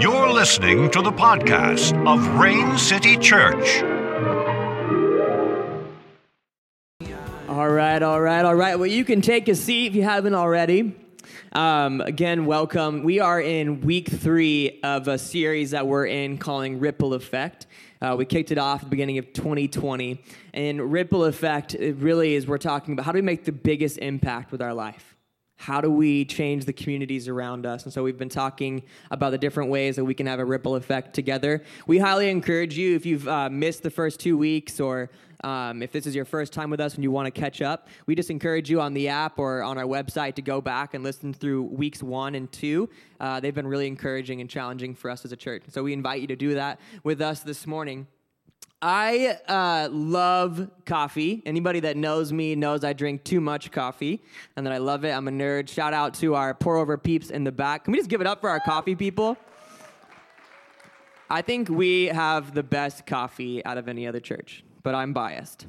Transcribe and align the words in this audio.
You're 0.00 0.32
listening 0.32 0.90
to 0.90 1.02
the 1.02 1.12
podcast 1.12 1.94
of 2.04 2.26
Rain 2.40 2.76
City 2.76 3.16
Church. 3.16 3.80
All 7.48 7.68
right, 7.68 8.02
all 8.02 8.20
right, 8.20 8.44
all 8.44 8.56
right. 8.56 8.76
Well, 8.76 8.88
you 8.88 9.04
can 9.04 9.20
take 9.20 9.46
a 9.48 9.54
seat 9.54 9.86
if 9.86 9.94
you 9.94 10.02
haven't 10.02 10.34
already. 10.34 10.96
Um, 11.52 12.00
again, 12.00 12.44
welcome. 12.44 13.04
We 13.04 13.20
are 13.20 13.40
in 13.40 13.82
week 13.82 14.08
three 14.08 14.80
of 14.82 15.06
a 15.06 15.16
series 15.16 15.70
that 15.70 15.86
we're 15.86 16.06
in 16.06 16.38
calling 16.38 16.80
Ripple 16.80 17.14
Effect. 17.14 17.68
Uh, 18.02 18.16
we 18.18 18.24
kicked 18.24 18.50
it 18.50 18.58
off 18.58 18.80
at 18.80 18.86
the 18.86 18.90
beginning 18.90 19.18
of 19.18 19.32
2020. 19.32 20.20
And 20.54 20.92
Ripple 20.92 21.24
Effect 21.24 21.76
really 21.78 22.34
is 22.34 22.48
we're 22.48 22.58
talking 22.58 22.94
about 22.94 23.06
how 23.06 23.12
do 23.12 23.18
we 23.18 23.22
make 23.22 23.44
the 23.44 23.52
biggest 23.52 23.98
impact 23.98 24.50
with 24.50 24.60
our 24.60 24.74
life? 24.74 25.13
How 25.64 25.80
do 25.80 25.90
we 25.90 26.26
change 26.26 26.66
the 26.66 26.74
communities 26.74 27.26
around 27.26 27.64
us? 27.64 27.84
And 27.84 27.92
so 27.92 28.02
we've 28.02 28.18
been 28.18 28.28
talking 28.28 28.82
about 29.10 29.30
the 29.30 29.38
different 29.38 29.70
ways 29.70 29.96
that 29.96 30.04
we 30.04 30.12
can 30.12 30.26
have 30.26 30.38
a 30.38 30.44
ripple 30.44 30.76
effect 30.76 31.14
together. 31.14 31.64
We 31.86 31.96
highly 31.96 32.28
encourage 32.28 32.76
you, 32.76 32.94
if 32.94 33.06
you've 33.06 33.26
uh, 33.26 33.48
missed 33.48 33.82
the 33.82 33.88
first 33.88 34.20
two 34.20 34.36
weeks 34.36 34.78
or 34.78 35.08
um, 35.42 35.82
if 35.82 35.90
this 35.90 36.06
is 36.06 36.14
your 36.14 36.26
first 36.26 36.52
time 36.52 36.68
with 36.68 36.80
us 36.80 36.96
and 36.96 37.02
you 37.02 37.10
want 37.10 37.34
to 37.34 37.40
catch 37.40 37.62
up, 37.62 37.88
we 38.04 38.14
just 38.14 38.28
encourage 38.28 38.68
you 38.68 38.82
on 38.82 38.92
the 38.92 39.08
app 39.08 39.38
or 39.38 39.62
on 39.62 39.78
our 39.78 39.84
website 39.84 40.34
to 40.34 40.42
go 40.42 40.60
back 40.60 40.92
and 40.92 41.02
listen 41.02 41.32
through 41.32 41.62
weeks 41.62 42.02
one 42.02 42.34
and 42.34 42.52
two. 42.52 42.90
Uh, 43.18 43.40
they've 43.40 43.54
been 43.54 43.66
really 43.66 43.86
encouraging 43.86 44.42
and 44.42 44.50
challenging 44.50 44.94
for 44.94 45.10
us 45.10 45.24
as 45.24 45.32
a 45.32 45.36
church. 45.36 45.62
So 45.70 45.82
we 45.82 45.94
invite 45.94 46.20
you 46.20 46.26
to 46.26 46.36
do 46.36 46.52
that 46.56 46.78
with 47.04 47.22
us 47.22 47.40
this 47.40 47.66
morning. 47.66 48.06
I 48.86 49.38
uh, 49.48 49.88
love 49.90 50.68
coffee. 50.84 51.42
Anybody 51.46 51.80
that 51.80 51.96
knows 51.96 52.34
me 52.34 52.54
knows 52.54 52.84
I 52.84 52.92
drink 52.92 53.24
too 53.24 53.40
much 53.40 53.72
coffee 53.72 54.22
and 54.56 54.66
that 54.66 54.74
I 54.74 54.76
love 54.76 55.06
it. 55.06 55.12
I'm 55.12 55.26
a 55.26 55.30
nerd. 55.30 55.70
Shout 55.70 55.94
out 55.94 56.12
to 56.16 56.34
our 56.34 56.52
pour 56.52 56.76
over 56.76 56.98
peeps 56.98 57.30
in 57.30 57.44
the 57.44 57.50
back. 57.50 57.84
Can 57.84 57.92
we 57.92 57.98
just 57.98 58.10
give 58.10 58.20
it 58.20 58.26
up 58.26 58.42
for 58.42 58.50
our 58.50 58.60
coffee 58.60 58.94
people? 58.94 59.38
I 61.30 61.40
think 61.40 61.70
we 61.70 62.08
have 62.08 62.52
the 62.52 62.62
best 62.62 63.06
coffee 63.06 63.64
out 63.64 63.78
of 63.78 63.88
any 63.88 64.06
other 64.06 64.20
church, 64.20 64.62
but 64.82 64.94
I'm 64.94 65.14
biased. 65.14 65.66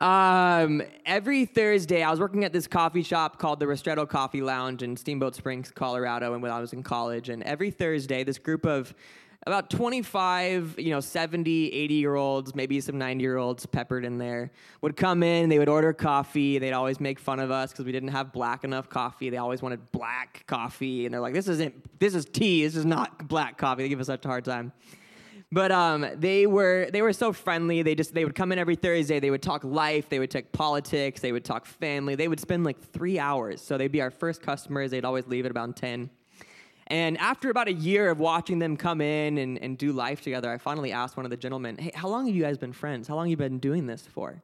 Um, 0.00 0.80
every 1.04 1.44
Thursday, 1.44 2.04
I 2.04 2.10
was 2.12 2.20
working 2.20 2.44
at 2.44 2.52
this 2.52 2.68
coffee 2.68 3.02
shop 3.02 3.40
called 3.40 3.58
the 3.58 3.66
Ristretto 3.66 4.08
Coffee 4.08 4.42
Lounge 4.42 4.84
in 4.84 4.96
Steamboat 4.96 5.34
Springs, 5.34 5.72
Colorado, 5.72 6.34
and 6.34 6.42
when 6.42 6.52
I 6.52 6.60
was 6.60 6.72
in 6.72 6.84
college. 6.84 7.30
And 7.30 7.42
every 7.42 7.72
Thursday, 7.72 8.22
this 8.22 8.38
group 8.38 8.64
of 8.64 8.94
about 9.44 9.70
25, 9.70 10.76
you 10.78 10.90
know, 10.90 11.00
70, 11.00 11.72
80 11.72 11.94
year 11.94 12.14
olds, 12.14 12.54
maybe 12.54 12.80
some 12.80 12.96
90 12.98 13.22
year 13.22 13.36
olds 13.38 13.66
peppered 13.66 14.04
in 14.04 14.18
there, 14.18 14.52
would 14.82 14.96
come 14.96 15.22
in, 15.22 15.48
they 15.48 15.58
would 15.58 15.68
order 15.68 15.92
coffee. 15.92 16.58
They'd 16.58 16.72
always 16.72 17.00
make 17.00 17.18
fun 17.18 17.40
of 17.40 17.50
us 17.50 17.72
because 17.72 17.84
we 17.84 17.92
didn't 17.92 18.10
have 18.10 18.32
black 18.32 18.62
enough 18.62 18.88
coffee. 18.88 19.30
They 19.30 19.38
always 19.38 19.60
wanted 19.60 19.90
black 19.90 20.44
coffee. 20.46 21.06
And 21.06 21.12
they're 21.12 21.20
like, 21.20 21.34
this 21.34 21.48
isn't, 21.48 21.98
this 21.98 22.14
is 22.14 22.24
tea. 22.24 22.64
This 22.64 22.76
is 22.76 22.84
not 22.84 23.26
black 23.26 23.58
coffee. 23.58 23.82
They 23.82 23.88
give 23.88 24.00
us 24.00 24.06
such 24.06 24.24
a 24.24 24.28
hard 24.28 24.44
time. 24.44 24.72
But 25.50 25.70
um, 25.70 26.06
they 26.16 26.46
were 26.46 26.88
they 26.90 27.02
were 27.02 27.12
so 27.12 27.30
friendly. 27.34 27.82
They 27.82 27.94
just 27.94 28.14
they 28.14 28.24
would 28.24 28.34
come 28.34 28.52
in 28.52 28.58
every 28.58 28.74
Thursday. 28.74 29.20
They 29.20 29.30
would 29.30 29.42
talk 29.42 29.62
life. 29.64 30.08
They 30.08 30.18
would 30.18 30.30
talk 30.30 30.50
politics. 30.50 31.20
They 31.20 31.30
would 31.30 31.44
talk 31.44 31.66
family. 31.66 32.14
They 32.14 32.26
would 32.26 32.40
spend 32.40 32.64
like 32.64 32.80
three 32.80 33.18
hours. 33.18 33.60
So 33.60 33.76
they'd 33.76 33.92
be 33.92 34.00
our 34.00 34.10
first 34.10 34.40
customers. 34.40 34.90
They'd 34.90 35.04
always 35.04 35.26
leave 35.26 35.44
at 35.44 35.50
about 35.50 35.76
ten. 35.76 36.08
And 36.88 37.16
after 37.18 37.50
about 37.50 37.68
a 37.68 37.72
year 37.72 38.10
of 38.10 38.18
watching 38.18 38.58
them 38.58 38.76
come 38.76 39.00
in 39.00 39.38
and, 39.38 39.58
and 39.58 39.78
do 39.78 39.92
life 39.92 40.22
together, 40.22 40.50
I 40.50 40.58
finally 40.58 40.92
asked 40.92 41.16
one 41.16 41.24
of 41.24 41.30
the 41.30 41.36
gentlemen, 41.36 41.78
Hey, 41.78 41.92
how 41.94 42.08
long 42.08 42.26
have 42.26 42.34
you 42.34 42.42
guys 42.42 42.58
been 42.58 42.72
friends? 42.72 43.08
How 43.08 43.14
long 43.14 43.26
have 43.26 43.30
you 43.30 43.36
been 43.36 43.58
doing 43.58 43.86
this 43.86 44.06
for? 44.06 44.30
And 44.30 44.40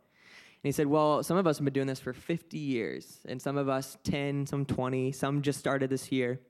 he 0.63 0.73
said, 0.73 0.87
Well, 0.87 1.23
some 1.23 1.37
of 1.37 1.47
us 1.47 1.59
have 1.59 1.65
been 1.65 1.75
doing 1.75 1.87
this 1.87 2.01
for 2.01 2.13
50 2.13 2.59
years, 2.59 3.19
and 3.29 3.41
some 3.41 3.57
of 3.57 3.69
us 3.69 3.97
10, 4.05 4.47
some 4.47 4.65
20, 4.65 5.13
some 5.13 5.43
just 5.43 5.59
started 5.59 5.91
this 5.91 6.11
year. 6.11 6.41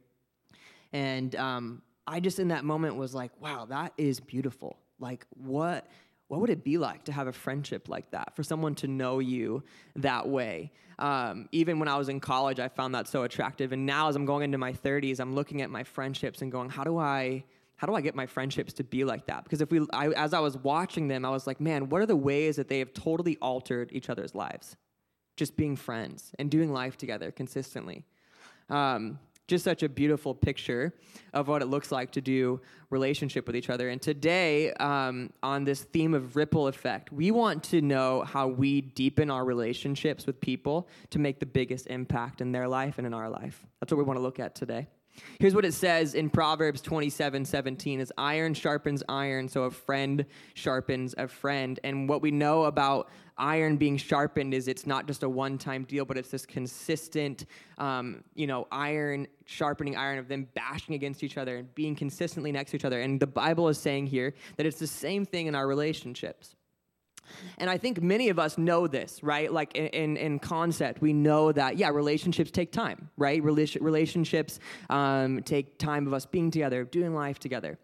And 0.92 1.34
um, 1.36 1.83
I 2.06 2.20
just 2.20 2.39
in 2.39 2.48
that 2.48 2.64
moment 2.64 2.97
was 2.97 3.14
like, 3.14 3.33
Wow, 3.41 3.67
that 3.67 3.92
is 3.97 4.20
beautiful. 4.20 4.78
Like, 5.00 5.27
what? 5.30 5.86
What 6.29 6.41
would 6.41 6.51
it 6.51 6.62
be 6.62 6.79
like 6.79 7.05
to 7.05 7.12
have 7.12 7.27
a 7.27 7.33
friendship 7.33 7.89
like 7.89 8.11
that 8.12 8.37
for 8.37 8.43
someone 8.43 8.75
to 8.77 8.86
know 8.86 9.19
you 9.19 9.63
that 9.97 10.29
way? 10.29 10.70
Um, 10.98 11.48
even 11.52 11.79
when 11.79 11.86
i 11.86 11.97
was 11.97 12.08
in 12.08 12.19
college 12.19 12.58
i 12.58 12.67
found 12.67 12.92
that 12.97 13.07
so 13.07 13.23
attractive 13.23 13.70
and 13.70 13.86
now 13.86 14.08
as 14.08 14.17
i'm 14.17 14.25
going 14.25 14.42
into 14.42 14.58
my 14.58 14.73
30s 14.73 15.20
i'm 15.20 15.33
looking 15.33 15.63
at 15.63 15.70
my 15.70 15.85
friendships 15.85 16.42
and 16.42 16.51
going 16.51 16.70
how 16.70 16.83
do 16.83 16.98
i 16.98 17.45
how 17.77 17.86
do 17.86 17.95
i 17.95 18.01
get 18.01 18.17
my 18.17 18.27
friendships 18.27 18.73
to 18.75 18.85
be 18.85 19.05
like 19.05 19.27
that? 19.27 19.45
Because 19.45 19.61
if 19.61 19.70
we 19.70 19.86
I, 19.92 20.08
as 20.08 20.35
i 20.35 20.41
was 20.41 20.57
watching 20.58 21.07
them 21.07 21.25
i 21.25 21.30
was 21.30 21.47
like 21.47 21.61
man 21.61 21.89
what 21.89 22.02
are 22.02 22.07
the 22.07 22.17
ways 22.17 22.57
that 22.57 22.69
they 22.69 22.81
have 22.81 22.92
totally 22.92 23.36
altered 23.41 23.91
each 23.92 24.11
other's 24.11 24.35
lives? 24.35 24.77
Just 25.36 25.57
being 25.57 25.77
friends 25.77 26.33
and 26.39 26.51
doing 26.51 26.73
life 26.73 26.97
together 26.97 27.31
consistently. 27.31 28.05
Um, 28.69 29.20
just 29.48 29.64
such 29.64 29.83
a 29.83 29.89
beautiful 29.89 30.35
picture 30.35 30.95
of 31.33 31.48
what 31.48 31.63
it 31.63 31.67
looks 31.67 31.91
like 31.91 32.13
to 32.13 32.20
do 32.20 32.61
relationship 32.91 33.47
with 33.47 33.57
each 33.57 33.70
other. 33.70 33.89
And 33.89 34.01
today, 34.01 34.73
um, 34.75 35.31
on 35.42 35.64
this 35.64 35.83
theme 35.83 36.14
of 36.14 36.36
ripple 36.36 36.69
effect, 36.69 37.13
we 37.13 37.31
want 37.31 37.64
to 37.64 37.81
know 37.81 38.23
how 38.23 38.47
we 38.47 38.83
deepen 38.83 39.31
our 39.31 39.45
relationships 39.45 40.27
with 40.27 40.41
people 40.41 40.89
to 41.11 41.19
make 41.19 41.41
the 41.41 41.47
biggest 41.47 41.87
impact 41.89 42.41
in 42.41 42.53
their 42.53 42.69
life 42.69 42.98
and 42.98 43.07
in 43.07 43.14
our 43.14 43.29
life. 43.29 43.67
That's 43.81 43.91
what 43.91 43.98
we 43.98 44.05
want 44.05 44.19
to 44.19 44.23
look 44.23 44.39
at 44.39 44.55
today. 44.55 44.87
Here's 45.39 45.55
what 45.55 45.64
it 45.64 45.74
says 45.74 46.14
in 46.14 46.30
Proverbs 46.30 46.80
27 46.80 47.45
17 47.45 48.01
is 48.01 48.12
iron 48.18 48.55
sharpens 48.55 49.02
iron, 49.08 49.48
so 49.48 49.64
a 49.64 49.70
friend 49.70 50.24
sharpens 50.55 51.14
a 51.18 51.29
friend. 51.29 51.79
And 51.84 52.08
what 52.08 52.23
we 52.23 52.30
know 52.30 52.64
about 52.64 53.08
iron 53.36 53.77
being 53.77 53.96
sharpened 53.96 54.52
is 54.52 54.68
it's 54.68 54.86
not 54.86 55.07
just 55.07 55.23
a 55.23 55.28
one-time 55.28 55.84
deal, 55.84 56.05
but 56.05 56.17
it's 56.17 56.30
this 56.30 56.45
consistent, 56.45 57.46
um, 57.78 58.24
you 58.34 58.46
know, 58.46 58.67
iron 58.73 59.27
sharpening 59.46 59.96
iron 59.96 60.18
of 60.18 60.28
them 60.28 60.48
bashing 60.55 60.95
against 60.95 61.23
each 61.23 61.39
other 61.39 61.57
and 61.57 61.74
being 61.74 61.95
consistently 61.95 62.52
next 62.52 62.73
to 62.73 62.77
each 62.77 62.84
other. 62.84 63.01
And 63.01 63.20
the 63.20 63.27
Bible 63.27 63.68
is 63.68 63.78
saying 63.78 64.08
here 64.08 64.34
that 64.57 64.67
it's 64.67 64.78
the 64.78 64.86
same 64.86 65.24
thing 65.24 65.46
in 65.46 65.55
our 65.55 65.67
relationships. 65.67 66.57
And 67.58 67.68
I 67.68 67.78
think 67.78 68.02
many 68.02 68.28
of 68.28 68.39
us 68.39 68.58
know 68.58 68.86
this, 68.86 69.22
right? 69.22 69.52
Like 69.52 69.77
in, 69.77 69.86
in, 69.89 70.16
in 70.16 70.39
concept, 70.39 71.00
we 71.00 71.12
know 71.12 71.52
that, 71.52 71.77
yeah, 71.77 71.89
relationships 71.90 72.50
take 72.50 72.72
time, 72.72 73.11
right? 73.16 73.42
relationships 73.42 74.61
um, 74.90 75.42
take 75.42 75.78
time 75.78 76.06
of 76.06 76.12
us 76.12 76.27
being 76.27 76.50
together, 76.50 76.84
doing 76.84 77.14
life 77.14 77.39
together. 77.39 77.78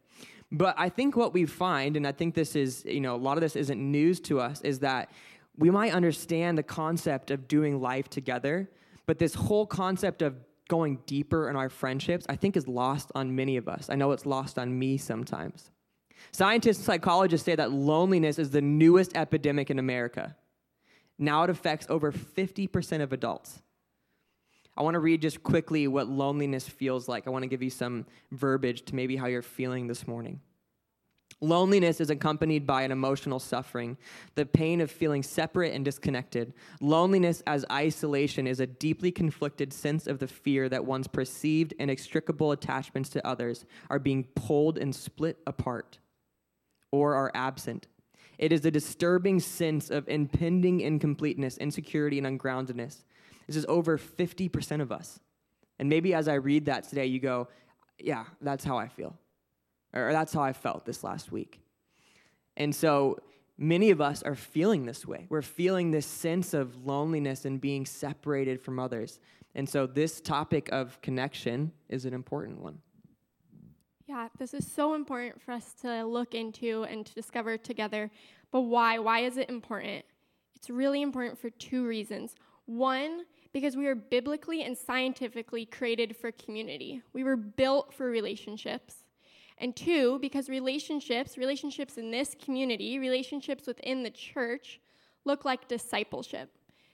But 0.53 0.75
I 0.79 0.89
think 0.89 1.17
what 1.17 1.33
we 1.33 1.47
find, 1.47 1.97
and 1.97 2.07
I 2.07 2.13
think 2.13 2.35
this 2.35 2.55
is, 2.55 2.85
you 2.85 3.01
know, 3.01 3.15
a 3.15 3.17
lot 3.17 3.37
of 3.37 3.41
this 3.41 3.57
isn't 3.57 3.81
news 3.81 4.21
to 4.21 4.41
us, 4.41 4.61
is 4.61 4.79
that 4.81 5.11
we 5.57 5.71
might 5.71 5.93
understand 5.93 6.59
the 6.59 6.63
concept 6.63 7.31
of 7.31 7.49
doing 7.49 7.81
life 7.81 8.09
together, 8.09 8.71
but 9.07 9.19
this 9.19 9.35
whole 9.35 9.67
concept 9.67 10.23
of 10.23 10.37
going 10.69 10.99
deeper 11.07 11.51
in 11.51 11.57
our 11.57 11.69
friendships, 11.69 12.25
I 12.29 12.37
think 12.37 12.57
is 12.57 12.67
lost 12.67 13.13
on 13.15 13.35
many 13.35 13.57
of 13.57 13.69
us. 13.69 13.91
I 13.91 13.97
know 13.97 14.13
it's 14.13 14.27
lost 14.27 14.59
on 14.59 14.79
me 14.79 14.97
sometimes. 14.97 15.71
Scientists 16.33 16.79
and 16.79 16.87
psychologists 16.87 17.45
say 17.45 17.55
that 17.55 17.73
loneliness 17.73 18.39
is 18.39 18.51
the 18.51 18.61
newest 18.61 19.17
epidemic 19.17 19.71
in 19.71 19.79
America. 19.79 20.37
Now 21.19 21.45
it 21.45 21.51
affects 21.51 21.87
over 21.89 22.11
50% 22.13 23.03
of 23.03 23.13
adults. 23.13 23.63
I 24.77 24.83
want 24.83 24.95
to 24.95 25.01
read 25.01 25.23
just 25.23 25.43
quickly 25.43 25.87
what 25.87 26.09
loneliness 26.09 26.69
feels 26.69 27.09
like. 27.09 27.27
I 27.27 27.31
want 27.31 27.45
to 27.45 27.49
give 27.49 27.63
you 27.63 27.71
some 27.71 28.07
verbiage 28.33 28.85
to 28.87 28.97
maybe 28.97 29.17
how 29.17 29.27
you're 29.27 29.43
feeling 29.43 29.87
this 29.87 30.09
morning. 30.09 30.41
Loneliness 31.41 32.01
is 32.01 32.11
accompanied 32.11 32.67
by 32.67 32.83
an 32.83 32.91
emotional 32.91 33.39
suffering, 33.39 33.97
the 34.35 34.47
pain 34.47 34.81
of 34.81 34.91
feeling 34.91 35.23
separate 35.23 35.75
and 35.75 35.85
disconnected. 35.85 36.55
Loneliness 36.81 37.43
as 37.47 37.65
isolation 37.71 38.47
is 38.47 38.61
a 38.61 38.67
deeply 38.67 39.13
conflicted 39.13 39.73
sense 39.73 40.07
of 40.07 40.19
the 40.19 40.29
fear 40.29 40.69
that 40.69 40.85
one's 40.85 41.07
perceived 41.07 41.75
inextricable 41.79 42.53
attachments 42.53 43.11
to 43.11 43.27
others 43.27 43.65
are 43.91 43.99
being 43.99 44.25
pulled 44.35 44.79
and 44.79 44.95
split 44.95 45.39
apart 45.47 45.99
or 46.95 47.15
are 47.15 47.33
absent. 47.35 47.89
It 48.39 48.53
is 48.53 48.65
a 48.65 48.71
disturbing 48.71 49.41
sense 49.41 49.91
of 49.91 50.09
impending 50.09 50.81
incompleteness, 50.81 51.57
insecurity, 51.59 52.19
and 52.19 52.27
ungroundedness. 52.27 53.05
This 53.47 53.57
is 53.57 53.67
over 53.69 53.99
50% 53.99 54.81
of 54.81 54.91
us. 54.91 55.21
And 55.79 55.89
maybe 55.89 56.15
as 56.15 56.29
I 56.29 56.35
read 56.35 56.67
that 56.67 56.89
today, 56.89 57.07
you 57.07 57.21
go, 57.21 57.49
yeah, 57.99 58.25
that's 58.41 58.65
how 58.65 58.79
I 58.79 58.89
feel. 58.89 59.17
Or 59.93 60.13
that's 60.13 60.33
how 60.33 60.43
I 60.43 60.53
felt 60.53 60.85
this 60.85 61.05
last 61.05 61.31
week. 61.31 61.61
And 62.57 62.75
so 62.75 63.19
many 63.59 63.91
of 63.91 64.01
us 64.01 64.23
are 64.23 64.35
feeling 64.35 64.87
this 64.87 65.07
way. 65.07 65.27
We're 65.29 65.43
feeling 65.43 65.91
this 65.91 66.07
sense 66.07 66.55
of 66.55 66.85
loneliness 66.85 67.45
and 67.45 67.61
being 67.61 67.87
separated 67.87 68.61
from 68.61 68.79
others. 68.79 69.21
And 69.55 69.69
so 69.69 69.87
this 69.87 70.21
topic 70.21 70.69
of 70.73 71.01
connection 71.01 71.73
is 71.89 72.05
an 72.05 72.15
important 72.15 72.61
one. 72.61 72.79
Yeah, 74.07 74.29
this 74.39 74.53
is 74.53 74.71
so 74.71 74.95
important 74.95 75.41
for 75.41 75.53
us 75.53 75.73
to 75.81 76.05
look 76.05 76.35
into 76.35 76.83
and 76.85 77.07
to 77.07 77.15
discover 77.15 77.57
together. 77.57 78.11
But 78.51 78.63
why? 78.63 78.99
Why 78.99 79.21
is 79.21 79.39
it 79.39 79.49
important? 79.49 80.05
It's 80.55 80.69
really 80.69 81.01
important 81.01 81.39
for 81.39 81.49
two 81.49 81.87
reasons. 81.87 82.35
One, 82.67 83.23
because 83.53 83.77
we 83.77 83.87
are 83.87 83.95
biblically 83.95 84.63
and 84.63 84.77
scientifically 84.77 85.65
created 85.65 86.17
for 86.17 86.33
community, 86.33 87.01
we 87.15 87.25
were 87.25 87.37
built 87.37 87.95
for 87.95 88.11
relationships. 88.11 89.05
And 89.57 89.75
two, 89.75 90.19
because 90.19 90.49
relationships, 90.51 91.39
relationships 91.39 91.97
in 91.97 92.11
this 92.11 92.35
community, 92.35 92.99
relationships 92.99 93.67
within 93.67 94.03
the 94.03 94.11
church, 94.11 94.81
look 95.25 95.45
like 95.45 95.69
discipleship. 95.69 96.51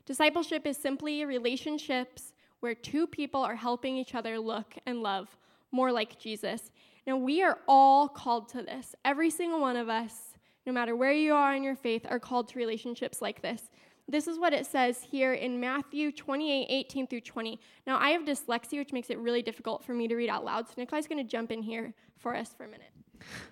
Discipleship 0.06 0.66
is 0.66 0.76
simply 0.76 1.24
relationships 1.24 2.34
where 2.60 2.74
two 2.74 3.06
people 3.06 3.40
are 3.40 3.56
helping 3.56 3.96
each 3.96 4.14
other 4.14 4.38
look 4.38 4.76
and 4.86 5.02
love 5.02 5.36
more 5.72 5.92
like 5.92 6.18
Jesus. 6.18 6.70
Now, 7.06 7.16
we 7.16 7.42
are 7.42 7.58
all 7.66 8.08
called 8.08 8.48
to 8.50 8.62
this. 8.62 8.94
Every 9.04 9.30
single 9.30 9.60
one 9.60 9.76
of 9.76 9.88
us, 9.88 10.34
no 10.66 10.72
matter 10.72 10.94
where 10.94 11.12
you 11.12 11.34
are 11.34 11.54
in 11.54 11.62
your 11.62 11.76
faith, 11.76 12.06
are 12.08 12.20
called 12.20 12.48
to 12.48 12.58
relationships 12.58 13.22
like 13.22 13.42
this. 13.42 13.70
This 14.08 14.26
is 14.26 14.38
what 14.38 14.52
it 14.52 14.66
says 14.66 15.02
here 15.02 15.34
in 15.34 15.60
Matthew 15.60 16.10
28 16.10 16.66
18 16.68 17.06
through 17.06 17.20
20. 17.20 17.60
Now, 17.86 17.98
I 17.98 18.10
have 18.10 18.22
dyslexia, 18.22 18.78
which 18.78 18.92
makes 18.92 19.08
it 19.08 19.18
really 19.18 19.40
difficult 19.42 19.84
for 19.84 19.94
me 19.94 20.08
to 20.08 20.16
read 20.16 20.28
out 20.28 20.44
loud, 20.44 20.66
so 20.66 20.74
Nicolai's 20.76 21.06
going 21.06 21.24
to 21.24 21.30
jump 21.30 21.52
in 21.52 21.62
here 21.62 21.94
for 22.18 22.34
us 22.34 22.52
for 22.56 22.64
a 22.64 22.68
minute. 22.68 22.90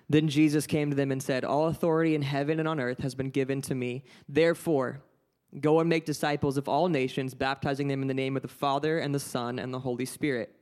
Then 0.09 0.27
Jesus 0.27 0.67
came 0.67 0.89
to 0.89 0.95
them 0.95 1.11
and 1.11 1.21
said, 1.21 1.45
All 1.45 1.67
authority 1.67 2.15
in 2.15 2.21
heaven 2.21 2.59
and 2.59 2.67
on 2.67 2.79
earth 2.79 2.99
has 2.99 3.15
been 3.15 3.29
given 3.29 3.61
to 3.63 3.75
me. 3.75 4.03
Therefore, 4.27 5.01
go 5.61 5.79
and 5.79 5.89
make 5.89 6.05
disciples 6.05 6.57
of 6.57 6.67
all 6.67 6.89
nations, 6.89 7.33
baptizing 7.33 7.87
them 7.87 8.01
in 8.01 8.07
the 8.07 8.13
name 8.13 8.35
of 8.35 8.41
the 8.41 8.47
Father 8.47 8.99
and 8.99 9.13
the 9.13 9.19
Son 9.19 9.59
and 9.59 9.73
the 9.73 9.79
Holy 9.79 10.05
Spirit, 10.05 10.55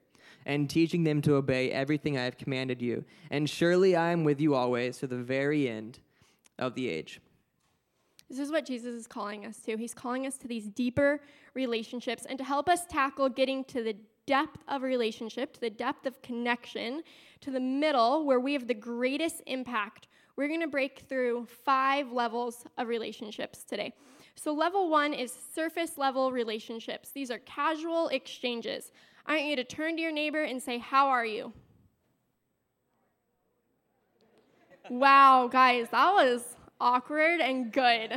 and 0.48 0.70
teaching 0.70 1.04
them 1.04 1.22
to 1.22 1.36
obey 1.36 1.70
everything 1.72 2.18
I 2.18 2.24
have 2.24 2.38
commanded 2.38 2.82
you. 2.82 3.04
And 3.30 3.50
surely 3.50 3.96
I 3.98 4.12
am 4.12 4.24
with 4.24 4.40
you 4.40 4.56
always 4.56 4.98
to 5.00 5.08
the 5.08 5.18
very 5.18 5.70
end 5.70 6.00
of 6.58 6.74
the 6.74 6.88
age. 6.88 7.20
This 8.30 8.40
is 8.40 8.50
what 8.50 8.66
Jesus 8.66 8.96
is 8.96 9.08
calling 9.08 9.46
us 9.46 9.58
to. 9.60 9.78
He's 9.78 9.94
calling 9.94 10.26
us 10.26 10.38
to 10.38 10.48
these 10.48 10.68
deeper 10.70 11.20
relationships 11.54 12.26
and 12.28 12.38
to 12.40 12.46
help 12.46 12.70
us 12.70 12.86
tackle 12.86 13.28
getting 13.30 13.66
to 13.66 13.84
the 13.84 13.96
depth 14.26 14.64
of 14.70 14.84
relationship, 14.84 15.54
to 15.54 15.60
the 15.60 15.70
depth 15.70 16.06
of 16.06 16.22
connection, 16.22 17.04
to 17.42 17.52
the 17.52 17.60
middle 17.60 18.26
where 18.26 18.40
we 18.40 18.54
have 18.54 18.68
the 18.68 18.74
greatest 18.74 19.42
impact. 19.48 20.08
We're 20.38 20.48
going 20.48 20.62
to 20.62 20.68
break 20.68 21.04
through 21.10 21.48
five 21.66 22.12
levels 22.12 22.64
of 22.78 22.88
relationships 22.88 23.64
today. 23.64 23.94
So, 24.36 24.54
level 24.54 24.90
one 24.90 25.14
is 25.14 25.34
surface 25.56 25.98
level 25.98 26.32
relationships. 26.32 27.10
These 27.10 27.32
are 27.32 27.40
casual 27.40 28.10
exchanges. 28.10 28.92
I 29.28 29.38
want 29.38 29.46
you 29.46 29.56
to 29.58 29.64
turn 29.64 29.98
to 29.98 30.02
your 30.02 30.12
neighbor 30.12 30.42
and 30.42 30.64
say, 30.64 30.78
How 30.78 31.08
are 31.10 31.26
you? 31.26 31.52
Wow, 34.90 35.50
guys, 35.52 35.88
that 35.92 36.14
was 36.14 36.44
awkward 36.80 37.42
and 37.42 37.72
good. 37.72 38.14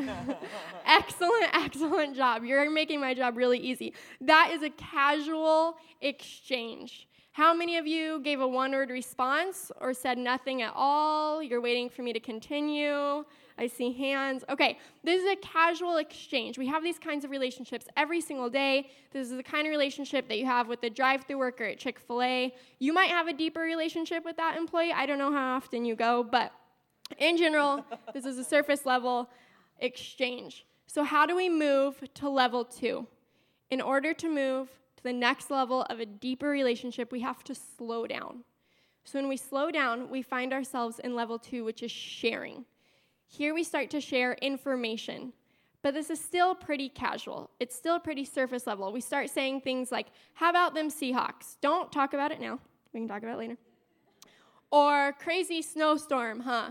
excellent, 0.87 1.49
excellent 1.53 2.17
job. 2.17 2.45
You're 2.45 2.71
making 2.71 3.01
my 3.01 3.13
job 3.13 3.37
really 3.37 3.59
easy. 3.59 3.93
That 4.21 4.51
is 4.53 4.63
a 4.63 4.71
casual 4.71 5.77
exchange. 6.01 7.09
How 7.33 7.55
many 7.55 7.77
of 7.77 7.87
you 7.87 8.21
gave 8.21 8.41
a 8.41 8.47
one 8.47 8.73
word 8.73 8.91
response 8.91 9.73
or 9.81 9.95
said 9.95 10.19
nothing 10.19 10.63
at 10.63 10.73
all? 10.77 11.43
You're 11.43 11.61
waiting 11.61 11.89
for 11.89 12.03
me 12.03 12.13
to 12.13 12.21
continue. 12.21 13.25
I 13.61 13.67
see 13.67 13.93
hands. 13.93 14.43
Okay, 14.49 14.79
this 15.05 15.23
is 15.23 15.31
a 15.31 15.37
casual 15.37 15.99
exchange. 15.99 16.57
We 16.57 16.67
have 16.69 16.83
these 16.83 16.99
kinds 16.99 17.27
of 17.27 17.31
relationships 17.31 17.87
every 17.95 18.23
single 18.23 18.49
day. 18.49 18.89
This 19.13 19.31
is 19.31 19.37
the 19.37 19.43
kind 19.43 19.67
of 19.67 19.71
relationship 19.71 20.29
that 20.29 20.39
you 20.39 20.47
have 20.47 20.67
with 20.67 20.81
the 20.81 20.89
drive 20.89 21.25
through 21.25 21.39
worker 21.39 21.65
at 21.65 21.79
Chick 21.79 22.01
fil 22.01 22.23
A. 22.23 22.55
You 22.79 22.95
might 22.95 23.11
have 23.11 23.29
a 23.29 23.35
deeper 23.35 23.61
relationship 23.61 24.25
with 24.25 24.39
that 24.39 24.57
employee. 24.57 24.93
I 24.93 25.05
don't 25.05 25.19
know 25.19 25.31
how 25.31 25.57
often 25.57 25.85
you 25.85 25.95
go, 25.95 26.25
but 26.25 26.53
in 27.19 27.37
general, 27.37 27.85
this 28.15 28.25
is 28.25 28.39
a 28.39 28.45
surface 28.45 28.87
level 28.87 29.29
exchange. 29.79 30.65
So, 30.87 31.05
how 31.05 31.27
do 31.27 31.37
we 31.37 31.51
move 31.51 32.03
to 32.15 32.31
level 32.31 32.65
two? 32.65 33.07
In 33.71 33.83
order 33.83 34.15
to 34.15 34.29
move 34.29 34.71
to 34.97 35.03
the 35.03 35.13
next 35.13 35.51
level 35.51 35.83
of 35.91 36.01
a 36.01 36.07
deeper 36.07 36.49
relationship, 36.49 37.13
we 37.13 37.21
have 37.21 37.45
to 37.45 37.55
slow 37.55 38.07
down. 38.07 38.43
So, 39.05 39.19
when 39.19 39.29
we 39.29 39.37
slow 39.37 39.71
down, 39.71 40.09
we 40.09 40.23
find 40.23 40.55
ourselves 40.55 40.99
in 40.99 41.15
level 41.15 41.39
two, 41.39 41.63
which 41.63 41.83
is 41.83 41.91
sharing. 41.91 42.65
Here 43.33 43.55
we 43.55 43.63
start 43.63 43.91
to 43.91 44.01
share 44.01 44.33
information, 44.43 45.33
but 45.83 45.95
this 45.95 46.11
is 46.11 46.21
still 46.21 46.53
pretty 46.53 46.89
casual. 46.89 47.49
It's 47.61 47.77
still 47.77 48.01
pretty 48.01 48.25
surface 48.25 48.67
level. 48.67 48.93
We 48.93 49.01
start 49.01 49.31
saying 49.31 49.61
things 49.61 49.93
like, 49.93 50.09
How 50.35 50.51
about 50.51 50.75
them 50.75 50.91
Seahawks? 50.91 51.57
Don't 51.61 51.93
talk 51.93 52.13
about 52.13 52.33
it 52.33 52.41
now. 52.41 52.59
We 52.93 52.99
can 52.99 53.09
talk 53.09 53.23
about 53.23 53.37
it 53.37 53.39
later. 53.39 53.57
Or 54.73 55.15
crazy 55.21 55.63
snowstorm, 55.63 56.41
huh? 56.41 56.71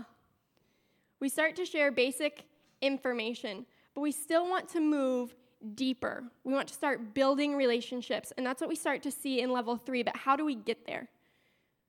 We 1.18 1.30
start 1.30 1.56
to 1.56 1.64
share 1.64 1.90
basic 1.90 2.44
information, 2.82 3.64
but 3.94 4.02
we 4.02 4.12
still 4.12 4.46
want 4.46 4.68
to 4.70 4.80
move 4.80 5.34
deeper. 5.74 6.24
We 6.44 6.52
want 6.52 6.68
to 6.68 6.74
start 6.74 7.14
building 7.14 7.56
relationships, 7.56 8.34
and 8.36 8.44
that's 8.44 8.60
what 8.60 8.68
we 8.68 8.76
start 8.76 9.02
to 9.04 9.10
see 9.10 9.40
in 9.40 9.50
level 9.50 9.78
three. 9.78 10.02
But 10.02 10.14
how 10.14 10.36
do 10.36 10.44
we 10.44 10.56
get 10.56 10.86
there? 10.86 11.08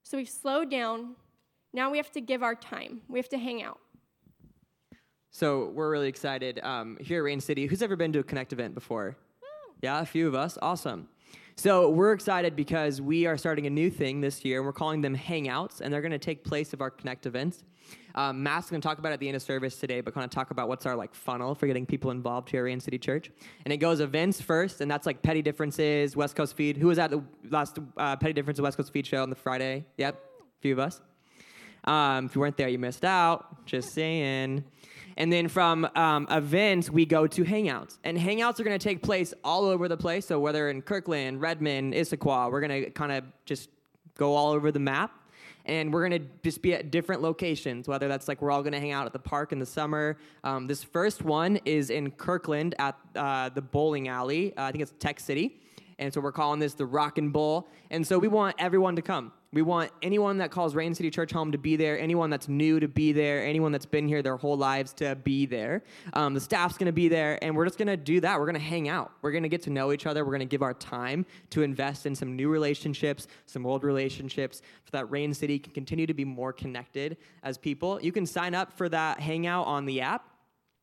So 0.03 0.17
we've 0.17 0.29
slowed 0.29 0.71
down. 0.71 1.17
Now 1.73 1.91
we 1.91 1.97
have 1.97 2.11
to 2.13 2.21
give 2.21 2.41
our 2.41 2.55
time, 2.55 3.01
we 3.09 3.19
have 3.19 3.29
to 3.29 3.37
hang 3.37 3.61
out. 3.61 3.81
So 5.33 5.69
we're 5.69 5.89
really 5.89 6.09
excited 6.09 6.59
um, 6.61 6.97
here 6.99 7.19
at 7.19 7.23
Rain 7.23 7.39
City. 7.39 7.65
Who's 7.65 7.81
ever 7.81 7.95
been 7.95 8.11
to 8.11 8.19
a 8.19 8.23
Connect 8.23 8.51
event 8.51 8.75
before? 8.75 9.15
Yeah, 9.81 10.01
a 10.01 10.05
few 10.05 10.27
of 10.27 10.35
us. 10.35 10.57
Awesome. 10.61 11.07
So 11.55 11.89
we're 11.89 12.11
excited 12.11 12.53
because 12.53 12.99
we 12.99 13.25
are 13.25 13.37
starting 13.37 13.65
a 13.65 13.69
new 13.69 13.89
thing 13.89 14.19
this 14.19 14.43
year, 14.43 14.57
and 14.57 14.65
we're 14.65 14.73
calling 14.73 14.99
them 14.99 15.15
Hangouts, 15.15 15.79
and 15.79 15.91
they're 15.91 16.01
going 16.01 16.11
to 16.11 16.19
take 16.19 16.43
place 16.43 16.73
of 16.73 16.81
our 16.81 16.89
Connect 16.89 17.25
events. 17.25 17.63
Um, 18.13 18.43
Matt's 18.43 18.69
going 18.69 18.81
to 18.81 18.85
talk 18.85 18.99
about 18.99 19.11
it 19.11 19.13
at 19.13 19.19
the 19.21 19.29
end 19.29 19.37
of 19.37 19.41
service 19.41 19.77
today, 19.77 20.01
but 20.01 20.13
kind 20.13 20.25
of 20.25 20.31
talk 20.31 20.51
about 20.51 20.67
what's 20.67 20.85
our 20.85 20.97
like 20.97 21.15
funnel 21.15 21.55
for 21.55 21.65
getting 21.65 21.85
people 21.85 22.11
involved 22.11 22.49
here 22.49 22.67
in 22.67 22.81
City 22.81 22.97
Church. 22.97 23.31
And 23.63 23.73
it 23.73 23.77
goes 23.77 24.01
events 24.01 24.41
first, 24.41 24.81
and 24.81 24.91
that's 24.91 25.05
like 25.05 25.21
petty 25.21 25.41
differences, 25.41 26.13
West 26.13 26.35
Coast 26.35 26.57
Feed. 26.57 26.75
Who 26.75 26.87
was 26.87 26.99
at 26.99 27.09
the 27.09 27.23
last 27.49 27.79
uh, 27.95 28.17
petty 28.17 28.33
Differences 28.33 28.61
West 28.61 28.75
Coast 28.75 28.91
Feed 28.91 29.07
show 29.07 29.23
on 29.23 29.29
the 29.29 29.37
Friday? 29.37 29.85
Yep, 29.97 30.15
a 30.15 30.61
few 30.61 30.73
of 30.73 30.79
us. 30.79 30.99
Um, 31.85 32.25
if 32.25 32.35
you 32.35 32.41
weren't 32.41 32.57
there, 32.57 32.67
you 32.67 32.79
missed 32.79 33.05
out. 33.05 33.65
Just 33.65 33.93
saying. 33.93 34.65
And 35.17 35.31
then 35.31 35.47
from 35.47 35.87
um, 35.95 36.27
events, 36.29 36.89
we 36.89 37.05
go 37.05 37.27
to 37.27 37.43
hangouts. 37.43 37.97
And 38.03 38.17
hangouts 38.17 38.59
are 38.59 38.63
going 38.63 38.77
to 38.77 38.83
take 38.83 39.01
place 39.01 39.33
all 39.43 39.65
over 39.65 39.87
the 39.87 39.97
place. 39.97 40.27
So 40.27 40.39
whether 40.39 40.69
in 40.69 40.81
Kirkland, 40.81 41.41
Redmond, 41.41 41.93
Issaquah, 41.93 42.51
we're 42.51 42.61
going 42.61 42.83
to 42.83 42.89
kind 42.91 43.11
of 43.11 43.23
just 43.45 43.69
go 44.17 44.35
all 44.35 44.51
over 44.51 44.71
the 44.71 44.79
map. 44.79 45.17
And 45.65 45.93
we're 45.93 46.07
going 46.07 46.21
to 46.21 46.27
just 46.43 46.61
be 46.61 46.73
at 46.73 46.89
different 46.89 47.21
locations 47.21 47.87
whether 47.87 48.07
that's 48.07 48.27
like 48.27 48.41
we're 48.41 48.49
all 48.49 48.63
going 48.63 48.73
to 48.73 48.79
hang 48.79 48.91
out 48.91 49.05
at 49.05 49.13
the 49.13 49.19
park 49.19 49.51
in 49.51 49.59
the 49.59 49.65
summer. 49.65 50.17
Um, 50.43 50.65
this 50.65 50.83
first 50.83 51.21
one 51.21 51.59
is 51.65 51.91
in 51.91 52.09
kirkland 52.11 52.73
at 52.79 52.97
uh, 53.15 53.49
the 53.49 53.61
bowling 53.61 54.07
alley. 54.07 54.57
Uh, 54.57 54.63
i 54.63 54.71
think 54.71 54.81
it's 54.81 54.93
tech 54.97 55.19
city. 55.19 55.61
And 55.99 56.11
so 56.11 56.19
we're 56.19 56.31
calling 56.31 56.59
this 56.59 56.73
the 56.73 56.87
rock 56.87 57.19
and 57.19 57.31
bowl 57.31 57.67
and 57.91 58.05
so 58.05 58.17
we 58.17 58.27
want 58.27 58.55
everyone 58.57 58.95
to 58.95 59.03
come 59.03 59.31
we 59.53 59.61
want 59.61 59.91
anyone 60.01 60.37
that 60.37 60.49
calls 60.49 60.75
Rain 60.75 60.95
City 60.95 61.11
Church 61.11 61.31
home 61.31 61.51
to 61.51 61.57
be 61.57 61.75
there, 61.75 61.99
anyone 61.99 62.29
that's 62.29 62.47
new 62.47 62.79
to 62.79 62.87
be 62.87 63.11
there, 63.11 63.45
anyone 63.45 63.73
that's 63.73 63.85
been 63.85 64.07
here 64.07 64.21
their 64.21 64.37
whole 64.37 64.55
lives 64.55 64.93
to 64.93 65.15
be 65.15 65.45
there. 65.45 65.83
Um, 66.13 66.33
the 66.33 66.39
staff's 66.39 66.77
gonna 66.77 66.93
be 66.93 67.09
there, 67.09 67.37
and 67.43 67.55
we're 67.55 67.65
just 67.65 67.77
gonna 67.77 67.97
do 67.97 68.21
that. 68.21 68.39
We're 68.39 68.45
gonna 68.45 68.59
hang 68.59 68.87
out. 68.87 69.11
We're 69.21 69.33
gonna 69.33 69.49
get 69.49 69.61
to 69.63 69.69
know 69.69 69.91
each 69.91 70.05
other. 70.05 70.23
We're 70.23 70.31
gonna 70.31 70.45
give 70.45 70.61
our 70.61 70.73
time 70.73 71.25
to 71.49 71.63
invest 71.63 72.05
in 72.05 72.15
some 72.15 72.37
new 72.37 72.47
relationships, 72.47 73.27
some 73.45 73.65
old 73.65 73.83
relationships, 73.83 74.61
so 74.85 74.89
that 74.93 75.11
Rain 75.11 75.33
City 75.33 75.59
can 75.59 75.73
continue 75.73 76.07
to 76.07 76.13
be 76.13 76.23
more 76.23 76.53
connected 76.53 77.17
as 77.43 77.57
people. 77.57 77.99
You 78.01 78.13
can 78.13 78.25
sign 78.25 78.55
up 78.55 78.71
for 78.71 78.87
that 78.87 79.19
hangout 79.19 79.67
on 79.67 79.85
the 79.85 79.99
app. 79.99 80.27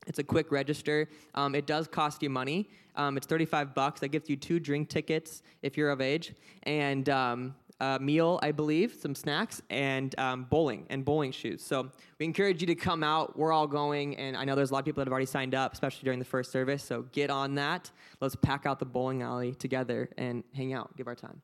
It's 0.07 0.19
a 0.19 0.25
quick 0.25 0.53
register. 0.53 1.09
Um, 1.35 1.55
it 1.55 1.67
does 1.67 1.89
cost 1.89 2.23
you 2.23 2.31
money. 2.31 2.69
Um, 2.97 3.17
it's 3.17 3.27
35 3.27 3.75
bucks. 3.75 4.01
That 4.01 4.09
gives 4.09 4.29
you 4.29 4.37
two 4.37 4.61
drink 4.61 4.89
tickets 4.89 5.43
if 5.63 5.77
you're 5.77 5.91
of 5.91 6.01
age, 6.03 6.35
and 6.65 7.09
um, 7.09 7.55
a 7.81 7.99
meal, 8.01 8.39
I 8.43 8.53
believe, 8.53 8.97
some 9.01 9.15
snacks, 9.15 9.63
and 9.71 10.19
um, 10.19 10.45
bowling 10.45 10.87
and 10.91 11.05
bowling 11.05 11.33
shoes. 11.33 11.63
So 11.63 11.91
we 12.19 12.27
encourage 12.27 12.61
you 12.61 12.67
to 12.67 12.75
come 12.75 13.05
out. 13.05 13.39
We're 13.39 13.53
all 13.53 13.67
going, 13.67 14.17
and 14.17 14.37
I 14.37 14.45
know 14.45 14.55
there's 14.55 14.71
a 14.71 14.75
lot 14.75 14.81
of 14.81 14.85
people 14.85 15.01
that 15.01 15.07
have 15.07 15.13
already 15.13 15.27
signed 15.27 15.55
up, 15.55 15.73
especially 15.73 16.05
during 16.05 16.19
the 16.19 16.25
first 16.25 16.51
service. 16.51 16.83
So 16.83 17.03
get 17.13 17.31
on 17.31 17.55
that. 17.55 17.91
Let's 18.21 18.37
pack 18.37 18.67
out 18.67 18.79
the 18.79 18.87
bowling 18.87 19.23
alley 19.23 19.55
together 19.55 20.09
and 20.19 20.43
hang 20.55 20.73
out, 20.73 20.97
give 20.97 21.07
our 21.07 21.15
time. 21.15 21.41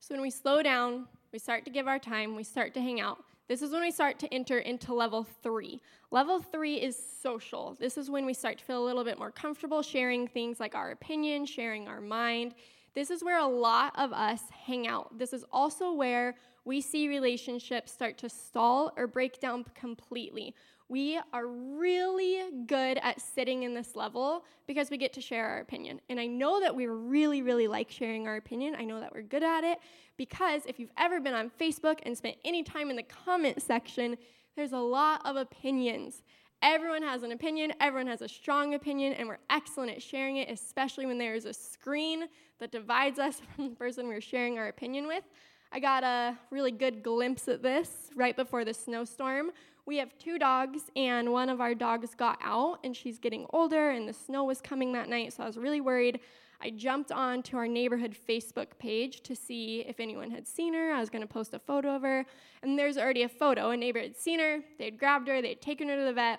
So 0.00 0.14
when 0.14 0.22
we 0.22 0.30
slow 0.30 0.62
down, 0.62 1.06
we 1.32 1.38
start 1.38 1.64
to 1.64 1.70
give 1.70 1.88
our 1.88 1.98
time, 1.98 2.36
we 2.36 2.44
start 2.44 2.74
to 2.74 2.80
hang 2.80 3.00
out. 3.00 3.24
This 3.48 3.62
is 3.62 3.70
when 3.70 3.82
we 3.82 3.90
start 3.90 4.18
to 4.20 4.32
enter 4.32 4.58
into 4.60 4.94
level 4.94 5.26
three. 5.42 5.80
Level 6.10 6.40
three 6.40 6.76
is 6.76 6.96
social. 7.20 7.76
This 7.78 7.98
is 7.98 8.08
when 8.08 8.24
we 8.24 8.32
start 8.32 8.58
to 8.58 8.64
feel 8.64 8.82
a 8.82 8.86
little 8.86 9.04
bit 9.04 9.18
more 9.18 9.30
comfortable 9.30 9.82
sharing 9.82 10.26
things 10.28 10.60
like 10.60 10.74
our 10.74 10.92
opinion, 10.92 11.44
sharing 11.44 11.88
our 11.88 12.00
mind. 12.00 12.54
This 12.94 13.10
is 13.10 13.24
where 13.24 13.38
a 13.38 13.46
lot 13.46 13.92
of 13.96 14.12
us 14.12 14.42
hang 14.66 14.86
out. 14.86 15.18
This 15.18 15.32
is 15.32 15.44
also 15.50 15.92
where 15.92 16.34
we 16.64 16.80
see 16.80 17.08
relationships 17.08 17.90
start 17.90 18.18
to 18.18 18.28
stall 18.28 18.92
or 18.96 19.06
break 19.06 19.40
down 19.40 19.64
completely. 19.74 20.54
We 20.88 21.18
are 21.32 21.46
really 21.46 22.42
good 22.66 22.98
at 23.02 23.20
sitting 23.20 23.62
in 23.62 23.72
this 23.72 23.96
level 23.96 24.44
because 24.66 24.90
we 24.90 24.98
get 24.98 25.14
to 25.14 25.22
share 25.22 25.46
our 25.46 25.60
opinion. 25.60 26.02
And 26.10 26.20
I 26.20 26.26
know 26.26 26.60
that 26.60 26.76
we 26.76 26.86
really, 26.86 27.40
really 27.40 27.66
like 27.66 27.90
sharing 27.90 28.28
our 28.28 28.36
opinion. 28.36 28.76
I 28.78 28.84
know 28.84 29.00
that 29.00 29.14
we're 29.14 29.22
good 29.22 29.42
at 29.42 29.64
it 29.64 29.78
because 30.18 30.62
if 30.66 30.78
you've 30.78 30.92
ever 30.98 31.18
been 31.18 31.32
on 31.32 31.50
Facebook 31.58 32.00
and 32.02 32.16
spent 32.16 32.36
any 32.44 32.62
time 32.62 32.90
in 32.90 32.96
the 32.96 33.02
comment 33.04 33.62
section, 33.62 34.18
there's 34.54 34.72
a 34.72 34.78
lot 34.78 35.22
of 35.24 35.36
opinions. 35.36 36.22
Everyone 36.62 37.02
has 37.02 37.24
an 37.24 37.32
opinion, 37.32 37.72
everyone 37.80 38.06
has 38.06 38.22
a 38.22 38.28
strong 38.28 38.74
opinion, 38.74 39.14
and 39.14 39.26
we're 39.26 39.40
excellent 39.50 39.90
at 39.90 40.00
sharing 40.00 40.36
it, 40.36 40.48
especially 40.48 41.06
when 41.06 41.18
there 41.18 41.34
is 41.34 41.44
a 41.44 41.52
screen 41.52 42.28
that 42.60 42.70
divides 42.70 43.18
us 43.18 43.40
from 43.56 43.70
the 43.70 43.74
person 43.74 44.06
we're 44.06 44.20
sharing 44.20 44.60
our 44.60 44.68
opinion 44.68 45.08
with. 45.08 45.24
I 45.72 45.80
got 45.80 46.04
a 46.04 46.38
really 46.50 46.70
good 46.70 47.02
glimpse 47.02 47.48
at 47.48 47.64
this 47.64 48.10
right 48.14 48.36
before 48.36 48.64
the 48.64 48.72
snowstorm. 48.72 49.50
We 49.86 49.96
have 49.96 50.16
two 50.18 50.38
dogs, 50.38 50.82
and 50.94 51.32
one 51.32 51.48
of 51.48 51.60
our 51.60 51.74
dogs 51.74 52.14
got 52.14 52.38
out, 52.40 52.78
and 52.84 52.96
she's 52.96 53.18
getting 53.18 53.44
older, 53.52 53.90
and 53.90 54.08
the 54.08 54.12
snow 54.12 54.44
was 54.44 54.60
coming 54.60 54.92
that 54.92 55.08
night, 55.08 55.32
so 55.32 55.42
I 55.42 55.46
was 55.46 55.56
really 55.56 55.80
worried. 55.80 56.20
I 56.60 56.70
jumped 56.70 57.10
on 57.10 57.42
to 57.44 57.56
our 57.56 57.66
neighborhood 57.66 58.16
Facebook 58.28 58.78
page 58.78 59.22
to 59.22 59.34
see 59.34 59.80
if 59.80 59.98
anyone 59.98 60.30
had 60.30 60.46
seen 60.46 60.74
her. 60.74 60.92
I 60.92 61.00
was 61.00 61.10
going 61.10 61.22
to 61.22 61.26
post 61.26 61.54
a 61.54 61.58
photo 61.58 61.96
of 61.96 62.02
her. 62.02 62.24
And 62.62 62.78
there's 62.78 62.96
already 62.96 63.24
a 63.24 63.28
photo. 63.28 63.70
A 63.70 63.76
neighbor 63.76 63.98
had 63.98 64.16
seen 64.16 64.38
her, 64.38 64.60
they 64.78 64.84
had 64.84 64.96
grabbed 64.96 65.26
her, 65.26 65.42
they 65.42 65.48
had 65.48 65.60
taken 65.60 65.88
her 65.88 65.96
to 65.96 66.04
the 66.04 66.12
vet. 66.12 66.38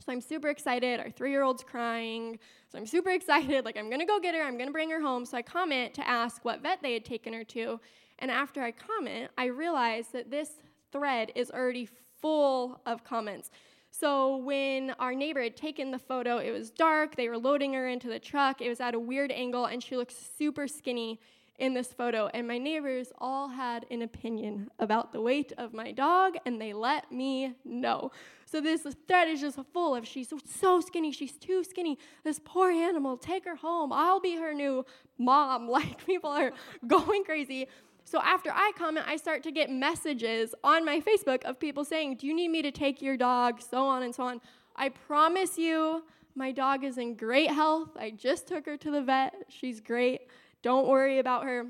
So 0.00 0.12
I'm 0.12 0.20
super 0.20 0.48
excited. 0.48 0.98
Our 1.00 1.10
three 1.10 1.30
year 1.30 1.42
old's 1.42 1.62
crying. 1.62 2.38
So 2.70 2.78
I'm 2.78 2.86
super 2.86 3.10
excited. 3.18 3.64
Like, 3.64 3.76
I'm 3.76 3.88
going 3.88 4.00
to 4.00 4.06
go 4.06 4.18
get 4.20 4.34
her. 4.34 4.42
I'm 4.42 4.56
going 4.56 4.68
to 4.68 4.72
bring 4.72 4.90
her 4.90 5.00
home. 5.00 5.24
So 5.24 5.36
I 5.36 5.42
comment 5.42 5.94
to 5.94 6.08
ask 6.08 6.44
what 6.44 6.62
vet 6.62 6.82
they 6.82 6.94
had 6.94 7.04
taken 7.04 7.32
her 7.32 7.44
to. 7.44 7.80
And 8.18 8.30
after 8.30 8.62
I 8.62 8.72
comment, 8.72 9.30
I 9.38 9.46
realize 9.46 10.08
that 10.12 10.30
this 10.30 10.50
thread 10.92 11.32
is 11.34 11.50
already 11.50 11.88
full 12.20 12.80
of 12.86 13.04
comments. 13.04 13.50
So 13.90 14.36
when 14.36 14.90
our 14.98 15.14
neighbor 15.14 15.42
had 15.42 15.56
taken 15.56 15.90
the 15.90 15.98
photo, 15.98 16.38
it 16.38 16.52
was 16.52 16.70
dark. 16.70 17.16
They 17.16 17.28
were 17.28 17.38
loading 17.38 17.72
her 17.74 17.88
into 17.88 18.08
the 18.08 18.18
truck. 18.18 18.60
It 18.60 18.68
was 18.68 18.80
at 18.80 18.94
a 18.94 19.00
weird 19.00 19.32
angle, 19.32 19.66
and 19.66 19.82
she 19.82 19.96
looked 19.96 20.14
super 20.38 20.68
skinny 20.68 21.18
in 21.58 21.74
this 21.74 21.92
photo. 21.92 22.28
And 22.32 22.46
my 22.46 22.58
neighbors 22.58 23.12
all 23.18 23.48
had 23.48 23.86
an 23.90 24.02
opinion 24.02 24.70
about 24.78 25.12
the 25.12 25.20
weight 25.20 25.52
of 25.58 25.72
my 25.72 25.92
dog, 25.92 26.36
and 26.46 26.60
they 26.60 26.72
let 26.72 27.10
me 27.10 27.54
know. 27.64 28.12
So 28.50 28.60
this 28.60 28.84
thread 29.06 29.28
is 29.28 29.40
just 29.40 29.58
full 29.72 29.94
of 29.94 30.04
she's 30.04 30.32
so 30.44 30.80
skinny, 30.80 31.12
she's 31.12 31.36
too 31.38 31.62
skinny. 31.62 31.98
This 32.24 32.40
poor 32.44 32.72
animal, 32.72 33.16
take 33.16 33.44
her 33.44 33.54
home. 33.54 33.92
I'll 33.92 34.18
be 34.18 34.36
her 34.36 34.52
new 34.52 34.84
mom. 35.18 35.68
Like 35.80 36.04
people 36.04 36.30
are 36.30 36.52
going 36.86 37.22
crazy. 37.22 37.68
So 38.04 38.20
after 38.20 38.50
I 38.50 38.72
comment, 38.76 39.06
I 39.08 39.16
start 39.16 39.44
to 39.44 39.52
get 39.52 39.70
messages 39.70 40.52
on 40.64 40.84
my 40.84 41.00
Facebook 41.00 41.44
of 41.44 41.60
people 41.60 41.84
saying, 41.84 42.16
Do 42.16 42.26
you 42.26 42.34
need 42.34 42.48
me 42.48 42.60
to 42.62 42.72
take 42.72 43.00
your 43.00 43.16
dog? 43.16 43.62
So 43.62 43.86
on 43.86 44.02
and 44.02 44.12
so 44.12 44.24
on. 44.24 44.40
I 44.74 44.88
promise 44.88 45.56
you, 45.56 46.02
my 46.34 46.50
dog 46.50 46.82
is 46.82 46.98
in 46.98 47.14
great 47.14 47.52
health. 47.52 47.90
I 47.96 48.10
just 48.10 48.48
took 48.48 48.66
her 48.66 48.76
to 48.78 48.90
the 48.90 49.02
vet. 49.02 49.34
She's 49.48 49.80
great. 49.80 50.22
Don't 50.62 50.88
worry 50.88 51.20
about 51.20 51.44
her. 51.44 51.66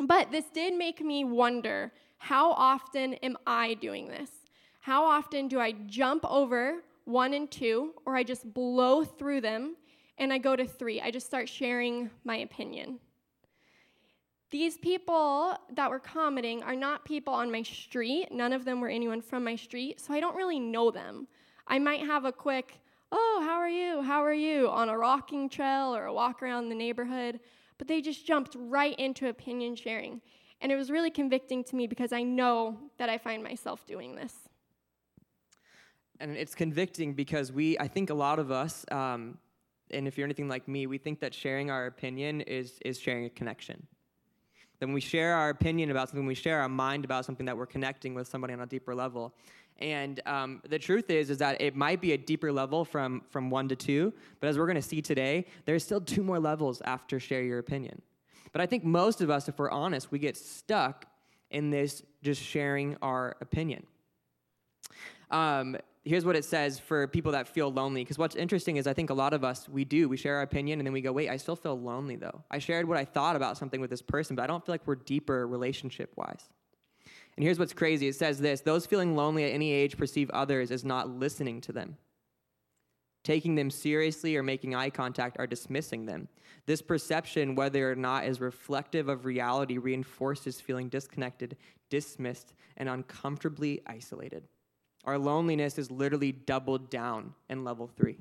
But 0.00 0.30
this 0.30 0.46
did 0.54 0.74
make 0.74 1.02
me 1.02 1.24
wonder 1.24 1.92
how 2.16 2.52
often 2.52 3.14
am 3.14 3.36
I 3.46 3.74
doing 3.74 4.08
this? 4.08 4.30
How 4.84 5.06
often 5.06 5.48
do 5.48 5.58
I 5.60 5.72
jump 5.86 6.26
over 6.28 6.82
one 7.06 7.32
and 7.32 7.50
two, 7.50 7.94
or 8.04 8.16
I 8.16 8.22
just 8.22 8.52
blow 8.52 9.02
through 9.02 9.40
them 9.40 9.76
and 10.18 10.30
I 10.30 10.36
go 10.36 10.54
to 10.56 10.66
three? 10.66 11.00
I 11.00 11.10
just 11.10 11.24
start 11.24 11.48
sharing 11.48 12.10
my 12.22 12.36
opinion. 12.36 12.98
These 14.50 14.76
people 14.76 15.56
that 15.72 15.88
were 15.88 15.98
commenting 15.98 16.62
are 16.62 16.76
not 16.76 17.06
people 17.06 17.32
on 17.32 17.50
my 17.50 17.62
street. 17.62 18.30
None 18.30 18.52
of 18.52 18.66
them 18.66 18.82
were 18.82 18.90
anyone 18.90 19.22
from 19.22 19.42
my 19.42 19.56
street, 19.56 20.02
so 20.02 20.12
I 20.12 20.20
don't 20.20 20.36
really 20.36 20.60
know 20.60 20.90
them. 20.90 21.28
I 21.66 21.78
might 21.78 22.00
have 22.00 22.26
a 22.26 22.30
quick, 22.30 22.78
oh, 23.10 23.42
how 23.42 23.54
are 23.54 23.70
you? 23.70 24.02
How 24.02 24.22
are 24.22 24.34
you? 24.34 24.68
on 24.68 24.90
a 24.90 24.98
rocking 24.98 25.48
trail 25.48 25.96
or 25.96 26.04
a 26.04 26.12
walk 26.12 26.42
around 26.42 26.68
the 26.68 26.74
neighborhood, 26.74 27.40
but 27.78 27.88
they 27.88 28.02
just 28.02 28.26
jumped 28.26 28.54
right 28.58 28.98
into 28.98 29.28
opinion 29.28 29.76
sharing. 29.76 30.20
And 30.60 30.70
it 30.70 30.76
was 30.76 30.90
really 30.90 31.10
convicting 31.10 31.64
to 31.64 31.74
me 31.74 31.86
because 31.86 32.12
I 32.12 32.22
know 32.22 32.76
that 32.98 33.08
I 33.08 33.16
find 33.16 33.42
myself 33.42 33.86
doing 33.86 34.14
this. 34.14 34.43
And 36.20 36.36
it's 36.36 36.54
convicting 36.54 37.12
because 37.14 37.52
we, 37.52 37.78
I 37.78 37.88
think 37.88 38.10
a 38.10 38.14
lot 38.14 38.38
of 38.38 38.50
us, 38.50 38.84
um, 38.90 39.38
and 39.90 40.06
if 40.06 40.16
you're 40.16 40.24
anything 40.24 40.48
like 40.48 40.68
me, 40.68 40.86
we 40.86 40.98
think 40.98 41.20
that 41.20 41.34
sharing 41.34 41.70
our 41.70 41.86
opinion 41.86 42.40
is, 42.42 42.78
is 42.84 42.98
sharing 42.98 43.24
a 43.24 43.30
connection. 43.30 43.86
Then 44.80 44.92
we 44.92 45.00
share 45.00 45.34
our 45.34 45.50
opinion 45.50 45.90
about 45.90 46.08
something, 46.08 46.26
we 46.26 46.34
share 46.34 46.60
our 46.60 46.68
mind 46.68 47.04
about 47.04 47.24
something 47.24 47.46
that 47.46 47.56
we're 47.56 47.66
connecting 47.66 48.14
with 48.14 48.28
somebody 48.28 48.52
on 48.52 48.60
a 48.60 48.66
deeper 48.66 48.94
level. 48.94 49.34
And 49.78 50.20
um, 50.26 50.62
the 50.68 50.78
truth 50.78 51.10
is, 51.10 51.30
is 51.30 51.38
that 51.38 51.60
it 51.60 51.74
might 51.74 52.00
be 52.00 52.12
a 52.12 52.18
deeper 52.18 52.52
level 52.52 52.84
from, 52.84 53.22
from 53.30 53.50
one 53.50 53.68
to 53.68 53.76
two, 53.76 54.12
but 54.40 54.48
as 54.48 54.56
we're 54.56 54.66
going 54.66 54.76
to 54.76 54.82
see 54.82 55.02
today, 55.02 55.46
there's 55.64 55.82
still 55.82 56.00
two 56.00 56.22
more 56.22 56.38
levels 56.38 56.80
after 56.82 57.18
share 57.18 57.42
your 57.42 57.58
opinion. 57.58 58.00
But 58.52 58.60
I 58.60 58.66
think 58.66 58.84
most 58.84 59.20
of 59.20 59.30
us, 59.30 59.48
if 59.48 59.58
we're 59.58 59.70
honest, 59.70 60.12
we 60.12 60.20
get 60.20 60.36
stuck 60.36 61.06
in 61.50 61.70
this 61.70 62.02
just 62.22 62.40
sharing 62.40 62.96
our 63.02 63.36
opinion. 63.40 63.84
Um, 65.30 65.76
here's 66.04 66.24
what 66.24 66.36
it 66.36 66.44
says 66.44 66.78
for 66.78 67.06
people 67.08 67.32
that 67.32 67.48
feel 67.48 67.72
lonely. 67.72 68.02
Because 68.02 68.18
what's 68.18 68.36
interesting 68.36 68.76
is 68.76 68.86
I 68.86 68.92
think 68.92 69.10
a 69.10 69.14
lot 69.14 69.32
of 69.32 69.42
us, 69.42 69.68
we 69.68 69.84
do, 69.84 70.08
we 70.08 70.16
share 70.16 70.36
our 70.36 70.42
opinion 70.42 70.78
and 70.78 70.86
then 70.86 70.92
we 70.92 71.00
go, 71.00 71.12
wait, 71.12 71.30
I 71.30 71.36
still 71.36 71.56
feel 71.56 71.78
lonely 71.78 72.16
though. 72.16 72.42
I 72.50 72.58
shared 72.58 72.86
what 72.86 72.98
I 72.98 73.04
thought 73.04 73.36
about 73.36 73.56
something 73.56 73.80
with 73.80 73.90
this 73.90 74.02
person, 74.02 74.36
but 74.36 74.42
I 74.42 74.46
don't 74.46 74.64
feel 74.64 74.74
like 74.74 74.86
we're 74.86 74.96
deeper 74.96 75.46
relationship 75.46 76.12
wise. 76.16 76.50
And 77.36 77.42
here's 77.42 77.58
what's 77.58 77.72
crazy 77.72 78.06
it 78.06 78.14
says 78.14 78.38
this 78.38 78.60
those 78.60 78.86
feeling 78.86 79.16
lonely 79.16 79.44
at 79.44 79.52
any 79.52 79.72
age 79.72 79.96
perceive 79.96 80.30
others 80.30 80.70
as 80.70 80.84
not 80.84 81.08
listening 81.08 81.60
to 81.62 81.72
them. 81.72 81.96
Taking 83.24 83.54
them 83.54 83.70
seriously 83.70 84.36
or 84.36 84.42
making 84.42 84.74
eye 84.74 84.90
contact 84.90 85.38
are 85.38 85.46
dismissing 85.46 86.04
them. 86.04 86.28
This 86.66 86.82
perception, 86.82 87.54
whether 87.54 87.90
or 87.90 87.96
not 87.96 88.26
is 88.26 88.38
reflective 88.38 89.08
of 89.08 89.24
reality, 89.24 89.78
reinforces 89.78 90.60
feeling 90.60 90.90
disconnected, 90.90 91.56
dismissed, 91.88 92.52
and 92.76 92.86
uncomfortably 92.86 93.80
isolated. 93.86 94.46
Our 95.04 95.18
loneliness 95.18 95.78
is 95.78 95.90
literally 95.90 96.32
doubled 96.32 96.90
down 96.90 97.34
in 97.50 97.64
level 97.64 97.86
three, 97.86 98.18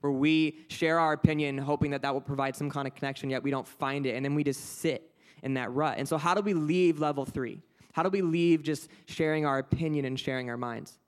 where 0.00 0.12
we 0.12 0.58
share 0.68 0.98
our 0.98 1.12
opinion, 1.12 1.58
hoping 1.58 1.90
that 1.92 2.02
that 2.02 2.12
will 2.12 2.20
provide 2.20 2.54
some 2.54 2.70
kind 2.70 2.86
of 2.86 2.94
connection, 2.94 3.30
yet 3.30 3.42
we 3.42 3.50
don't 3.50 3.66
find 3.66 4.06
it, 4.06 4.14
and 4.14 4.24
then 4.24 4.34
we 4.34 4.44
just 4.44 4.78
sit 4.80 5.10
in 5.42 5.54
that 5.54 5.72
rut. 5.72 5.98
And 5.98 6.08
so, 6.08 6.18
how 6.18 6.34
do 6.34 6.42
we 6.42 6.54
leave 6.54 6.98
level 6.98 7.24
three? 7.24 7.60
How 7.92 8.02
do 8.02 8.10
we 8.10 8.22
leave 8.22 8.62
just 8.62 8.88
sharing 9.06 9.46
our 9.46 9.58
opinion 9.58 10.04
and 10.04 10.18
sharing 10.18 10.50
our 10.50 10.56
minds? 10.56 10.98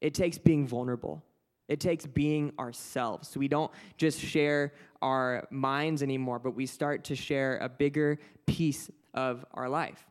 It 0.00 0.14
takes 0.14 0.38
being 0.38 0.66
vulnerable. 0.66 1.22
It 1.68 1.80
takes 1.80 2.06
being 2.06 2.52
ourselves. 2.58 3.28
So 3.28 3.40
we 3.40 3.48
don't 3.48 3.72
just 3.96 4.20
share 4.20 4.72
our 5.02 5.46
minds 5.50 6.02
anymore, 6.02 6.38
but 6.38 6.52
we 6.52 6.66
start 6.66 7.04
to 7.04 7.16
share 7.16 7.58
a 7.58 7.68
bigger 7.68 8.18
piece 8.46 8.90
of 9.14 9.44
our 9.52 9.68
life. 9.68 10.06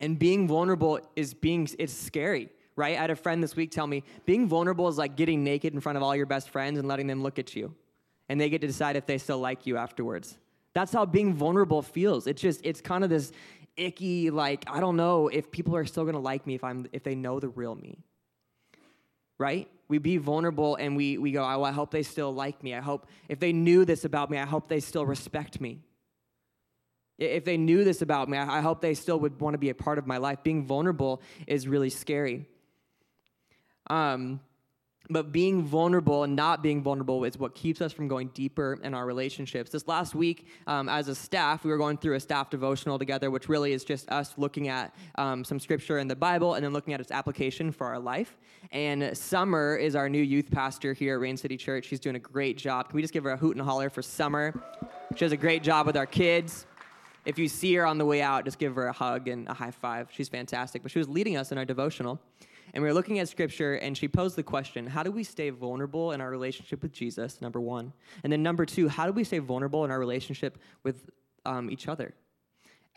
And 0.00 0.18
being 0.18 0.48
vulnerable 0.48 1.00
is 1.16 1.34
being 1.34 1.68
it's 1.78 1.92
scary 1.92 2.48
right? 2.80 2.96
I 2.96 3.00
had 3.02 3.10
a 3.10 3.16
friend 3.16 3.42
this 3.42 3.54
week 3.54 3.70
tell 3.70 3.86
me 3.86 4.02
being 4.24 4.48
vulnerable 4.48 4.88
is 4.88 4.96
like 4.96 5.14
getting 5.14 5.44
naked 5.44 5.74
in 5.74 5.80
front 5.80 5.96
of 5.96 6.02
all 6.02 6.16
your 6.16 6.26
best 6.26 6.48
friends 6.48 6.78
and 6.78 6.88
letting 6.88 7.06
them 7.06 7.22
look 7.22 7.38
at 7.38 7.54
you. 7.54 7.74
And 8.28 8.40
they 8.40 8.48
get 8.48 8.62
to 8.62 8.66
decide 8.66 8.96
if 8.96 9.06
they 9.06 9.18
still 9.18 9.38
like 9.38 9.66
you 9.66 9.76
afterwards. 9.76 10.38
That's 10.72 10.92
how 10.92 11.04
being 11.04 11.34
vulnerable 11.34 11.82
feels. 11.82 12.26
It's 12.26 12.40
just, 12.40 12.60
it's 12.64 12.80
kind 12.80 13.04
of 13.04 13.10
this 13.10 13.32
icky, 13.76 14.30
like, 14.30 14.64
I 14.68 14.80
don't 14.80 14.96
know 14.96 15.28
if 15.28 15.50
people 15.50 15.76
are 15.76 15.84
still 15.84 16.04
gonna 16.04 16.20
like 16.20 16.46
me 16.46 16.54
if 16.54 16.64
I'm 16.64 16.86
if 16.92 17.02
they 17.02 17.14
know 17.14 17.38
the 17.38 17.48
real 17.48 17.74
me. 17.74 17.98
Right? 19.38 19.68
We 19.88 19.98
be 19.98 20.16
vulnerable 20.16 20.76
and 20.76 20.96
we 20.96 21.18
we 21.18 21.32
go, 21.32 21.42
oh, 21.42 21.62
I 21.62 21.72
hope 21.72 21.90
they 21.90 22.02
still 22.02 22.32
like 22.32 22.62
me. 22.62 22.74
I 22.74 22.80
hope 22.80 23.06
if 23.28 23.40
they 23.40 23.52
knew 23.52 23.84
this 23.84 24.04
about 24.04 24.30
me, 24.30 24.38
I 24.38 24.46
hope 24.46 24.68
they 24.68 24.80
still 24.80 25.04
respect 25.04 25.60
me. 25.60 25.80
If 27.18 27.44
they 27.44 27.58
knew 27.58 27.84
this 27.84 28.00
about 28.00 28.30
me, 28.30 28.38
I 28.38 28.60
hope 28.62 28.80
they 28.80 28.94
still 28.94 29.20
would 29.20 29.40
want 29.40 29.52
to 29.54 29.58
be 29.58 29.68
a 29.68 29.74
part 29.74 29.98
of 29.98 30.06
my 30.06 30.16
life. 30.16 30.42
Being 30.42 30.64
vulnerable 30.64 31.20
is 31.46 31.68
really 31.68 31.90
scary. 31.90 32.46
Um, 33.90 34.40
but 35.10 35.32
being 35.32 35.64
vulnerable 35.64 36.22
and 36.22 36.36
not 36.36 36.62
being 36.62 36.82
vulnerable 36.82 37.24
is 37.24 37.36
what 37.36 37.52
keeps 37.52 37.80
us 37.80 37.92
from 37.92 38.06
going 38.06 38.28
deeper 38.28 38.78
in 38.84 38.94
our 38.94 39.04
relationships. 39.04 39.72
This 39.72 39.88
last 39.88 40.14
week, 40.14 40.46
um, 40.68 40.88
as 40.88 41.08
a 41.08 41.16
staff, 41.16 41.64
we 41.64 41.70
were 41.72 41.78
going 41.78 41.96
through 41.96 42.14
a 42.14 42.20
staff 42.20 42.48
devotional 42.48 42.96
together, 42.96 43.28
which 43.28 43.48
really 43.48 43.72
is 43.72 43.82
just 43.82 44.08
us 44.10 44.34
looking 44.36 44.68
at 44.68 44.94
um, 45.16 45.42
some 45.42 45.58
scripture 45.58 45.98
in 45.98 46.06
the 46.06 46.14
Bible 46.14 46.54
and 46.54 46.64
then 46.64 46.72
looking 46.72 46.94
at 46.94 47.00
its 47.00 47.10
application 47.10 47.72
for 47.72 47.88
our 47.88 47.98
life. 47.98 48.38
And 48.70 49.16
Summer 49.16 49.74
is 49.74 49.96
our 49.96 50.08
new 50.08 50.22
youth 50.22 50.48
pastor 50.48 50.92
here 50.92 51.14
at 51.14 51.20
Rain 51.20 51.36
City 51.36 51.56
Church. 51.56 51.86
She's 51.86 51.98
doing 51.98 52.14
a 52.14 52.20
great 52.20 52.56
job. 52.56 52.88
Can 52.88 52.94
we 52.94 53.02
just 53.02 53.12
give 53.12 53.24
her 53.24 53.30
a 53.30 53.36
hoot 53.36 53.56
and 53.56 53.64
holler 53.64 53.90
for 53.90 54.02
Summer? 54.02 54.62
She 55.16 55.24
does 55.24 55.32
a 55.32 55.36
great 55.36 55.64
job 55.64 55.86
with 55.86 55.96
our 55.96 56.06
kids. 56.06 56.66
If 57.24 57.36
you 57.36 57.48
see 57.48 57.74
her 57.74 57.84
on 57.84 57.98
the 57.98 58.06
way 58.06 58.22
out, 58.22 58.44
just 58.44 58.60
give 58.60 58.76
her 58.76 58.86
a 58.86 58.92
hug 58.92 59.26
and 59.26 59.48
a 59.48 59.54
high 59.54 59.72
five. 59.72 60.08
She's 60.12 60.28
fantastic. 60.28 60.82
But 60.82 60.92
she 60.92 60.98
was 60.98 61.08
leading 61.08 61.36
us 61.36 61.50
in 61.50 61.58
our 61.58 61.64
devotional. 61.64 62.20
And 62.72 62.82
we 62.82 62.88
were 62.88 62.94
looking 62.94 63.18
at 63.18 63.28
scripture, 63.28 63.74
and 63.74 63.96
she 63.96 64.08
posed 64.08 64.36
the 64.36 64.42
question 64.42 64.86
how 64.86 65.02
do 65.02 65.10
we 65.10 65.24
stay 65.24 65.50
vulnerable 65.50 66.12
in 66.12 66.20
our 66.20 66.30
relationship 66.30 66.82
with 66.82 66.92
Jesus, 66.92 67.40
number 67.40 67.60
one? 67.60 67.92
And 68.22 68.32
then 68.32 68.42
number 68.42 68.64
two, 68.66 68.88
how 68.88 69.06
do 69.06 69.12
we 69.12 69.24
stay 69.24 69.38
vulnerable 69.38 69.84
in 69.84 69.90
our 69.90 69.98
relationship 69.98 70.58
with 70.82 71.10
um, 71.44 71.70
each 71.70 71.88
other? 71.88 72.14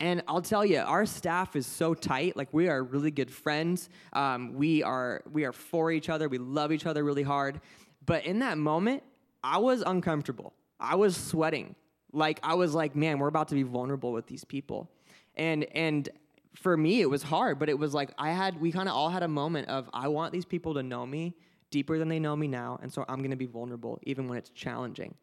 And 0.00 0.22
I'll 0.26 0.42
tell 0.42 0.64
you, 0.64 0.78
our 0.80 1.06
staff 1.06 1.54
is 1.54 1.66
so 1.66 1.94
tight. 1.94 2.36
Like 2.36 2.48
we 2.52 2.68
are 2.68 2.82
really 2.82 3.10
good 3.10 3.30
friends. 3.30 3.88
Um, 4.12 4.54
we 4.54 4.82
are 4.82 5.22
we 5.30 5.44
are 5.44 5.52
for 5.52 5.92
each 5.92 6.08
other. 6.08 6.28
We 6.28 6.38
love 6.38 6.72
each 6.72 6.86
other 6.86 7.04
really 7.04 7.22
hard. 7.22 7.60
But 8.04 8.26
in 8.26 8.40
that 8.40 8.58
moment, 8.58 9.02
I 9.42 9.58
was 9.58 9.82
uncomfortable. 9.82 10.52
I 10.80 10.96
was 10.96 11.16
sweating. 11.16 11.76
Like 12.12 12.40
I 12.42 12.54
was 12.54 12.74
like, 12.74 12.96
man, 12.96 13.18
we're 13.18 13.28
about 13.28 13.48
to 13.48 13.54
be 13.54 13.62
vulnerable 13.62 14.12
with 14.12 14.26
these 14.26 14.44
people. 14.44 14.90
And 15.36 15.64
and 15.72 16.08
for 16.54 16.76
me, 16.76 17.00
it 17.00 17.10
was 17.10 17.22
hard, 17.22 17.58
but 17.58 17.68
it 17.68 17.78
was 17.78 17.94
like 17.94 18.10
I 18.18 18.30
had, 18.30 18.60
we 18.60 18.72
kind 18.72 18.88
of 18.88 18.94
all 18.94 19.10
had 19.10 19.22
a 19.22 19.28
moment 19.28 19.68
of, 19.68 19.88
I 19.92 20.08
want 20.08 20.32
these 20.32 20.44
people 20.44 20.74
to 20.74 20.82
know 20.82 21.04
me 21.06 21.34
deeper 21.70 21.98
than 21.98 22.08
they 22.08 22.20
know 22.20 22.36
me 22.36 22.46
now, 22.46 22.78
and 22.82 22.92
so 22.92 23.04
I'm 23.08 23.22
gonna 23.22 23.36
be 23.36 23.46
vulnerable 23.46 23.98
even 24.04 24.28
when 24.28 24.38
it's 24.38 24.50
challenging. 24.50 25.14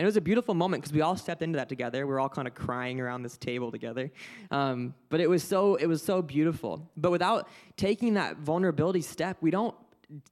And 0.00 0.06
it 0.06 0.08
was 0.08 0.16
a 0.16 0.22
beautiful 0.22 0.54
moment 0.54 0.82
because 0.82 0.94
we 0.94 1.02
all 1.02 1.14
stepped 1.14 1.42
into 1.42 1.58
that 1.58 1.68
together. 1.68 2.06
We 2.06 2.14
are 2.14 2.20
all 2.20 2.30
kind 2.30 2.48
of 2.48 2.54
crying 2.54 3.00
around 3.00 3.22
this 3.22 3.36
table 3.36 3.70
together. 3.70 4.10
Um, 4.50 4.94
but 5.10 5.20
it 5.20 5.28
was 5.28 5.42
so 5.42 5.74
it 5.74 5.84
was 5.84 6.02
so 6.02 6.22
beautiful. 6.22 6.90
But 6.96 7.10
without 7.10 7.48
taking 7.76 8.14
that 8.14 8.38
vulnerability 8.38 9.02
step, 9.02 9.36
we 9.42 9.50
don't 9.50 9.74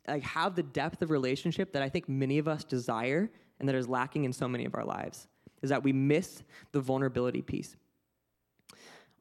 like 0.06 0.22
have 0.22 0.54
the 0.54 0.62
depth 0.62 1.02
of 1.02 1.10
relationship 1.10 1.72
that 1.72 1.82
I 1.82 1.90
think 1.90 2.08
many 2.08 2.38
of 2.38 2.48
us 2.48 2.64
desire 2.64 3.30
and 3.60 3.68
that 3.68 3.74
is 3.74 3.86
lacking 3.86 4.24
in 4.24 4.32
so 4.32 4.48
many 4.48 4.64
of 4.64 4.74
our 4.74 4.86
lives. 4.86 5.28
is 5.60 5.70
that 5.70 5.82
we 5.82 5.92
miss 5.92 6.42
the 6.72 6.80
vulnerability 6.80 7.42
piece. 7.42 7.76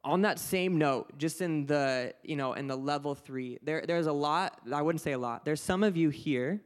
On 0.08 0.22
that 0.22 0.38
same 0.38 0.78
note, 0.78 1.18
just 1.18 1.42
in 1.42 1.66
the, 1.66 2.14
you 2.22 2.34
know, 2.34 2.54
in 2.54 2.66
the 2.66 2.74
level 2.74 3.14
three, 3.14 3.58
there, 3.62 3.84
there's 3.86 4.06
a 4.06 4.12
lot, 4.12 4.58
I 4.72 4.80
wouldn't 4.80 5.02
say 5.02 5.12
a 5.12 5.18
lot, 5.18 5.44
there's 5.44 5.60
some 5.60 5.82
of 5.82 5.98
you 5.98 6.08
here 6.08 6.62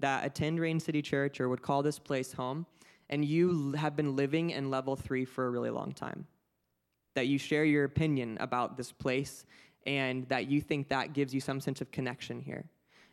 that 0.00 0.26
attend 0.26 0.60
Rain 0.60 0.78
City 0.78 1.00
Church 1.00 1.40
or 1.40 1.48
would 1.48 1.62
call 1.62 1.82
this 1.82 1.98
place 1.98 2.34
home, 2.34 2.66
and 3.08 3.24
you 3.24 3.72
have 3.72 3.96
been 3.96 4.14
living 4.14 4.50
in 4.50 4.70
level 4.70 4.94
three 4.94 5.24
for 5.24 5.46
a 5.46 5.50
really 5.50 5.70
long 5.70 5.92
time. 5.92 6.26
That 7.14 7.28
you 7.28 7.38
share 7.38 7.64
your 7.64 7.84
opinion 7.84 8.36
about 8.40 8.76
this 8.76 8.92
place 8.92 9.46
and 9.86 10.28
that 10.28 10.50
you 10.50 10.60
think 10.60 10.90
that 10.90 11.14
gives 11.14 11.32
you 11.32 11.40
some 11.40 11.60
sense 11.60 11.80
of 11.80 11.90
connection 11.92 12.40
here. 12.40 12.62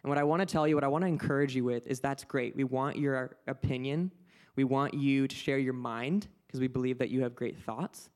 And 0.03 0.09
what 0.09 0.17
I 0.17 0.23
want 0.23 0.41
to 0.41 0.45
tell 0.45 0.67
you, 0.67 0.75
what 0.75 0.83
I 0.83 0.89
want 0.89 1.03
to 1.03 1.07
encourage 1.07 1.55
you 1.55 1.63
with 1.63 1.87
is 1.87 2.01
that's 2.01 2.25
great. 2.25 2.53
We 2.53 2.65
want 2.65 2.97
your 2.97 3.37
opinion. 3.47 4.11
We 4.57 4.65
want 4.65 4.93
you 4.93 5.25
to 5.29 5.35
share 5.35 5.57
your 5.57 5.71
mind 5.71 6.27
because 6.47 6.59
we 6.59 6.67
believe 6.67 6.97
that 6.97 7.09
you 7.09 7.21
have 7.23 7.33
great 7.33 7.57
thoughts. 7.57 8.09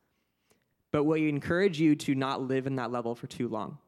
But 0.93 1.05
we 1.05 1.27
encourage 1.27 1.81
you 1.81 1.95
to 1.95 2.13
not 2.13 2.41
live 2.43 2.67
in 2.67 2.75
that 2.75 2.91
level 2.91 3.15
for 3.15 3.25
too 3.25 3.50
long. 3.50 3.79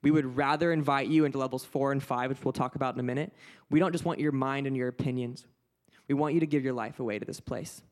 We 0.00 0.10
would 0.10 0.36
rather 0.36 0.72
invite 0.72 1.06
you 1.06 1.26
into 1.26 1.36
levels 1.36 1.64
four 1.64 1.92
and 1.92 2.02
five, 2.02 2.30
which 2.30 2.44
we'll 2.44 2.52
talk 2.52 2.76
about 2.76 2.94
in 2.94 3.00
a 3.00 3.04
minute. 3.04 3.32
We 3.70 3.78
don't 3.78 3.92
just 3.92 4.06
want 4.06 4.20
your 4.20 4.32
mind 4.32 4.66
and 4.66 4.74
your 4.74 4.88
opinions. 4.88 5.44
We 6.08 6.14
want 6.14 6.32
you 6.32 6.40
to 6.40 6.46
give 6.46 6.64
your 6.64 6.72
life 6.72 6.98
away 6.98 7.18
to 7.18 7.26
this 7.26 7.40
place. 7.40 7.82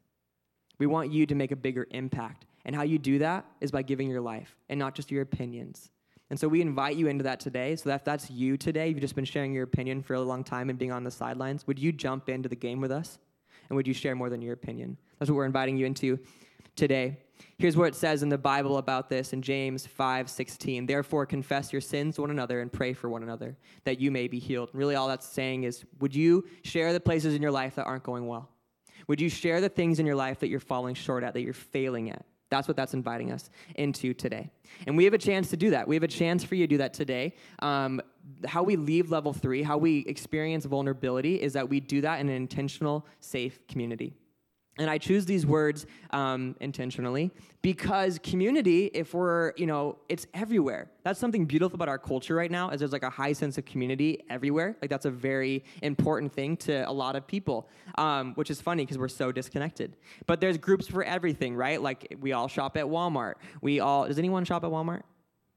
We 0.78 0.87
want 0.87 1.12
you 1.12 1.26
to 1.26 1.35
make 1.35 1.52
a 1.52 1.56
bigger 1.56 1.87
impact. 1.90 2.47
And 2.64 2.75
how 2.75 2.83
you 2.83 2.99
do 2.99 3.18
that 3.18 3.44
is 3.61 3.71
by 3.71 3.83
giving 3.83 4.09
your 4.09 4.23
life 4.23 4.56
and 4.71 4.78
not 4.78 4.94
just 4.94 5.11
your 5.11 5.21
opinions. 5.21 5.90
And 6.30 6.40
so 6.40 6.49
we 6.49 6.62
invite 6.62 6.97
you 6.97 7.09
into 7.09 7.25
that 7.25 7.40
today. 7.40 7.76
So 7.76 7.90
that 7.90 7.97
if 7.97 8.04
that's 8.04 8.30
you 8.30 8.56
today, 8.56 8.88
you've 8.88 9.00
just 9.00 9.14
been 9.14 9.26
sharing 9.26 9.52
your 9.52 9.64
opinion 9.64 10.02
for 10.02 10.14
a 10.14 10.21
long 10.23 10.42
time 10.42 10.71
and 10.71 10.78
being 10.78 10.92
on 10.92 11.04
the 11.04 11.11
sidelines, 11.11 11.66
would 11.66 11.78
you 11.78 11.92
jump 11.92 12.30
into 12.30 12.49
the 12.49 12.56
game 12.56 12.80
with 12.80 12.92
us? 12.92 13.18
And 13.68 13.76
would 13.76 13.87
you 13.87 13.94
share 13.94 14.14
more 14.14 14.30
than 14.30 14.40
your 14.40 14.54
opinion? 14.54 14.97
That's 15.18 15.30
what 15.30 15.37
we're 15.37 15.44
inviting 15.44 15.76
you 15.76 15.85
into 15.85 16.18
today. 16.76 17.18
Here's 17.59 17.76
what 17.76 17.88
it 17.88 17.95
says 17.95 18.23
in 18.23 18.29
the 18.29 18.38
Bible 18.38 18.79
about 18.79 19.09
this 19.09 19.33
in 19.33 19.43
James 19.43 19.87
5 19.87 20.29
16. 20.29 20.87
Therefore, 20.87 21.26
confess 21.26 21.73
your 21.73 21.81
sins 21.81 22.17
to 22.17 22.23
one 22.23 22.31
another 22.31 22.61
and 22.61 22.73
pray 22.73 22.93
for 22.93 23.09
one 23.09 23.23
another 23.23 23.57
that 23.85 24.00
you 24.00 24.11
may 24.11 24.29
be 24.29 24.38
healed. 24.38 24.71
And 24.73 24.79
Really, 24.79 24.95
all 24.95 25.09
that's 25.09 25.26
saying 25.26 25.64
is 25.64 25.85
would 26.00 26.14
you 26.14 26.47
share 26.62 26.93
the 26.93 27.00
places 27.00 27.35
in 27.35 27.43
your 27.43 27.50
life 27.50 27.76
that 27.76 27.85
aren't 27.85 28.03
going 28.03 28.26
well? 28.26 28.49
Would 29.07 29.21
you 29.21 29.29
share 29.29 29.61
the 29.61 29.69
things 29.69 29.99
in 29.99 30.07
your 30.07 30.17
life 30.17 30.41
that 30.41 30.49
you're 30.49 30.61
falling 30.61 30.95
short 30.95 31.25
at, 31.25 31.35
that 31.35 31.43
you're 31.43 31.53
failing 31.53 32.11
at? 32.11 32.25
That's 32.50 32.69
what 32.69 32.76
that's 32.76 32.95
inviting 32.95 33.33
us 33.33 33.50
into 33.75 34.14
today. 34.14 34.50
And 34.87 34.97
we 34.97 35.05
have 35.05 35.14
a 35.14 35.19
chance 35.19 35.50
to 35.50 35.57
do 35.57 35.71
that. 35.71 35.88
We 35.88 35.97
have 35.97 36.03
a 36.03 36.09
chance 36.09 36.45
for 36.45 36.55
you 36.55 36.64
to 36.64 36.71
do 36.71 36.79
that 36.79 36.95
today. 36.95 37.35
Um, 37.61 38.00
how 38.47 38.62
we 38.62 38.76
leave 38.76 39.11
level 39.11 39.33
three, 39.33 39.62
how 39.62 39.76
we 39.76 40.00
experience 40.07 40.64
vulnerability, 40.64 41.41
is 41.41 41.53
that 41.55 41.69
we 41.69 41.81
do 41.81 42.00
that 42.03 42.21
in 42.21 42.29
an 42.29 42.35
intentional, 42.35 43.07
safe 43.21 43.59
community. 43.67 44.14
And 44.76 44.90
I 44.90 44.99
choose 44.99 45.25
these 45.25 45.47
words 45.47 45.87
um, 46.11 46.57
intentionally 46.61 47.31
because 47.62 48.19
community, 48.19 48.87
if 48.87 49.14
we're, 49.14 49.52
you 49.57 49.66
know, 49.66 49.99
it's 50.09 50.26
everywhere. 50.35 50.90
That's 51.04 51.21
something 51.21 51.45
beautiful 51.45 51.76
about 51.76 51.88
our 51.88 51.99
culture 51.99 52.35
right 52.35 52.50
now, 52.50 52.71
is 52.71 52.81
there's 52.81 52.93
like 52.93 53.04
a 53.04 53.11
high 53.11 53.35
sense 53.35 53.57
of 53.57 53.64
community 53.64 54.25
everywhere. 54.28 54.76
Like 54.83 54.90
that's 54.90 55.07
a 55.07 55.12
very 55.12 55.64
important 55.83 56.33
thing 56.33 56.57
to 56.59 56.88
a 56.88 56.93
lot 56.93 57.14
of 57.14 57.25
people, 57.25 57.69
um, 57.99 58.35
which 58.35 58.50
is 58.50 58.61
funny 58.61 58.85
because 58.85 58.99
we're 58.99 59.07
so 59.09 59.31
disconnected. 59.31 59.97
But 60.26 60.40
there's 60.40 60.59
groups 60.59 60.88
for 60.88 61.04
everything, 61.04 61.54
right? 61.54 61.81
Like 61.81 62.16
we 62.21 62.33
all 62.33 62.49
shop 62.49 62.76
at 62.76 62.87
Walmart. 62.87 63.35
We 63.62 63.78
all, 63.78 64.09
does 64.09 64.19
anyone 64.19 64.45
shop 64.45 64.64
at 64.64 64.71
Walmart? 64.71 65.02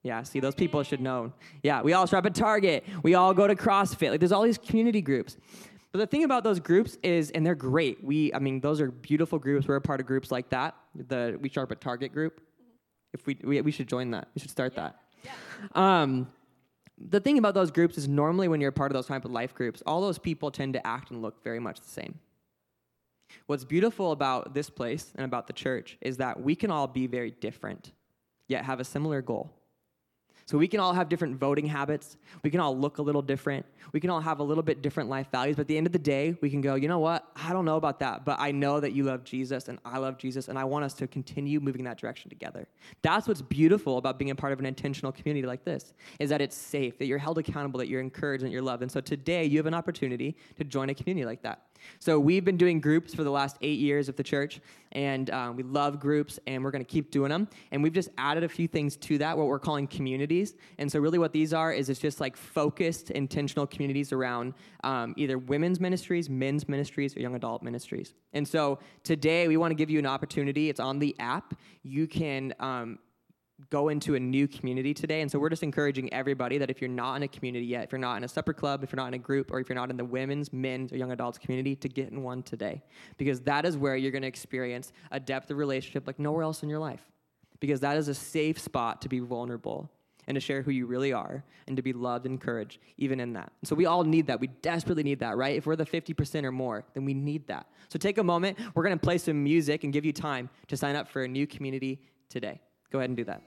Yeah, 0.03 0.23
see, 0.23 0.39
those 0.39 0.55
people 0.55 0.83
should 0.83 1.01
know. 1.01 1.33
Yeah, 1.63 1.81
we 1.81 1.91
all 1.91 2.05
shop 2.05 2.25
at 2.25 2.33
Target. 2.33 2.85
We 3.03 3.15
all 3.15 3.33
go 3.33 3.45
to 3.45 3.55
CrossFit. 3.55 4.11
Like, 4.11 4.21
there's 4.21 4.31
all 4.31 4.43
these 4.43 4.57
community 4.57 5.01
groups. 5.01 5.35
But 5.91 5.99
the 5.99 6.07
thing 6.07 6.23
about 6.23 6.43
those 6.43 6.59
groups 6.59 6.97
is, 7.01 7.31
and 7.31 7.45
they're 7.45 7.55
great. 7.55 8.03
We, 8.03 8.33
I 8.33 8.39
mean, 8.39 8.59
those 8.59 8.81
are 8.81 8.91
beautiful 8.91 9.39
groups. 9.39 9.67
We're 9.67 9.77
a 9.77 9.81
part 9.81 9.99
of 9.99 10.05
groups 10.05 10.31
like 10.31 10.49
that. 10.49 10.75
The 10.95 11.37
We 11.41 11.49
Sharp 11.49 11.71
at 11.71 11.81
Target 11.81 12.11
group. 12.13 12.41
If 13.13 13.25
we, 13.25 13.37
we, 13.43 13.61
we 13.61 13.71
should 13.71 13.87
join 13.87 14.11
that. 14.11 14.27
We 14.35 14.41
should 14.41 14.51
start 14.51 14.73
yeah. 14.75 14.81
that. 14.81 14.95
Yeah. 15.23 16.01
Um, 16.01 16.27
the 16.97 17.19
thing 17.19 17.37
about 17.37 17.53
those 17.53 17.71
groups 17.71 17.97
is 17.97 18.07
normally 18.07 18.47
when 18.47 18.59
you're 18.59 18.69
a 18.69 18.73
part 18.73 18.91
of 18.91 18.95
those 18.95 19.07
type 19.07 19.23
of 19.23 19.31
life 19.31 19.53
groups, 19.53 19.81
all 19.85 20.01
those 20.01 20.17
people 20.17 20.51
tend 20.51 20.73
to 20.73 20.85
act 20.85 21.11
and 21.11 21.21
look 21.21 21.43
very 21.43 21.59
much 21.59 21.79
the 21.79 21.89
same. 21.89 22.19
What's 23.45 23.63
beautiful 23.63 24.11
about 24.11 24.53
this 24.53 24.69
place 24.69 25.11
and 25.15 25.25
about 25.25 25.47
the 25.47 25.53
church 25.53 25.97
is 26.01 26.17
that 26.17 26.41
we 26.41 26.55
can 26.55 26.71
all 26.71 26.87
be 26.87 27.07
very 27.07 27.31
different, 27.31 27.91
yet 28.47 28.65
have 28.65 28.79
a 28.79 28.83
similar 28.83 29.21
goal. 29.21 29.53
So 30.47 30.57
we 30.57 30.69
can 30.69 30.79
all 30.79 30.93
have 30.93 31.09
different 31.09 31.35
voting 31.35 31.65
habits. 31.65 32.15
We 32.41 32.49
can 32.49 32.61
all 32.61 32.77
look 32.77 32.99
a 32.99 33.01
little 33.01 33.21
different. 33.21 33.65
We 33.91 33.99
can 33.99 34.09
all 34.09 34.21
have 34.21 34.39
a 34.39 34.43
little 34.43 34.63
bit 34.63 34.81
different 34.81 35.09
life 35.09 35.27
values. 35.29 35.57
But 35.57 35.63
at 35.63 35.67
the 35.67 35.77
end 35.77 35.87
of 35.87 35.91
the 35.91 35.99
day, 35.99 36.37
we 36.39 36.49
can 36.49 36.61
go, 36.61 36.75
you 36.75 36.87
know 36.87 36.99
what? 36.99 37.29
I 37.35 37.51
don't 37.51 37.65
know 37.65 37.75
about 37.75 37.99
that, 37.99 38.23
but 38.23 38.39
I 38.39 38.51
know 38.51 38.79
that 38.79 38.93
you 38.93 39.03
love 39.03 39.25
Jesus 39.25 39.67
and 39.67 39.77
I 39.83 39.97
love 39.97 40.17
Jesus, 40.17 40.47
and 40.47 40.57
I 40.57 40.63
want 40.63 40.85
us 40.85 40.93
to 40.95 41.07
continue 41.07 41.59
moving 41.59 41.83
that 41.83 41.97
direction 41.97 42.29
together. 42.29 42.65
That's 43.01 43.27
what's 43.27 43.41
beautiful 43.41 43.97
about 43.97 44.17
being 44.17 44.31
a 44.31 44.35
part 44.35 44.53
of 44.53 44.59
an 44.59 44.65
intentional 44.65 45.11
community 45.11 45.45
like 45.45 45.65
this, 45.65 45.93
is 46.17 46.29
that 46.29 46.39
it's 46.39 46.55
safe, 46.55 46.97
that 46.99 47.07
you're 47.07 47.17
held 47.17 47.37
accountable, 47.37 47.79
that 47.79 47.89
you're 47.89 47.99
encouraged, 47.99 48.43
and 48.43 48.51
you're 48.53 48.61
loved. 48.61 48.83
And 48.83 48.91
so 48.91 49.01
today, 49.01 49.43
you 49.43 49.57
have 49.57 49.65
an 49.65 49.73
opportunity 49.73 50.37
to 50.55 50.63
join 50.63 50.89
a 50.89 50.93
community 50.93 51.25
like 51.25 51.41
that. 51.41 51.61
So 51.99 52.19
we've 52.19 52.45
been 52.45 52.57
doing 52.57 52.79
groups 52.79 53.13
for 53.13 53.23
the 53.23 53.31
last 53.31 53.57
eight 53.61 53.79
years 53.79 54.09
of 54.09 54.15
the 54.15 54.23
church, 54.23 54.59
and 54.93 55.29
um, 55.31 55.55
we 55.55 55.63
love 55.63 55.99
groups, 55.99 56.39
and 56.47 56.63
we're 56.63 56.71
going 56.71 56.83
to 56.83 56.89
keep 56.89 57.11
doing 57.11 57.29
them. 57.29 57.47
And 57.71 57.83
we've 57.83 57.93
just 57.93 58.09
added 58.17 58.43
a 58.43 58.49
few 58.49 58.67
things 58.67 58.95
to 58.97 59.17
that, 59.19 59.37
what 59.37 59.47
we're 59.47 59.59
calling 59.59 59.87
communities. 59.87 60.55
And 60.77 60.91
so 60.91 60.99
really, 60.99 61.19
what 61.19 61.33
these 61.33 61.53
are 61.53 61.73
is 61.73 61.89
it's 61.89 61.99
just 61.99 62.19
like 62.19 62.37
focused, 62.37 63.11
intentional 63.11 63.67
communities 63.67 64.13
around 64.13 64.53
um, 64.83 65.13
either 65.17 65.37
women's 65.37 65.79
ministries, 65.79 66.29
men's 66.29 66.67
ministries, 66.67 67.15
or 67.15 67.19
young 67.19 67.35
adult 67.35 67.63
ministries. 67.63 68.13
And 68.33 68.47
so 68.47 68.79
today, 69.03 69.47
we 69.47 69.57
want 69.57 69.71
to 69.71 69.75
give 69.75 69.89
you 69.89 69.99
an 69.99 70.05
opportunity. 70.05 70.69
It's 70.69 70.79
on 70.79 70.99
the 70.99 71.15
app. 71.19 71.53
You 71.83 72.07
can 72.07 72.53
um, 72.59 72.99
go 73.69 73.89
into 73.89 74.15
a 74.15 74.19
new 74.19 74.47
community 74.47 74.93
today. 74.93 75.21
And 75.21 75.31
so 75.31 75.39
we're 75.39 75.49
just 75.49 75.63
encouraging 75.63 76.13
everybody 76.13 76.59
that 76.59 76.69
if 76.69 76.79
you're 76.79 76.89
not 76.89 77.15
in 77.15 77.23
a 77.23 77.27
community 77.27 77.65
yet, 77.65 77.85
if 77.85 77.91
you're 77.91 77.99
not 77.99 78.17
in 78.17 78.23
a 78.23 78.27
supper 78.27 78.53
club, 78.53 78.83
if 78.83 78.91
you're 78.91 78.97
not 78.97 79.07
in 79.07 79.15
a 79.15 79.19
group, 79.19 79.51
or 79.51 79.59
if 79.59 79.67
you're 79.67 79.75
not 79.75 79.89
in 79.89 79.97
the 79.97 80.05
women's, 80.05 80.53
men's, 80.53 80.93
or 80.93 80.97
young 80.97 81.11
adults 81.11 81.37
community, 81.37 81.75
to 81.75 81.89
get 81.89 82.09
in 82.09 82.21
one 82.21 82.43
today. 82.43 82.83
Because 83.17 83.41
that 83.41 83.65
is 83.65 83.75
where 83.75 83.95
you're 83.95 84.11
going 84.11 84.21
to 84.21 84.27
experience 84.27 84.93
a 85.11 85.19
depth 85.19 85.49
of 85.49 85.57
relationship 85.57 86.05
like 86.05 86.19
nowhere 86.19 86.43
else 86.43 86.61
in 86.61 86.69
your 86.69 86.79
life. 86.79 87.01
Because 87.59 87.79
that 87.79 87.97
is 87.97 88.07
a 88.07 88.13
safe 88.13 88.59
spot 88.59 89.01
to 89.01 89.09
be 89.09 89.19
vulnerable 89.19 89.89
and 90.27 90.35
to 90.35 90.41
share 90.41 90.61
who 90.61 90.71
you 90.71 90.85
really 90.85 91.11
are 91.11 91.43
and 91.67 91.75
to 91.77 91.81
be 91.81 91.93
loved 91.93 92.25
and 92.25 92.33
encouraged 92.33 92.79
even 92.97 93.19
in 93.19 93.33
that. 93.33 93.51
So 93.63 93.75
we 93.75 93.85
all 93.85 94.03
need 94.03 94.27
that. 94.27 94.39
We 94.39 94.47
desperately 94.47 95.03
need 95.03 95.19
that, 95.19 95.35
right? 95.37 95.55
If 95.55 95.65
we're 95.65 95.77
the 95.77 95.85
50% 95.85 96.43
or 96.43 96.51
more, 96.51 96.83
then 96.93 97.05
we 97.05 97.13
need 97.13 97.47
that. 97.47 97.65
So 97.89 97.97
take 97.97 98.17
a 98.17 98.23
moment. 98.23 98.59
We're 98.75 98.83
going 98.83 98.97
to 98.97 99.03
play 99.03 99.17
some 99.17 99.43
music 99.43 99.83
and 99.83 99.91
give 99.91 100.05
you 100.05 100.13
time 100.13 100.49
to 100.67 100.77
sign 100.77 100.95
up 100.95 101.07
for 101.07 101.23
a 101.23 101.27
new 101.27 101.47
community 101.47 102.01
today. 102.29 102.61
Go 102.91 102.99
ahead 102.99 103.09
and 103.09 103.17
do 103.17 103.23
that. 103.25 103.41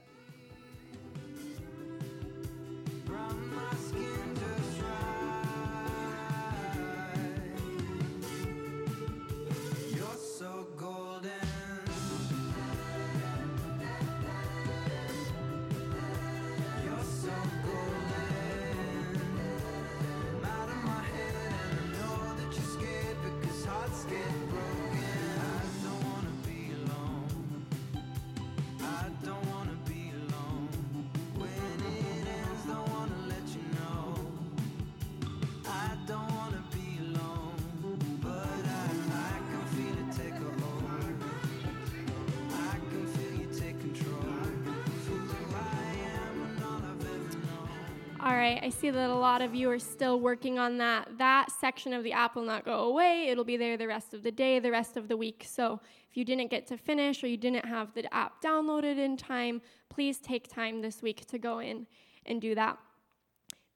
I 48.63 48.69
see 48.69 48.91
that 48.91 49.09
a 49.09 49.13
lot 49.13 49.41
of 49.41 49.55
you 49.55 49.69
are 49.71 49.79
still 49.79 50.19
working 50.19 50.59
on 50.59 50.77
that. 50.77 51.17
That 51.17 51.51
section 51.51 51.93
of 51.93 52.03
the 52.03 52.13
app 52.13 52.35
will 52.35 52.43
not 52.43 52.63
go 52.63 52.85
away. 52.85 53.27
It'll 53.29 53.43
be 53.43 53.57
there 53.57 53.75
the 53.75 53.87
rest 53.87 54.13
of 54.13 54.21
the 54.21 54.31
day, 54.31 54.59
the 54.59 54.71
rest 54.71 54.97
of 54.97 55.07
the 55.07 55.17
week. 55.17 55.45
So 55.47 55.79
if 56.09 56.15
you 56.15 56.23
didn't 56.23 56.51
get 56.51 56.67
to 56.67 56.77
finish 56.77 57.23
or 57.23 57.27
you 57.27 57.37
didn't 57.37 57.65
have 57.65 57.93
the 57.93 58.13
app 58.13 58.41
downloaded 58.41 58.97
in 58.97 59.17
time, 59.17 59.61
please 59.89 60.19
take 60.19 60.47
time 60.47 60.81
this 60.81 61.01
week 61.01 61.25
to 61.27 61.39
go 61.39 61.59
in 61.59 61.87
and 62.25 62.39
do 62.39 62.53
that. 62.55 62.77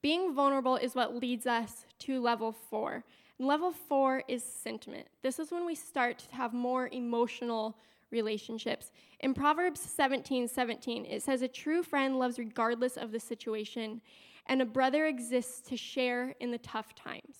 Being 0.02 0.34
vulnerable 0.36 0.76
is 0.76 0.94
what 0.94 1.15
leads 1.15 1.48
us 1.48 1.86
to 2.00 2.22
level 2.22 2.52
four. 2.52 3.04
And 3.39 3.48
level 3.48 3.72
four 3.72 4.24
is 4.28 4.44
sentiment. 4.44 5.08
This 5.24 5.39
is 5.39 5.52
when 5.52 5.65
we 5.65 5.76
start 5.76 6.20
to 6.20 6.36
have 6.36 6.54
more 6.54 6.89
emotional 6.89 7.76
relationships. 8.12 8.91
In 9.20 9.34
Proverbs 9.34 9.80
17 9.80 10.48
17, 10.48 11.06
it 11.06 11.24
says, 11.24 11.41
A 11.41 11.48
true 11.48 11.82
friend 11.82 12.20
loves 12.20 12.38
regardless 12.38 12.98
of 12.98 13.12
the 13.12 13.20
situation, 13.20 14.02
and 14.47 14.62
a 14.62 14.65
brother 14.65 15.05
exists 15.05 15.62
to 15.69 15.77
share 15.77 16.36
in 16.39 16.51
the 16.51 16.58
tough 16.60 16.93
times. 16.95 17.38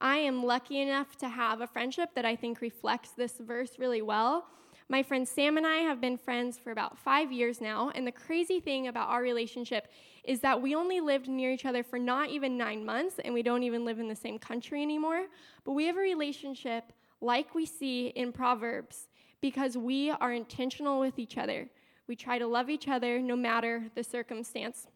I 0.00 0.16
am 0.16 0.44
lucky 0.44 0.80
enough 0.80 1.16
to 1.18 1.28
have 1.28 1.60
a 1.60 1.66
friendship 1.66 2.10
that 2.14 2.24
I 2.24 2.34
think 2.34 2.60
reflects 2.60 3.10
this 3.10 3.34
verse 3.38 3.78
really 3.78 4.02
well. 4.02 4.46
My 4.88 5.02
friend 5.02 5.26
Sam 5.26 5.56
and 5.56 5.66
I 5.66 5.76
have 5.76 6.00
been 6.00 6.16
friends 6.16 6.58
for 6.58 6.72
about 6.72 6.98
five 6.98 7.30
years 7.30 7.60
now, 7.60 7.92
and 7.94 8.06
the 8.06 8.12
crazy 8.12 8.60
thing 8.60 8.88
about 8.88 9.08
our 9.08 9.22
relationship 9.22 9.88
is 10.24 10.40
that 10.40 10.60
we 10.60 10.74
only 10.74 11.00
lived 11.00 11.28
near 11.28 11.52
each 11.52 11.64
other 11.64 11.82
for 11.82 11.98
not 11.98 12.30
even 12.30 12.58
nine 12.58 12.84
months, 12.84 13.20
and 13.24 13.32
we 13.32 13.42
don't 13.42 13.62
even 13.62 13.84
live 13.84 14.00
in 14.00 14.08
the 14.08 14.16
same 14.16 14.38
country 14.38 14.82
anymore. 14.82 15.26
But 15.64 15.72
we 15.72 15.86
have 15.86 15.96
a 15.96 16.00
relationship 16.00 16.92
like 17.20 17.54
we 17.54 17.64
see 17.64 18.08
in 18.08 18.32
Proverbs 18.32 19.08
because 19.40 19.76
we 19.76 20.10
are 20.10 20.32
intentional 20.32 21.00
with 21.00 21.18
each 21.18 21.38
other. 21.38 21.68
We 22.08 22.16
try 22.16 22.38
to 22.38 22.46
love 22.46 22.68
each 22.68 22.88
other 22.88 23.20
no 23.20 23.36
matter 23.36 23.84
the 23.94 24.04
circumstance. 24.04 24.88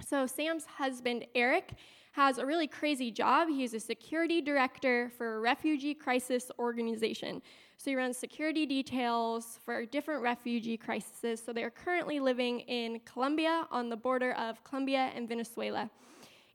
So, 0.00 0.26
Sam's 0.26 0.64
husband, 0.64 1.26
Eric, 1.34 1.74
has 2.12 2.38
a 2.38 2.46
really 2.46 2.66
crazy 2.66 3.10
job. 3.10 3.48
He's 3.48 3.74
a 3.74 3.80
security 3.80 4.40
director 4.40 5.10
for 5.16 5.36
a 5.36 5.40
refugee 5.40 5.94
crisis 5.94 6.50
organization. 6.58 7.42
So, 7.76 7.90
he 7.90 7.96
runs 7.96 8.16
security 8.16 8.66
details 8.66 9.58
for 9.64 9.84
different 9.84 10.22
refugee 10.22 10.76
crises. 10.76 11.42
So, 11.44 11.52
they're 11.52 11.70
currently 11.70 12.20
living 12.20 12.60
in 12.60 13.00
Colombia 13.04 13.66
on 13.70 13.88
the 13.88 13.96
border 13.96 14.32
of 14.32 14.62
Colombia 14.64 15.10
and 15.14 15.28
Venezuela. 15.28 15.90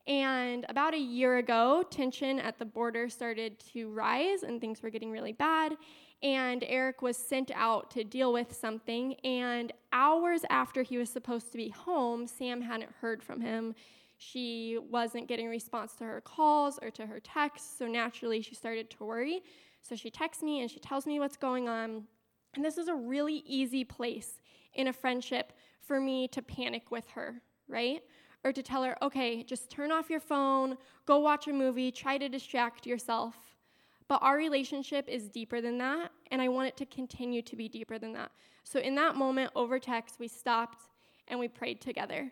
And 0.08 0.66
about 0.70 0.94
a 0.94 1.00
year 1.00 1.38
ago, 1.38 1.84
tension 1.90 2.40
at 2.40 2.58
the 2.58 2.66
border 2.66 3.10
started 3.10 3.60
to 3.74 3.90
rise 3.90 4.44
and 4.44 4.62
things 4.62 4.82
were 4.82 4.90
getting 4.90 5.12
really 5.12 5.34
bad 5.34 5.76
and 6.24 6.64
Eric 6.68 7.02
was 7.02 7.18
sent 7.18 7.52
out 7.54 7.92
to 7.92 8.04
deal 8.04 8.34
with 8.34 8.56
something. 8.56 9.16
And 9.24 9.72
hours 9.94 10.42
after 10.50 10.82
he 10.82 10.98
was 10.98 11.10
supposed 11.10 11.52
to 11.52 11.58
be 11.58 11.70
home, 11.70 12.28
Sam 12.28 12.62
hadn't 12.62 12.92
heard 13.02 13.22
from 13.22 13.42
him. 13.42 13.76
She 14.18 14.80
wasn't 14.90 15.28
getting 15.28 15.48
response 15.48 15.94
to 15.96 16.04
her 16.06 16.22
calls 16.22 16.80
or 16.82 16.90
to 16.92 17.06
her 17.06 17.20
texts, 17.20 17.78
so 17.78 17.86
naturally 17.86 18.42
she 18.42 18.56
started 18.56 18.90
to 18.92 19.04
worry. 19.04 19.44
So 19.82 19.96
she 19.96 20.10
texts 20.10 20.44
me 20.44 20.62
and 20.62 20.72
she 20.72 20.80
tells 20.80 21.06
me 21.06 21.20
what's 21.20 21.38
going 21.38 21.70
on. 21.70 22.04
And 22.56 22.66
this 22.66 22.80
is 22.80 22.88
a 22.88 22.96
really 22.96 23.44
easy 23.46 23.84
place 23.84 24.42
in 24.74 24.88
a 24.88 24.94
friendship 24.94 25.54
for 25.80 26.02
me 26.02 26.28
to 26.30 26.42
panic 26.42 26.90
with 26.90 27.08
her, 27.10 27.42
right? 27.68 28.02
Or 28.44 28.52
to 28.52 28.64
tell 28.64 28.84
her, 28.84 29.02
okay, 29.04 29.44
just 29.44 29.70
turn 29.70 29.92
off 29.92 30.10
your 30.10 30.20
phone, 30.20 30.78
go 31.06 31.20
watch 31.20 31.48
a 31.48 31.54
movie, 31.54 31.92
try 31.92 32.18
to 32.18 32.28
distract 32.28 32.88
yourself. 32.88 33.36
But 34.08 34.22
our 34.22 34.38
relationship 34.38 35.08
is 35.10 35.28
deeper 35.28 35.60
than 35.60 35.78
that, 35.80 36.12
and 36.32 36.42
I 36.42 36.48
want 36.48 36.70
it 36.70 36.78
to 36.78 36.86
continue 36.86 37.42
to 37.42 37.56
be 37.56 37.68
deeper 37.68 38.00
than 38.00 38.14
that. 38.14 38.32
So 38.64 38.80
in 38.80 38.96
that 38.96 39.16
moment, 39.16 39.52
over 39.56 39.80
text, 39.80 40.20
we 40.20 40.28
stopped 40.28 40.84
and 41.28 41.40
we 41.40 41.48
prayed 41.48 41.82
together. 41.82 42.32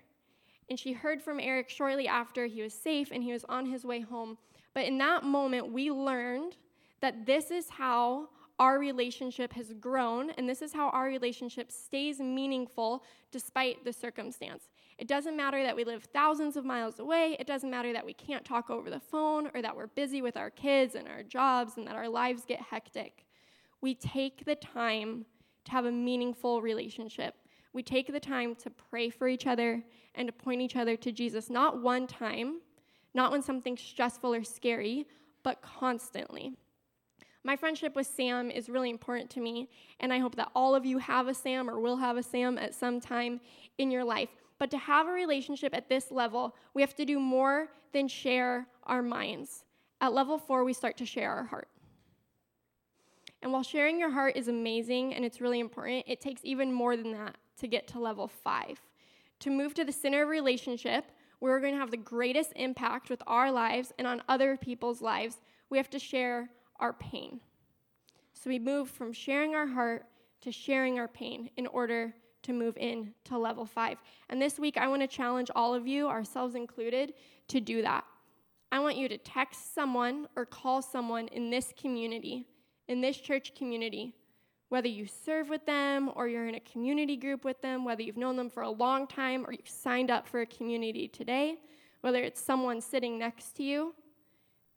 And 0.69 0.79
she 0.79 0.93
heard 0.93 1.21
from 1.21 1.39
Eric 1.39 1.69
shortly 1.69 2.07
after 2.07 2.45
he 2.45 2.61
was 2.61 2.73
safe 2.73 3.09
and 3.11 3.23
he 3.23 3.31
was 3.33 3.45
on 3.45 3.65
his 3.65 3.85
way 3.85 4.01
home. 4.01 4.37
But 4.73 4.85
in 4.85 4.97
that 4.99 5.23
moment, 5.23 5.71
we 5.71 5.91
learned 5.91 6.57
that 7.01 7.25
this 7.25 7.51
is 7.51 7.69
how 7.69 8.29
our 8.57 8.79
relationship 8.79 9.51
has 9.53 9.73
grown, 9.73 10.29
and 10.31 10.47
this 10.47 10.61
is 10.61 10.71
how 10.71 10.89
our 10.89 11.05
relationship 11.05 11.71
stays 11.71 12.19
meaningful 12.19 13.03
despite 13.31 13.83
the 13.83 13.91
circumstance. 13.91 14.69
It 14.97 15.07
doesn't 15.07 15.35
matter 15.35 15.61
that 15.63 15.75
we 15.75 15.83
live 15.83 16.05
thousands 16.05 16.55
of 16.55 16.63
miles 16.63 16.99
away. 16.99 17.35
It 17.39 17.47
doesn't 17.47 17.69
matter 17.69 17.91
that 17.91 18.05
we 18.05 18.13
can't 18.13 18.45
talk 18.45 18.69
over 18.69 18.89
the 18.89 18.99
phone 18.99 19.49
or 19.53 19.61
that 19.61 19.75
we're 19.75 19.87
busy 19.87 20.21
with 20.21 20.37
our 20.37 20.49
kids 20.49 20.95
and 20.95 21.07
our 21.07 21.21
jobs 21.21 21.73
and 21.75 21.85
that 21.87 21.95
our 21.95 22.07
lives 22.07 22.43
get 22.45 22.61
hectic. 22.61 23.25
We 23.81 23.93
take 23.93 24.45
the 24.45 24.55
time 24.55 25.25
to 25.65 25.71
have 25.71 25.85
a 25.85 25.91
meaningful 25.91 26.61
relationship. 26.61 27.35
We 27.73 27.83
take 27.83 28.11
the 28.11 28.21
time 28.21 28.55
to 28.55 28.69
pray 28.69 29.09
for 29.09 29.27
each 29.27 29.47
other 29.47 29.83
and 30.15 30.27
to 30.27 30.31
point 30.31 30.61
each 30.61 30.77
other 30.77 30.95
to 30.95 31.11
Jesus, 31.11 31.49
not 31.49 31.81
one 31.81 32.07
time, 32.07 32.61
not 33.13 33.31
when 33.31 33.41
something's 33.41 33.81
stressful 33.81 34.33
or 34.33 34.45
scary, 34.45 35.07
but 35.43 35.61
constantly. 35.61 36.53
My 37.43 37.57
friendship 37.57 37.95
with 37.95 38.07
Sam 38.07 38.49
is 38.49 38.69
really 38.69 38.89
important 38.89 39.29
to 39.31 39.41
me, 39.41 39.69
and 39.99 40.11
I 40.13 40.19
hope 40.19 40.35
that 40.35 40.49
all 40.55 40.73
of 40.73 40.85
you 40.85 40.97
have 40.99 41.27
a 41.27 41.33
Sam 41.33 41.69
or 41.69 41.79
will 41.79 41.97
have 41.97 42.17
a 42.17 42.23
Sam 42.23 42.57
at 42.57 42.73
some 42.73 42.99
time 43.01 43.41
in 43.77 43.91
your 43.91 44.03
life. 44.03 44.29
But 44.57 44.71
to 44.71 44.77
have 44.77 45.07
a 45.07 45.11
relationship 45.11 45.75
at 45.75 45.89
this 45.89 46.11
level, 46.11 46.55
we 46.73 46.81
have 46.81 46.95
to 46.95 47.05
do 47.05 47.19
more 47.19 47.69
than 47.93 48.07
share 48.07 48.67
our 48.83 49.01
minds. 49.01 49.63
At 50.01 50.13
level 50.13 50.37
four, 50.37 50.63
we 50.63 50.73
start 50.73 50.97
to 50.97 51.05
share 51.05 51.31
our 51.31 51.43
heart. 51.43 51.67
And 53.41 53.51
while 53.51 53.63
sharing 53.63 53.99
your 53.99 54.11
heart 54.11 54.35
is 54.35 54.47
amazing 54.47 55.13
and 55.13 55.23
it's 55.23 55.41
really 55.41 55.59
important, 55.59 56.05
it 56.07 56.21
takes 56.21 56.41
even 56.43 56.73
more 56.73 56.97
than 56.97 57.11
that 57.11 57.35
to 57.59 57.67
get 57.67 57.87
to 57.89 57.99
level 57.99 58.27
five. 58.27 58.79
To 59.41 59.49
move 59.49 59.73
to 59.75 59.85
the 59.85 59.91
center 59.91 60.23
of 60.23 60.29
relationship, 60.29 61.11
where 61.39 61.53
we're 61.53 61.59
going 61.59 61.73
to 61.73 61.79
have 61.79 61.91
the 61.91 61.97
greatest 61.97 62.53
impact 62.55 63.09
with 63.09 63.21
our 63.27 63.51
lives 63.51 63.93
and 63.99 64.07
on 64.07 64.23
other 64.27 64.57
people's 64.57 65.01
lives, 65.01 65.41
we 65.69 65.77
have 65.77 65.89
to 65.91 65.99
share 65.99 66.49
our 66.79 66.93
pain. 66.93 67.39
So 68.33 68.49
we 68.49 68.59
move 68.59 68.89
from 68.89 69.13
sharing 69.13 69.53
our 69.53 69.67
heart 69.67 70.05
to 70.41 70.51
sharing 70.51 70.99
our 70.99 71.07
pain 71.07 71.49
in 71.57 71.67
order 71.67 72.13
to 72.45 72.53
move 72.53 72.77
in 72.77 73.13
to 73.25 73.37
level 73.37 73.65
five. 73.65 73.97
And 74.29 74.41
this 74.41 74.59
week, 74.59 74.77
I 74.77 74.87
want 74.87 75.01
to 75.01 75.07
challenge 75.07 75.49
all 75.55 75.73
of 75.73 75.87
you, 75.87 76.07
ourselves 76.07 76.55
included, 76.55 77.13
to 77.49 77.59
do 77.59 77.81
that. 77.81 78.05
I 78.71 78.79
want 78.79 78.97
you 78.97 79.07
to 79.09 79.17
text 79.17 79.73
someone 79.73 80.27
or 80.35 80.45
call 80.45 80.81
someone 80.81 81.27
in 81.29 81.49
this 81.49 81.73
community, 81.79 82.47
in 82.87 83.01
this 83.01 83.17
church 83.17 83.53
community, 83.55 84.15
whether 84.69 84.87
you 84.87 85.07
serve 85.07 85.49
with 85.49 85.65
them 85.65 86.11
or 86.15 86.27
you're 86.27 86.47
in 86.47 86.55
a 86.55 86.59
community 86.59 87.15
group 87.15 87.45
with 87.45 87.61
them, 87.61 87.85
whether 87.85 88.01
you've 88.01 88.17
known 88.17 88.35
them 88.35 88.49
for 88.49 88.63
a 88.63 88.69
long 88.69 89.07
time 89.07 89.45
or 89.45 89.53
you've 89.53 89.69
signed 89.69 90.11
up 90.11 90.27
for 90.27 90.41
a 90.41 90.45
community 90.45 91.07
today, 91.07 91.55
whether 92.01 92.21
it's 92.21 92.41
someone 92.41 92.81
sitting 92.81 93.17
next 93.17 93.55
to 93.57 93.63
you, 93.63 93.93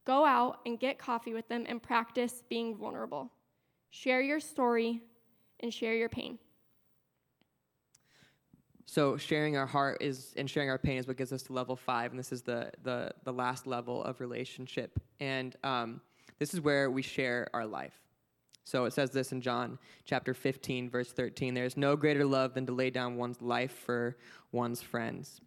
go 0.06 0.24
out 0.24 0.60
and 0.64 0.78
get 0.78 0.98
coffee 0.98 1.34
with 1.34 1.48
them 1.48 1.64
and 1.68 1.82
practice 1.82 2.42
being 2.48 2.76
vulnerable. 2.76 3.30
Share 3.90 4.20
your 4.20 4.40
story 4.40 5.02
and 5.60 5.72
share 5.72 5.94
your 5.94 6.08
pain. 6.08 6.38
So 8.90 9.18
sharing 9.18 9.54
our 9.58 9.66
heart 9.66 9.98
is 10.00 10.32
and 10.38 10.48
sharing 10.48 10.70
our 10.70 10.78
pain 10.78 10.96
is 10.96 11.06
what 11.06 11.18
gets 11.18 11.30
us 11.30 11.42
to 11.42 11.52
level 11.52 11.76
five, 11.76 12.10
and 12.10 12.18
this 12.18 12.32
is 12.32 12.40
the 12.40 12.70
the 12.84 13.10
the 13.24 13.32
last 13.32 13.66
level 13.66 14.02
of 14.02 14.18
relationship. 14.18 14.98
And 15.20 15.54
um, 15.62 16.00
this 16.38 16.54
is 16.54 16.62
where 16.62 16.90
we 16.90 17.02
share 17.02 17.48
our 17.52 17.66
life. 17.66 17.92
So 18.64 18.86
it 18.86 18.94
says 18.94 19.10
this 19.10 19.30
in 19.30 19.42
John 19.42 19.78
chapter 20.06 20.32
15, 20.32 20.88
verse 20.88 21.12
13. 21.12 21.52
There 21.52 21.66
is 21.66 21.76
no 21.76 21.96
greater 21.96 22.24
love 22.24 22.54
than 22.54 22.64
to 22.64 22.72
lay 22.72 22.88
down 22.88 23.16
one's 23.16 23.42
life 23.42 23.72
for 23.72 24.16
one's 24.52 24.80
friends. 24.80 25.42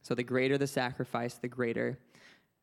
So 0.00 0.14
the 0.14 0.22
greater 0.22 0.56
the 0.56 0.66
sacrifice, 0.66 1.34
the 1.34 1.48
greater 1.48 1.98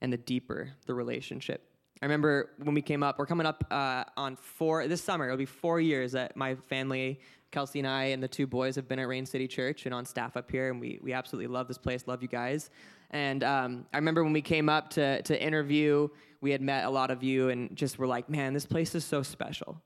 and 0.01 0.11
the 0.11 0.17
deeper 0.17 0.71
the 0.87 0.95
relationship. 0.95 1.72
I 2.03 2.05
remember 2.05 2.49
when 2.61 2.75
we 2.75 2.81
came 2.81 3.01
up, 3.01 3.17
we're 3.17 3.25
coming 3.25 3.47
up 3.47 3.63
uh, 3.71 4.03
on 4.17 4.35
four, 4.35 4.89
this 4.89 5.01
summer, 5.01 5.23
it'll 5.23 5.37
be 5.37 5.45
four 5.45 5.79
years 5.79 6.11
that 6.11 6.35
my 6.35 6.55
family 6.55 7.21
Kelsie 7.53 7.79
and 7.79 7.87
I 7.87 8.07
and 8.07 8.21
the 8.21 8.27
two 8.27 8.45
boys 8.45 8.75
have 8.75 8.89
been 8.89 8.99
at 8.99 9.07
Rain 9.07 9.25
City 9.25 9.47
Church 9.47 9.85
and 9.85 9.95
on 9.95 10.03
staff 10.03 10.35
up 10.35 10.51
here, 10.51 10.69
and 10.69 10.81
we, 10.81 10.99
we 11.01 11.13
absolutely 11.13 11.47
love 11.47 11.69
this 11.69 11.77
place, 11.77 12.05
love 12.05 12.21
you 12.21 12.27
guys. 12.27 12.71
And 13.11 13.41
um, 13.45 13.85
I 13.93 13.97
remember 13.99 14.21
when 14.21 14.33
we 14.33 14.41
came 14.41 14.67
up 14.67 14.89
to, 14.89 15.21
to 15.21 15.41
interview, 15.41 16.09
we 16.41 16.51
had 16.51 16.61
met 16.61 16.83
a 16.83 16.89
lot 16.89 17.09
of 17.09 17.23
you 17.23 17.47
and 17.47 17.73
just 17.73 17.97
were 17.97 18.07
like, 18.07 18.29
man, 18.29 18.51
this 18.51 18.65
place 18.65 18.95
is 18.95 19.05
so 19.05 19.23
special. 19.23 19.81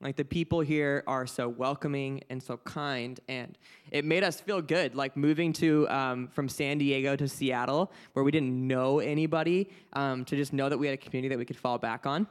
Like 0.00 0.16
the 0.16 0.24
people 0.24 0.60
here 0.60 1.02
are 1.06 1.26
so 1.26 1.48
welcoming 1.48 2.22
and 2.28 2.42
so 2.42 2.58
kind, 2.58 3.18
and 3.28 3.56
it 3.90 4.04
made 4.04 4.24
us 4.24 4.40
feel 4.40 4.60
good. 4.60 4.94
Like 4.94 5.16
moving 5.16 5.54
to 5.54 5.88
um, 5.88 6.28
from 6.28 6.50
San 6.50 6.76
Diego 6.76 7.16
to 7.16 7.26
Seattle, 7.26 7.90
where 8.12 8.22
we 8.22 8.30
didn't 8.30 8.66
know 8.66 8.98
anybody, 8.98 9.70
um, 9.94 10.24
to 10.26 10.36
just 10.36 10.52
know 10.52 10.68
that 10.68 10.76
we 10.76 10.86
had 10.86 10.94
a 10.94 10.98
community 10.98 11.28
that 11.34 11.38
we 11.38 11.46
could 11.46 11.56
fall 11.56 11.78
back 11.78 12.04
on. 12.04 12.26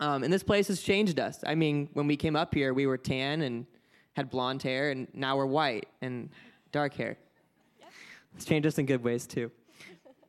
Um, 0.00 0.24
and 0.24 0.32
this 0.32 0.42
place 0.42 0.68
has 0.68 0.80
changed 0.80 1.20
us. 1.20 1.40
I 1.46 1.54
mean, 1.54 1.90
when 1.92 2.06
we 2.06 2.16
came 2.16 2.36
up 2.36 2.54
here, 2.54 2.72
we 2.72 2.86
were 2.86 2.98
tan 2.98 3.42
and 3.42 3.66
had 4.14 4.30
blonde 4.30 4.62
hair, 4.62 4.90
and 4.90 5.06
now 5.12 5.36
we're 5.36 5.46
white 5.46 5.86
and 6.00 6.30
dark 6.72 6.94
hair. 6.94 7.18
It's 8.34 8.44
changed 8.44 8.66
us 8.66 8.78
in 8.78 8.86
good 8.86 9.04
ways 9.04 9.26
too. 9.26 9.50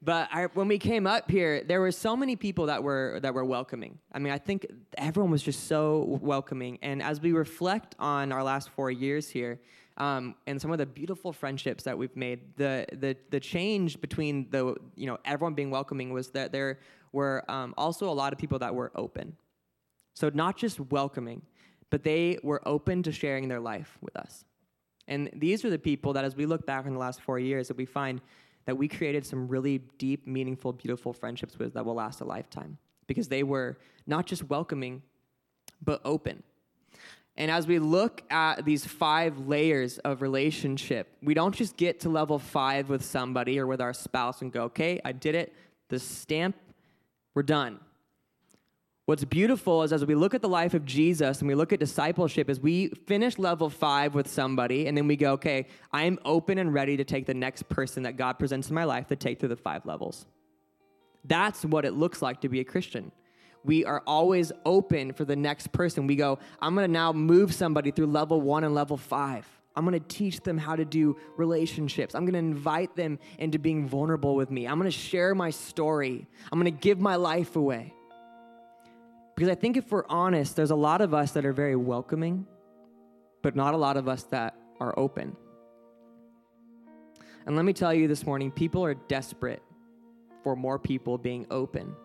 But 0.05 0.29
I, 0.31 0.43
when 0.53 0.67
we 0.67 0.77
came 0.77 1.07
up 1.07 1.31
here, 1.31 1.63
there 1.63 1.81
were 1.81 1.91
so 1.91 2.15
many 2.15 2.35
people 2.35 2.67
that 2.67 2.83
were 2.83 3.19
that 3.23 3.33
were 3.33 3.43
welcoming. 3.43 3.97
I 4.13 4.19
mean, 4.19 4.31
I 4.31 4.37
think 4.37 4.67
everyone 4.99 5.31
was 5.31 5.41
just 5.41 5.67
so 5.67 6.19
welcoming. 6.21 6.77
And 6.83 7.01
as 7.01 7.19
we 7.19 7.33
reflect 7.33 7.95
on 7.97 8.31
our 8.31 8.43
last 8.43 8.69
four 8.69 8.91
years 8.91 9.27
here, 9.29 9.59
um, 9.97 10.35
and 10.45 10.61
some 10.61 10.71
of 10.71 10.77
the 10.77 10.85
beautiful 10.85 11.33
friendships 11.33 11.83
that 11.85 11.97
we've 11.97 12.15
made, 12.15 12.55
the 12.55 12.85
the 12.93 13.17
the 13.31 13.39
change 13.39 13.99
between 13.99 14.47
the 14.51 14.75
you 14.95 15.07
know 15.07 15.17
everyone 15.25 15.55
being 15.55 15.71
welcoming 15.71 16.13
was 16.13 16.29
that 16.29 16.51
there 16.51 16.77
were 17.11 17.43
um, 17.49 17.73
also 17.75 18.07
a 18.07 18.13
lot 18.13 18.31
of 18.31 18.37
people 18.37 18.59
that 18.59 18.75
were 18.75 18.91
open. 18.93 19.35
So 20.13 20.29
not 20.31 20.55
just 20.55 20.79
welcoming, 20.79 21.41
but 21.89 22.03
they 22.03 22.37
were 22.43 22.61
open 22.67 23.01
to 23.03 23.11
sharing 23.11 23.47
their 23.47 23.59
life 23.59 23.97
with 24.01 24.15
us. 24.17 24.45
And 25.07 25.31
these 25.33 25.65
are 25.65 25.71
the 25.71 25.79
people 25.79 26.13
that, 26.13 26.23
as 26.23 26.35
we 26.35 26.45
look 26.45 26.65
back 26.65 26.85
on 26.85 26.93
the 26.93 26.99
last 26.99 27.21
four 27.21 27.39
years, 27.39 27.69
that 27.69 27.77
we 27.77 27.85
find 27.85 28.21
that 28.65 28.77
we 28.77 28.87
created 28.87 29.25
some 29.25 29.47
really 29.47 29.79
deep, 29.97 30.25
meaningful, 30.27 30.73
beautiful 30.73 31.13
friendships 31.13 31.57
with 31.59 31.73
that 31.73 31.85
will 31.85 31.95
last 31.95 32.21
a 32.21 32.25
lifetime 32.25 32.77
because 33.07 33.27
they 33.27 33.43
were 33.43 33.77
not 34.07 34.25
just 34.25 34.43
welcoming, 34.49 35.01
but 35.83 36.01
open. 36.03 36.43
And 37.37 37.51
as 37.51 37.67
we 37.67 37.79
look 37.79 38.23
at 38.31 38.63
these 38.63 38.85
five 38.85 39.47
layers 39.47 39.97
of 39.99 40.21
relationship, 40.21 41.07
we 41.21 41.33
don't 41.33 41.53
just 41.53 41.75
get 41.75 41.99
to 42.01 42.09
level 42.09 42.39
five 42.39 42.89
with 42.89 43.03
somebody 43.03 43.59
or 43.59 43.67
with 43.67 43.81
our 43.81 43.93
spouse 43.93 44.41
and 44.41 44.51
go, 44.51 44.63
okay, 44.63 45.01
I 45.03 45.11
did 45.11 45.35
it, 45.35 45.53
the 45.89 45.99
stamp, 45.99 46.55
we're 47.33 47.43
done. 47.43 47.79
What's 49.07 49.23
beautiful 49.23 49.83
is 49.83 49.93
as 49.93 50.03
we 50.03 50.15
look 50.15 50.33
at 50.33 50.41
the 50.41 50.49
life 50.49 50.73
of 50.73 50.83
Jesus 50.83 51.39
and 51.39 51.47
we 51.47 51.53
look 51.53 51.71
at 51.71 51.79
discipleship, 51.79 52.49
is 52.49 52.59
we 52.59 52.87
finish 53.05 53.37
level 53.37 53.69
five 53.69 54.15
with 54.15 54.27
somebody 54.27 54.87
and 54.87 54.97
then 54.97 55.07
we 55.07 55.15
go, 55.15 55.33
okay, 55.33 55.67
I 55.91 56.05
am 56.05 56.17
open 56.25 56.57
and 56.57 56.73
ready 56.73 56.97
to 56.97 57.03
take 57.03 57.27
the 57.27 57.33
next 57.35 57.69
person 57.69 58.01
that 58.03 58.17
God 58.17 58.39
presents 58.39 58.69
in 58.69 58.75
my 58.75 58.83
life 58.83 59.05
to 59.07 59.15
take 59.15 59.39
through 59.39 59.49
the 59.49 59.55
five 59.55 59.85
levels. 59.85 60.25
That's 61.23 61.63
what 61.63 61.85
it 61.85 61.93
looks 61.93 62.23
like 62.23 62.41
to 62.41 62.49
be 62.49 62.59
a 62.61 62.63
Christian. 62.63 63.11
We 63.63 63.85
are 63.85 64.01
always 64.07 64.51
open 64.65 65.13
for 65.13 65.25
the 65.25 65.35
next 65.35 65.71
person. 65.71 66.07
We 66.07 66.15
go, 66.15 66.39
I'm 66.59 66.73
gonna 66.73 66.87
now 66.87 67.13
move 67.13 67.53
somebody 67.53 67.91
through 67.91 68.07
level 68.07 68.41
one 68.41 68.63
and 68.63 68.73
level 68.73 68.97
five. 68.97 69.47
I'm 69.75 69.85
gonna 69.85 69.99
teach 69.99 70.41
them 70.41 70.57
how 70.57 70.75
to 70.75 70.85
do 70.85 71.15
relationships. 71.37 72.15
I'm 72.15 72.25
gonna 72.25 72.37
invite 72.37 72.95
them 72.95 73.19
into 73.37 73.59
being 73.59 73.87
vulnerable 73.87 74.35
with 74.35 74.49
me. 74.49 74.67
I'm 74.67 74.79
gonna 74.79 74.89
share 74.89 75.35
my 75.35 75.51
story. 75.51 76.27
I'm 76.51 76.59
gonna 76.59 76.71
give 76.71 76.99
my 76.99 77.17
life 77.17 77.55
away. 77.55 77.94
Because 79.35 79.49
I 79.49 79.55
think 79.55 79.75
if 79.75 79.91
we're 79.91 80.07
honest, 80.07 80.55
there's 80.55 80.71
a 80.71 80.75
lot 80.75 81.01
of 81.01 81.13
us 81.13 81.31
that 81.31 81.45
are 81.45 81.51
very 81.53 81.75
welcoming, 81.75 82.47
but 83.41 83.55
not 83.55 83.73
a 83.73 83.77
lot 83.77 83.97
of 83.97 84.07
us 84.07 84.23
that 84.23 84.55
are 84.79 84.97
open. 84.97 85.35
And 87.45 87.55
let 87.55 87.65
me 87.65 87.73
tell 87.73 87.93
you 87.93 88.07
this 88.07 88.25
morning, 88.25 88.49
people 88.49 88.83
are 88.83 88.93
desperate 88.93 89.61
for 90.41 90.55
more 90.55 90.79
people 90.79 91.17
being 91.17 91.45
open. 91.51 91.95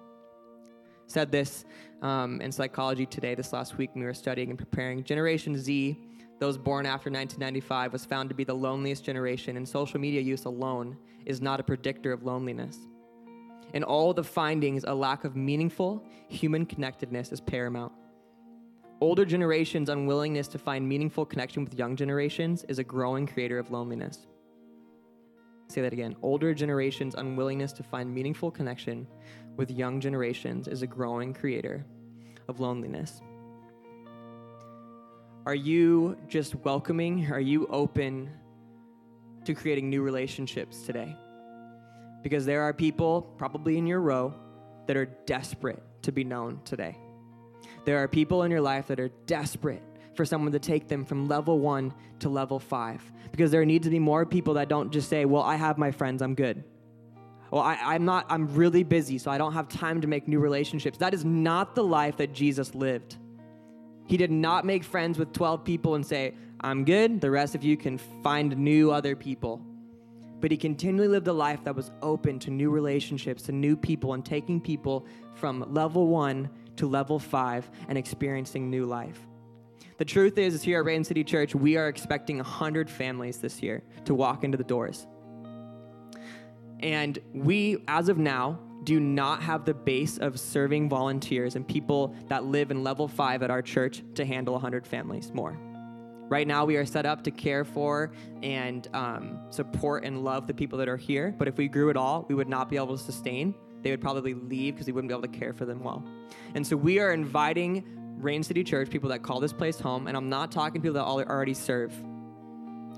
Said 1.07 1.31
this 1.31 1.65
um, 2.03 2.41
in 2.41 2.53
Psychology 2.53 3.07
Today 3.07 3.35
this 3.35 3.53
last 3.53 3.79
week 3.79 3.91
when 3.95 4.01
we 4.01 4.07
were 4.07 4.15
studying 4.15 4.51
and 4.51 4.59
preparing. 4.59 5.03
Generation 5.05 5.57
Z, 5.57 5.99
those 6.41 6.59
born 6.59 6.85
after 6.85 7.11
1995, 7.11 7.93
was 7.93 8.05
found 8.05 8.29
to 8.29 8.35
be 8.35 8.45
the 8.45 8.55
loneliest 8.55 9.05
generation, 9.05 9.57
and 9.57 9.69
social 9.69 10.01
media 10.01 10.21
use 10.21 10.45
alone 10.45 10.97
is 11.27 11.41
not 11.41 11.61
a 11.61 11.63
predictor 11.63 12.13
of 12.13 12.25
loneliness. 12.25 12.77
In 13.73 13.85
all 13.85 14.13
the 14.13 14.25
findings, 14.25 14.85
a 14.85 14.95
lack 14.95 15.25
of 15.25 15.37
meaningful 15.37 16.05
human 16.29 16.67
connectedness 16.67 17.33
is 17.33 17.41
paramount. 17.41 17.93
Older 19.01 19.25
generations' 19.25 19.89
unwillingness 19.89 20.49
to 20.49 20.59
find 20.59 20.87
meaningful 20.87 21.25
connection 21.25 21.65
with 21.65 21.75
young 21.75 21.97
generations 21.97 22.65
is 22.65 22.79
a 22.79 22.85
growing 22.85 23.27
creator 23.27 23.59
of 23.59 23.71
loneliness. 23.71 24.27
Say 25.69 25.81
that 25.83 25.93
again. 25.93 26.17
Older 26.23 26.53
generations' 26.53 27.15
unwillingness 27.15 27.73
to 27.75 27.83
find 27.83 28.13
meaningful 28.13 28.51
connection 28.51 29.07
with 29.57 29.71
young 29.71 30.01
generations 30.01 30.69
is 30.69 30.83
a 30.83 30.87
growing 30.87 31.33
creator 31.33 31.87
of 32.49 32.61
loneliness. 32.61 33.23
Are 35.47 35.55
you 35.55 36.19
just 36.29 36.57
welcoming? 36.57 37.33
Are 37.33 37.41
you 37.41 37.67
open 37.69 38.31
to 39.45 39.55
creating 39.55 39.89
new 39.89 40.03
relationships 40.03 40.83
today? 40.83 41.17
Because 42.23 42.45
there 42.45 42.63
are 42.63 42.73
people, 42.73 43.23
probably 43.39 43.79
in 43.79 43.87
your 43.87 44.01
row, 44.01 44.35
that 44.87 44.97
are 44.97 45.07
desperate 45.27 45.83
to 46.03 46.13
be 46.13 46.25
known 46.25 46.61
today. 46.65 46.97
There 47.85 47.99
are 47.99 48.09
people 48.09 48.43
in 48.43 48.51
your 48.51 48.61
life 48.61 48.89
that 48.89 49.01
are 49.01 49.11
desperate 49.27 49.83
for 50.15 50.25
someone 50.25 50.53
to 50.53 50.59
take 50.59 50.89
them 50.89 51.05
from 51.05 51.29
level 51.29 51.59
one 51.59 51.95
to 52.19 52.29
level 52.29 52.59
five. 52.59 53.03
Because 53.31 53.51
there 53.51 53.65
needs 53.65 53.87
to 53.87 53.91
be 53.91 53.99
more 53.99 54.27
people 54.27 54.55
that 54.55 54.69
don't 54.69 54.91
just 54.91 55.09
say, 55.09 55.25
Well, 55.25 55.43
I 55.43 55.57
have 55.57 55.79
my 55.79 55.91
friends, 55.91 56.23
I'm 56.23 56.35
good. 56.35 56.65
Well, 57.51 57.63
I, 57.63 57.95
am 57.97 58.05
not, 58.05 58.27
I'm 58.29 58.55
really 58.55 58.85
busy, 58.85 59.19
so 59.19 59.31
I 59.31 59.39
don't 59.39 59.55
have 59.55 59.69
time 59.69 60.01
to 60.03 60.07
make 60.07 60.29
new 60.29 60.39
relationships. 60.39 60.99
That 60.99 61.15
is 61.15 61.25
not 61.25 61.75
the 61.75 61.83
life 61.83 62.17
that 62.19 62.33
Jesus 62.33 62.75
lived. 62.77 63.17
He 64.07 64.17
did 64.17 64.31
not 64.31 64.65
make 64.65 64.85
friends 64.85 65.19
with 65.19 65.33
12 65.33 65.65
people 65.65 65.97
and 65.97 66.07
say, 66.07 66.35
I'm 66.61 66.85
good, 66.85 67.21
the 67.21 67.31
rest 67.31 67.57
of 67.57 67.65
you 67.65 67.77
can 67.77 67.99
find 68.23 68.57
new 68.57 68.93
other 68.93 69.17
people 69.17 69.65
but 70.41 70.51
he 70.51 70.57
continually 70.57 71.09
lived 71.09 71.29
a 71.29 71.33
life 71.33 71.63
that 71.65 71.75
was 71.75 71.91
open 72.03 72.39
to 72.41 72.51
new 72.51 72.71
relationships, 72.71 73.43
to 73.45 73.53
new 73.53 73.77
people, 73.77 74.15
and 74.15 74.25
taking 74.25 74.61
people 74.61 75.07
from 75.35 75.65
level 75.73 76.07
one 76.07 76.49
to 76.77 76.87
level 76.87 77.19
five 77.19 77.71
and 77.89 77.99
experiencing 77.99 78.71
new 78.71 78.87
life. 78.87 79.19
The 79.99 80.05
truth 80.05 80.39
is, 80.39 80.55
is 80.55 80.63
here 80.63 80.79
at 80.79 80.87
Rain 80.87 81.05
City 81.05 81.23
Church, 81.23 81.55
we 81.55 81.77
are 81.77 81.89
expecting 81.89 82.37
100 82.37 82.89
families 82.89 83.39
this 83.39 83.63
year 83.63 83.83
to 84.07 84.15
walk 84.15 84.45
into 84.45 84.57
the 84.57 84.65
doors. 84.65 85.07
And 86.81 87.19
we, 87.35 87.85
as 87.87 88.09
of 88.09 88.17
now, 88.17 88.59
do 88.85 88.99
not 88.99 89.43
have 89.43 89.67
the 89.67 89.75
base 89.75 90.17
of 90.17 90.41
serving 90.41 90.89
volunteers 90.89 91.55
and 91.55 91.69
people 91.69 92.15
that 92.29 92.45
live 92.45 92.71
in 92.71 92.83
level 92.83 93.09
five 93.09 93.43
at 93.43 93.51
our 93.51 93.61
church 93.61 94.03
to 94.15 94.25
handle 94.25 94.55
100 94.55 94.87
families 94.87 95.33
more. 95.35 95.59
Right 96.31 96.47
now, 96.47 96.65
we 96.65 96.77
are 96.77 96.87
set 96.87 97.07
up 97.07 97.25
to 97.25 97.33
care 97.33 97.65
for 97.65 98.13
and 98.41 98.87
um, 98.95 99.41
support 99.51 100.05
and 100.05 100.23
love 100.23 100.47
the 100.47 100.55
people 100.55 100.79
that 100.79 100.89
are 100.89 100.97
here. 100.97 101.35
But 101.37 101.49
if 101.49 101.57
we 101.57 101.67
grew 101.67 101.91
at 101.91 101.97
all, 101.97 102.25
we 102.29 102.37
would 102.37 102.49
not 102.49 102.71
be 102.71 102.77
able 102.77 102.97
to 102.97 103.03
sustain. 103.03 103.53
They 103.83 103.91
would 103.91 104.01
probably 104.01 104.35
leave 104.35 104.75
because 104.75 104.87
we 104.87 104.93
wouldn't 104.93 105.09
be 105.09 105.13
able 105.13 105.23
to 105.23 105.39
care 105.39 105.53
for 105.53 105.65
them 105.65 105.83
well. 105.83 106.05
And 106.55 106.65
so 106.65 106.77
we 106.77 107.01
are 107.01 107.13
inviting 107.13 107.85
Rain 108.17 108.45
City 108.45 108.63
Church, 108.63 108.91
people 108.91 109.09
that 109.09 109.25
call 109.25 109.41
this 109.41 109.53
place 109.53 109.81
home, 109.81 110.07
and 110.07 110.17
I'm 110.17 110.29
not 110.29 110.53
talking 110.53 110.81
people 110.81 110.95
that 110.95 111.05
already 111.05 111.55
serve. 111.55 111.93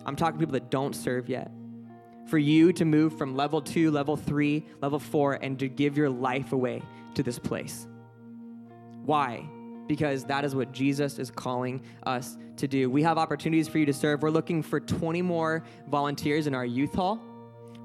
I'm 0.05 0.15
talking 0.15 0.39
people 0.39 0.53
that 0.53 0.71
don't 0.71 0.95
serve 0.95 1.31
yet. 1.31 1.51
For 2.27 2.37
you 2.37 2.71
to 2.75 2.85
move 2.85 3.17
from 3.17 3.35
level 3.35 3.63
two, 3.63 3.91
level 3.91 4.15
three, 4.15 4.67
level 4.83 4.99
four, 4.99 5.39
and 5.41 5.59
to 5.59 5.71
give 5.71 5.97
your 5.97 6.11
life 6.11 6.53
away 6.53 6.83
to 7.15 7.23
this 7.23 7.39
place. 7.39 7.89
Why? 9.07 9.49
Because 9.87 10.25
that 10.25 10.45
is 10.45 10.55
what 10.55 10.73
Jesus 10.73 11.19
is 11.19 11.31
calling 11.31 11.83
us 12.05 12.37
to 12.57 12.69
do. 12.69 12.91
We 12.91 13.03
have 13.03 13.19
opportunities 13.19 13.69
for 13.69 13.79
you 13.79 13.87
to 13.87 13.93
serve. 13.93 14.23
We're 14.23 14.31
looking 14.31 14.63
for 14.63 14.81
20 14.81 15.23
more 15.23 15.65
volunteers 15.89 16.47
in 16.47 16.55
our 16.55 16.65
youth 16.65 16.95
hall. 16.95 17.21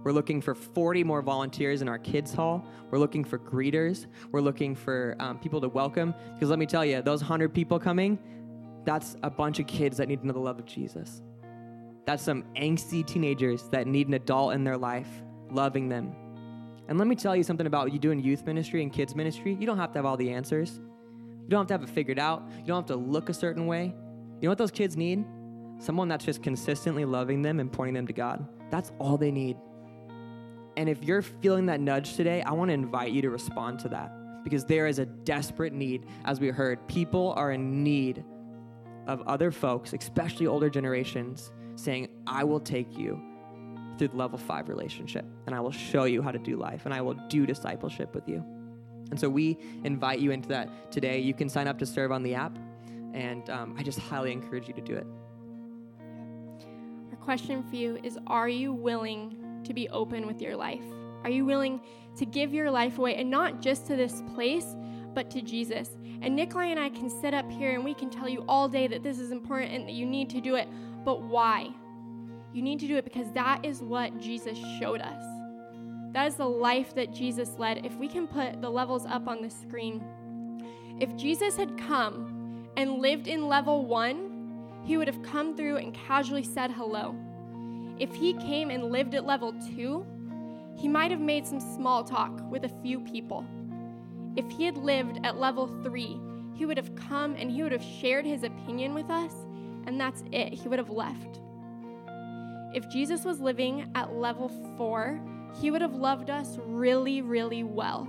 We're 0.04 0.12
looking 0.12 0.42
for 0.42 0.56
40 0.56 1.04
more 1.04 1.22
volunteers 1.22 1.82
in 1.82 1.90
our 1.90 1.98
kids' 1.98 2.34
hall. 2.34 2.66
We're 2.92 3.00
looking 3.00 3.26
for 3.26 3.38
greeters. 3.38 4.06
We're 4.32 4.42
looking 4.42 4.76
for 4.76 5.16
um, 5.20 5.40
people 5.40 5.60
to 5.62 5.68
welcome. 5.68 6.14
Because 6.34 6.50
let 6.50 6.60
me 6.60 6.66
tell 6.66 6.86
you, 6.86 7.02
those 7.02 7.22
100 7.22 7.54
people 7.54 7.80
coming, 7.80 8.18
that's 8.86 9.18
a 9.24 9.30
bunch 9.30 9.60
of 9.60 9.68
kids 9.68 9.98
that 9.98 10.08
need 10.08 10.22
to 10.22 10.28
know 10.28 10.34
the 10.34 10.40
love 10.40 10.60
of 10.60 10.66
Jesus. 10.66 11.22
That's 12.06 12.24
some 12.24 12.46
angsty 12.56 13.06
teenagers 13.06 13.64
that 13.70 13.86
need 13.86 14.08
an 14.08 14.14
adult 14.14 14.54
in 14.54 14.64
their 14.64 14.78
life 14.78 15.10
loving 15.52 15.90
them. 15.90 16.16
And 16.88 16.98
let 16.98 17.08
me 17.08 17.16
tell 17.16 17.36
you 17.36 17.44
something 17.44 17.68
about 17.68 17.92
you 17.92 18.00
doing 18.00 18.22
youth 18.22 18.46
ministry 18.46 18.82
and 18.82 18.94
kids 18.94 19.14
ministry. 19.14 19.58
You 19.60 19.66
don't 19.66 19.78
have 19.78 19.92
to 19.92 19.98
have 19.98 20.06
all 20.06 20.16
the 20.16 20.32
answers. 20.32 20.80
You 21.48 21.52
don't 21.52 21.62
have 21.62 21.68
to 21.68 21.74
have 21.76 21.84
it 21.84 21.94
figured 21.94 22.20
out. 22.20 22.44
You 22.60 22.66
don't 22.66 22.78
have 22.78 22.86
to 22.88 22.98
look 22.98 23.30
a 23.30 23.34
certain 23.34 23.68
way. 23.68 23.86
You 23.86 24.44
know 24.44 24.50
what 24.50 24.58
those 24.58 24.70
kids 24.70 24.98
need? 24.98 25.24
Someone 25.80 26.10
that's 26.10 26.26
just 26.26 26.44
consistently 26.44 27.06
loving 27.06 27.42
them 27.42 27.62
and 27.62 27.72
pointing 27.72 27.94
them 27.94 28.06
to 28.08 28.12
God. 28.14 28.46
That's 28.70 28.92
all 29.00 29.18
they 29.18 29.32
need. 29.32 29.56
And 30.76 30.90
if 30.90 31.02
you're 31.06 31.22
feeling 31.22 31.68
that 31.68 31.80
nudge 31.80 32.16
today, 32.16 32.42
I 32.42 32.52
want 32.52 32.68
to 32.68 32.74
invite 32.74 33.14
you 33.14 33.22
to 33.22 33.30
respond 33.30 33.80
to 33.80 33.90
that 33.90 34.12
because 34.44 34.66
there 34.66 34.88
is 34.88 35.00
a 35.00 35.06
desperate 35.06 35.72
need, 35.72 36.06
as 36.26 36.42
we 36.42 36.50
heard. 36.50 36.86
People 36.90 37.34
are 37.38 37.54
in 37.54 37.82
need 37.82 38.26
of 39.08 39.22
other 39.26 39.50
folks, 39.50 39.94
especially 39.94 40.48
older 40.48 40.70
generations, 40.70 41.54
saying, 41.76 42.10
I 42.28 42.44
will 42.44 42.60
take 42.60 42.98
you 42.98 43.22
through 43.98 44.10
the 44.10 44.18
level 44.18 44.38
five 44.38 44.68
relationship 44.68 45.26
and 45.46 45.56
I 45.56 45.62
will 45.62 45.72
show 45.72 46.04
you 46.04 46.22
how 46.22 46.32
to 46.32 46.40
do 46.40 46.58
life 46.58 46.86
and 46.86 46.94
I 46.94 47.02
will 47.02 47.16
do 47.30 47.46
discipleship 47.46 48.14
with 48.14 48.28
you. 48.28 48.44
And 49.12 49.20
so 49.20 49.30
we 49.30 49.58
invite 49.84 50.20
you 50.20 50.32
into 50.32 50.50
that 50.50 50.91
today. 50.91 51.20
You 51.20 51.34
can 51.34 51.50
sign 51.50 51.67
up 51.67 51.80
to 51.80 51.86
serve 51.86 52.12
on 52.12 52.24
the 52.24 52.36
app, 52.36 52.58
and 53.13 53.50
um, 53.50 53.76
I 53.78 53.84
just 53.84 54.00
highly 54.00 54.32
encourage 54.32 54.67
you 54.67 54.74
to 54.74 54.82
do 54.82 54.96
it. 54.96 55.08
Our 57.12 57.17
question 57.17 57.63
for 57.63 57.76
you 57.76 58.00
is 58.04 58.17
Are 58.28 58.50
you 58.50 58.74
willing 58.74 59.62
to 59.63 59.74
be 59.74 59.89
open 59.89 60.28
with 60.28 60.41
your 60.41 60.56
life? 60.56 60.84
Are 61.24 61.30
you 61.30 61.46
willing 61.46 61.82
to 62.17 62.26
give 62.26 62.54
your 62.54 62.70
life 62.70 62.98
away, 62.98 63.15
and 63.15 63.30
not 63.30 63.62
just 63.62 63.88
to 63.88 63.96
this 63.96 64.24
place, 64.34 64.76
but 65.13 65.30
to 65.32 65.41
Jesus? 65.41 65.89
And 66.22 66.36
Nicolai 66.36 66.72
and 66.72 66.80
I 66.80 66.89
can 66.89 67.10
sit 67.10 67.34
up 67.34 67.50
here 67.52 67.74
and 67.74 67.84
we 67.84 67.93
can 67.93 68.10
tell 68.10 68.28
you 68.28 68.43
all 68.48 68.67
day 68.67 68.88
that 68.88 69.04
this 69.04 69.20
is 69.20 69.32
important 69.32 69.72
and 69.72 69.88
that 69.88 69.93
you 69.93 70.06
need 70.06 70.30
to 70.32 70.41
do 70.41 70.56
it, 70.56 70.67
but 71.06 71.22
why? 71.22 71.70
You 72.54 72.62
need 72.63 72.80
to 72.80 72.88
do 72.88 72.98
it 72.98 73.04
because 73.04 73.32
that 73.34 73.63
is 73.63 73.82
what 73.82 74.20
Jesus 74.20 74.58
showed 74.80 75.02
us. 75.02 75.37
That 76.13 76.28
is 76.28 76.36
the 76.36 76.48
life 76.48 76.96
that 76.96 77.13
Jesus 77.13 77.52
led. 77.58 77.86
If 77.86 77.96
we 77.98 78.08
can 78.08 78.28
put 78.28 78.62
the 78.62 78.70
levels 78.70 79.06
up 79.06 79.28
on 79.28 79.41
the 79.41 79.50
screen, 79.50 80.02
if 81.00 81.15
Jesus 81.15 81.56
had 81.56 81.78
come 81.78 82.67
and 82.76 83.00
lived 83.00 83.28
in 83.28 83.48
level 83.48 83.86
one, 83.86 84.34
he 84.84 84.98
would 84.98 85.08
have 85.08 85.22
come 85.22 85.56
through 85.56 85.78
and 85.78 85.93
casually 85.93 86.43
said 86.43 86.72
hello. 86.72 87.15
If 88.00 88.13
he 88.13 88.34
came 88.34 88.70
and 88.70 88.91
lived 88.91 89.15
at 89.15 89.26
level 89.26 89.54
two, 89.76 90.06
he 90.76 90.88
might 90.88 91.12
have 91.12 91.20
made 91.20 91.46
some 91.46 91.60
small 91.60 92.04
talk 92.04 92.39
with 92.50 92.63
a 92.63 92.82
few 92.82 93.00
people. 93.02 93.46
If 94.36 94.50
he 94.52 94.65
had 94.65 94.78
lived 94.78 95.20
at 95.24 95.39
level 95.39 95.67
three, 95.84 96.20
he 96.54 96.65
would 96.65 96.78
have 96.78 96.96
come 96.96 97.36
and 97.36 97.52
he 97.52 97.63
would 97.63 97.72
have 97.72 97.84
shared 97.84 98.26
his 98.26 98.43
opinion 98.43 98.93
with 98.93 99.10
us, 99.10 99.34
and 99.86 100.00
that's 100.00 100.24
it. 100.32 100.54
He 100.54 100.67
would 100.67 100.80
have 100.80 100.89
left. 100.89 101.41
If 102.74 102.89
Jesus 102.89 103.26
was 103.26 103.39
living 103.39 103.89
at 103.96 104.13
level 104.13 104.50
four, 104.78 105.20
he 105.60 105.72
would 105.72 105.82
have 105.82 105.96
loved 105.96 106.30
us 106.30 106.58
really, 106.65 107.22
really 107.22 107.63
well. 107.63 108.08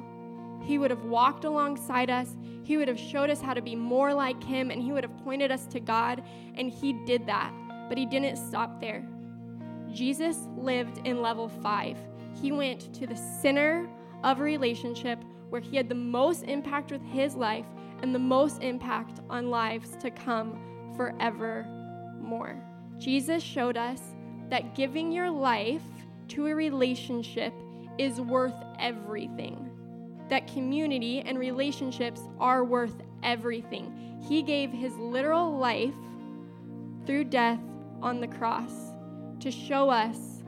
He 0.62 0.78
would 0.78 0.90
have 0.90 1.04
walked 1.04 1.44
alongside 1.44 2.10
us. 2.10 2.36
He 2.62 2.76
would 2.76 2.88
have 2.88 2.98
showed 2.98 3.30
us 3.30 3.40
how 3.40 3.54
to 3.54 3.62
be 3.62 3.74
more 3.74 4.12
like 4.12 4.42
Him, 4.42 4.70
and 4.70 4.82
He 4.82 4.92
would 4.92 5.04
have 5.04 5.16
pointed 5.24 5.50
us 5.50 5.66
to 5.68 5.80
God, 5.80 6.22
and 6.56 6.70
He 6.70 6.92
did 7.06 7.26
that. 7.26 7.52
But 7.88 7.96
He 7.96 8.04
didn't 8.04 8.36
stop 8.36 8.80
there. 8.80 9.06
Jesus 9.92 10.46
lived 10.56 11.00
in 11.06 11.22
level 11.22 11.48
five. 11.48 11.96
He 12.40 12.52
went 12.52 12.92
to 12.94 13.06
the 13.06 13.16
center 13.16 13.88
of 14.22 14.40
a 14.40 14.42
relationship 14.42 15.18
where 15.48 15.62
He 15.62 15.76
had 15.76 15.88
the 15.88 15.94
most 15.94 16.42
impact 16.42 16.92
with 16.92 17.02
His 17.02 17.34
life, 17.34 17.66
and 18.02 18.14
the 18.14 18.18
most 18.18 18.62
impact 18.62 19.20
on 19.30 19.50
lives 19.50 19.96
to 19.96 20.10
come 20.10 20.58
forevermore. 20.96 22.62
Jesus 22.98 23.42
showed 23.42 23.76
us 23.76 24.00
that 24.50 24.74
giving 24.74 25.10
your 25.10 25.30
life 25.30 25.82
to 26.28 26.46
a 26.46 26.54
relationship 26.54 27.52
is 27.98 28.20
worth 28.20 28.54
everything. 28.78 29.70
That 30.28 30.46
community 30.46 31.20
and 31.20 31.38
relationships 31.38 32.20
are 32.38 32.64
worth 32.64 33.02
everything. 33.22 34.18
He 34.28 34.42
gave 34.42 34.70
his 34.70 34.94
literal 34.96 35.56
life 35.56 35.94
through 37.06 37.24
death 37.24 37.60
on 38.02 38.20
the 38.20 38.28
cross 38.28 38.72
to 39.40 39.50
show 39.50 39.88
us 39.88 40.42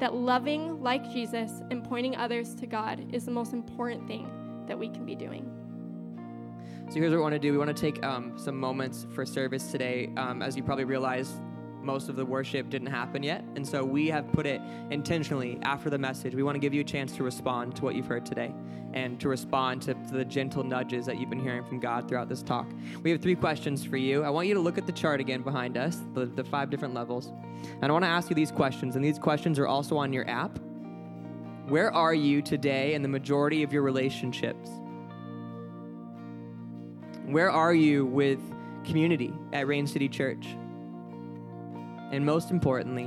that 0.00 0.14
loving 0.14 0.82
like 0.82 1.04
Jesus 1.12 1.62
and 1.70 1.84
pointing 1.84 2.16
others 2.16 2.54
to 2.56 2.66
God 2.66 3.14
is 3.14 3.24
the 3.24 3.30
most 3.30 3.52
important 3.52 4.06
thing 4.08 4.28
that 4.66 4.78
we 4.78 4.88
can 4.88 5.04
be 5.04 5.14
doing. 5.14 5.50
So 6.88 6.96
here's 6.96 7.10
what 7.10 7.18
we 7.18 7.22
want 7.22 7.34
to 7.34 7.38
do. 7.38 7.52
We 7.52 7.58
want 7.58 7.74
to 7.74 7.80
take 7.80 8.04
um, 8.04 8.36
some 8.36 8.58
moments 8.58 9.06
for 9.14 9.24
service 9.24 9.70
today. 9.70 10.10
Um, 10.16 10.42
as 10.42 10.56
you 10.56 10.62
probably 10.62 10.84
realize, 10.84 11.40
most 11.84 12.08
of 12.08 12.16
the 12.16 12.24
worship 12.24 12.70
didn't 12.70 12.88
happen 12.88 13.22
yet. 13.22 13.44
And 13.56 13.66
so 13.66 13.84
we 13.84 14.08
have 14.08 14.30
put 14.32 14.46
it 14.46 14.60
intentionally 14.90 15.58
after 15.62 15.90
the 15.90 15.98
message. 15.98 16.34
We 16.34 16.42
want 16.42 16.56
to 16.56 16.60
give 16.60 16.74
you 16.74 16.80
a 16.80 16.84
chance 16.84 17.16
to 17.16 17.22
respond 17.22 17.76
to 17.76 17.84
what 17.84 17.94
you've 17.94 18.06
heard 18.06 18.24
today 18.26 18.52
and 18.94 19.18
to 19.20 19.28
respond 19.28 19.82
to 19.82 19.96
the 20.12 20.24
gentle 20.24 20.62
nudges 20.62 21.06
that 21.06 21.18
you've 21.18 21.30
been 21.30 21.40
hearing 21.40 21.64
from 21.64 21.80
God 21.80 22.08
throughout 22.08 22.28
this 22.28 22.42
talk. 22.42 22.66
We 23.02 23.10
have 23.10 23.22
three 23.22 23.34
questions 23.34 23.84
for 23.84 23.96
you. 23.96 24.22
I 24.22 24.30
want 24.30 24.48
you 24.48 24.54
to 24.54 24.60
look 24.60 24.78
at 24.78 24.86
the 24.86 24.92
chart 24.92 25.20
again 25.20 25.42
behind 25.42 25.76
us, 25.76 25.98
the, 26.14 26.26
the 26.26 26.44
five 26.44 26.70
different 26.70 26.94
levels. 26.94 27.32
And 27.80 27.84
I 27.84 27.92
want 27.92 28.04
to 28.04 28.10
ask 28.10 28.28
you 28.28 28.36
these 28.36 28.50
questions. 28.50 28.96
And 28.96 29.04
these 29.04 29.18
questions 29.18 29.58
are 29.58 29.66
also 29.66 29.96
on 29.96 30.12
your 30.12 30.28
app. 30.28 30.58
Where 31.68 31.92
are 31.92 32.14
you 32.14 32.42
today 32.42 32.94
in 32.94 33.02
the 33.02 33.08
majority 33.08 33.62
of 33.62 33.72
your 33.72 33.82
relationships? 33.82 34.68
Where 37.24 37.50
are 37.50 37.72
you 37.72 38.04
with 38.04 38.40
community 38.84 39.32
at 39.52 39.66
Rain 39.66 39.86
City 39.86 40.08
Church? 40.08 40.46
And 42.12 42.24
most 42.24 42.50
importantly, 42.50 43.06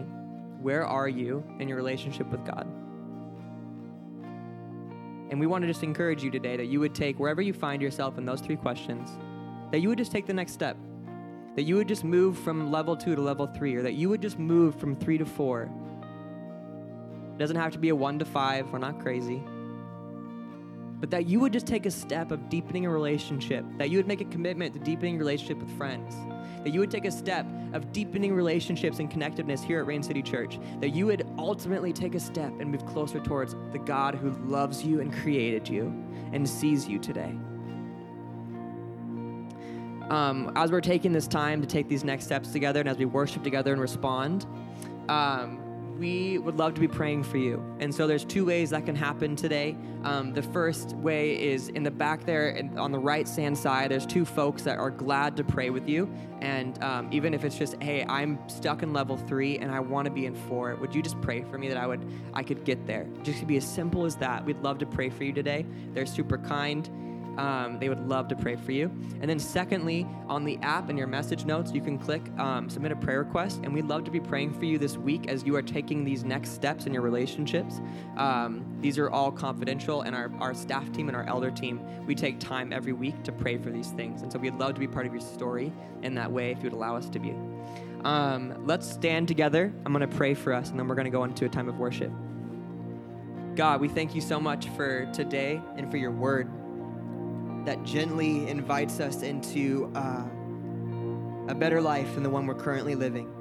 where 0.61 0.85
are 0.85 1.07
you 1.07 1.43
in 1.59 1.67
your 1.67 1.77
relationship 1.77 2.27
with 2.31 2.43
God? 2.43 2.67
And 5.29 5.39
we 5.39 5.45
want 5.45 5.61
to 5.61 5.67
just 5.67 5.83
encourage 5.83 6.23
you 6.23 6.31
today 6.31 6.57
that 6.57 6.65
you 6.65 6.79
would 6.79 6.95
take, 6.95 7.19
wherever 7.19 7.41
you 7.41 7.53
find 7.53 7.81
yourself 7.81 8.17
in 8.17 8.25
those 8.25 8.41
three 8.41 8.55
questions, 8.55 9.09
that 9.71 9.79
you 9.79 9.89
would 9.89 9.97
just 9.97 10.11
take 10.11 10.25
the 10.25 10.33
next 10.33 10.53
step. 10.53 10.75
That 11.55 11.63
you 11.63 11.75
would 11.75 11.87
just 11.87 12.03
move 12.03 12.37
from 12.37 12.71
level 12.71 12.97
two 12.97 13.15
to 13.15 13.21
level 13.21 13.47
three, 13.47 13.75
or 13.75 13.83
that 13.83 13.93
you 13.93 14.09
would 14.09 14.21
just 14.21 14.39
move 14.39 14.75
from 14.75 14.95
three 14.95 15.17
to 15.17 15.25
four. 15.25 15.69
It 17.33 17.37
doesn't 17.37 17.55
have 17.55 17.71
to 17.73 17.79
be 17.79 17.89
a 17.89 17.95
one 17.95 18.19
to 18.19 18.25
five, 18.25 18.71
we're 18.71 18.79
not 18.79 18.99
crazy. 18.99 19.41
But 21.05 21.11
that 21.11 21.27
you 21.27 21.39
would 21.39 21.53
just 21.53 21.67
take 21.67 21.85
a 21.85 21.91
step 21.91 22.31
of 22.31 22.49
deepening 22.49 22.87
a 22.87 22.89
relationship, 22.89 23.63
that 23.77 23.91
you 23.91 23.99
would 23.99 24.07
make 24.07 24.21
a 24.21 24.25
commitment 24.25 24.73
to 24.73 24.79
deepening 24.79 25.19
relationship 25.19 25.59
with 25.59 25.69
friends, 25.77 26.15
that 26.63 26.73
you 26.73 26.79
would 26.79 26.89
take 26.89 27.05
a 27.05 27.11
step 27.11 27.45
of 27.73 27.91
deepening 27.91 28.33
relationships 28.33 28.97
and 28.97 29.11
connectiveness 29.11 29.63
here 29.63 29.79
at 29.79 29.85
Rain 29.85 30.01
City 30.01 30.23
Church, 30.23 30.57
that 30.79 30.95
you 30.95 31.05
would 31.05 31.29
ultimately 31.37 31.93
take 31.93 32.15
a 32.15 32.19
step 32.19 32.51
and 32.59 32.71
move 32.71 32.87
closer 32.87 33.19
towards 33.19 33.55
the 33.71 33.77
God 33.77 34.15
who 34.15 34.31
loves 34.47 34.83
you 34.83 34.99
and 34.99 35.13
created 35.13 35.69
you 35.69 35.93
and 36.33 36.49
sees 36.49 36.87
you 36.87 36.97
today. 36.97 37.35
Um, 40.09 40.51
as 40.55 40.71
we're 40.71 40.81
taking 40.81 41.13
this 41.13 41.27
time 41.27 41.61
to 41.61 41.67
take 41.67 41.87
these 41.87 42.03
next 42.03 42.25
steps 42.25 42.51
together 42.51 42.79
and 42.79 42.89
as 42.89 42.97
we 42.97 43.05
worship 43.05 43.43
together 43.43 43.73
and 43.73 43.79
respond, 43.79 44.47
um, 45.07 45.64
we 45.97 46.38
would 46.38 46.58
love 46.58 46.73
to 46.73 46.81
be 46.81 46.88
praying 46.88 47.23
for 47.23 47.38
you. 47.38 47.63
And 47.79 47.93
so 47.93 48.08
there's 48.08 48.25
two 48.25 48.45
ways 48.45 48.69
that 48.71 48.86
can 48.86 48.95
happen 48.95 49.36
today. 49.36 49.77
Um, 50.03 50.34
the 50.34 50.41
first 50.41 50.93
way 50.97 51.41
is 51.41 51.69
in 51.69 51.84
the 51.84 51.91
back 51.91 52.25
there 52.25 52.62
on 52.77 52.91
the 52.91 52.99
right 52.99 53.27
hand 53.27 53.58
side, 53.58 53.91
there's 53.91 54.05
two 54.05 54.25
folks 54.25 54.63
that 54.63 54.77
are 54.77 54.89
glad 54.89 55.38
to 55.38 55.43
pray 55.43 55.69
with 55.69 55.88
you. 55.88 56.12
And 56.41 56.81
um, 56.84 57.10
even 57.12 57.34
if 57.34 57.43
it's 57.45 57.58
just, 57.58 57.81
hey, 57.81 58.05
I'm 58.08 58.38
stuck 58.49 58.84
in 58.84 58.93
level 58.93 59.17
three 59.17 59.58
and 59.58 59.71
I 59.71 59.79
want 59.79 60.05
to 60.05 60.12
be 60.12 60.25
in 60.25 60.36
four, 60.36 60.75
would 60.75 60.93
you 60.93 61.01
just 61.01 61.19
pray 61.21 61.43
for 61.43 61.58
me 61.58 61.69
that 61.69 61.77
I 61.77 61.88
would 61.88 62.05
I 62.34 62.43
could 62.43 62.65
get 62.65 62.86
there? 62.86 63.08
Just 63.23 63.39
to 63.39 63.45
be 63.45 63.58
as 63.58 63.65
simple 63.65 64.05
as 64.05 64.15
that. 64.17 64.43
We'd 64.45 64.62
love 64.62 64.77
to 64.79 64.86
pray 64.86 65.10
for 65.10 65.23
you 65.23 65.34
today. 65.34 65.65
They're 65.93 66.05
super 66.05 66.38
kind 66.38 66.89
um, 67.37 67.79
they 67.79 67.89
would 67.89 68.07
love 68.07 68.27
to 68.29 68.35
pray 68.35 68.55
for 68.55 68.71
you. 68.71 68.85
And 69.21 69.29
then, 69.29 69.39
secondly, 69.39 70.07
on 70.27 70.43
the 70.43 70.57
app 70.61 70.89
in 70.89 70.97
your 70.97 71.07
message 71.07 71.45
notes, 71.45 71.71
you 71.71 71.81
can 71.81 71.97
click 71.97 72.21
um, 72.39 72.69
submit 72.69 72.91
a 72.91 72.95
prayer 72.95 73.19
request, 73.19 73.61
and 73.63 73.73
we'd 73.73 73.85
love 73.85 74.03
to 74.05 74.11
be 74.11 74.19
praying 74.19 74.53
for 74.53 74.65
you 74.65 74.77
this 74.77 74.97
week 74.97 75.27
as 75.27 75.43
you 75.43 75.55
are 75.55 75.61
taking 75.61 76.03
these 76.03 76.23
next 76.23 76.51
steps 76.51 76.85
in 76.85 76.93
your 76.93 77.01
relationships. 77.01 77.81
Um, 78.17 78.65
these 78.81 78.97
are 78.97 79.09
all 79.09 79.31
confidential, 79.31 80.01
and 80.01 80.15
our, 80.15 80.31
our 80.39 80.53
staff 80.53 80.91
team 80.91 81.07
and 81.07 81.15
our 81.15 81.27
elder 81.27 81.51
team, 81.51 81.81
we 82.05 82.15
take 82.15 82.39
time 82.39 82.71
every 82.71 82.93
week 82.93 83.23
to 83.23 83.31
pray 83.31 83.57
for 83.57 83.69
these 83.69 83.89
things. 83.89 84.21
And 84.21 84.31
so, 84.31 84.39
we'd 84.39 84.55
love 84.55 84.73
to 84.75 84.79
be 84.79 84.87
part 84.87 85.05
of 85.05 85.13
your 85.13 85.21
story 85.21 85.73
in 86.03 86.15
that 86.15 86.31
way 86.31 86.51
if 86.51 86.57
you 86.59 86.63
would 86.65 86.73
allow 86.73 86.95
us 86.95 87.09
to 87.09 87.19
be. 87.19 87.33
Um, 88.03 88.65
let's 88.67 88.89
stand 88.89 89.27
together. 89.27 89.73
I'm 89.85 89.91
going 89.91 90.07
to 90.07 90.15
pray 90.15 90.35
for 90.35 90.53
us, 90.53 90.69
and 90.69 90.79
then 90.79 90.87
we're 90.87 90.95
going 90.95 91.05
to 91.05 91.11
go 91.11 91.23
into 91.23 91.45
a 91.45 91.49
time 91.49 91.67
of 91.67 91.79
worship. 91.79 92.11
God, 93.55 93.79
we 93.79 93.87
thank 93.87 94.13
you 94.13 94.19
so 94.19 94.37
much 94.37 94.67
for 94.69 95.05
today 95.13 95.61
and 95.77 95.89
for 95.89 95.95
your 95.95 96.11
word 96.11 96.51
that 97.65 97.84
gently 97.84 98.47
invites 98.47 98.99
us 98.99 99.21
into 99.21 99.91
uh, 99.95 100.23
a 101.47 101.56
better 101.56 101.82
life 101.82 102.13
than 102.13 102.23
the 102.23 102.30
one 102.30 102.45
we're 102.47 102.56
currently 102.56 102.95
living. 102.95 103.32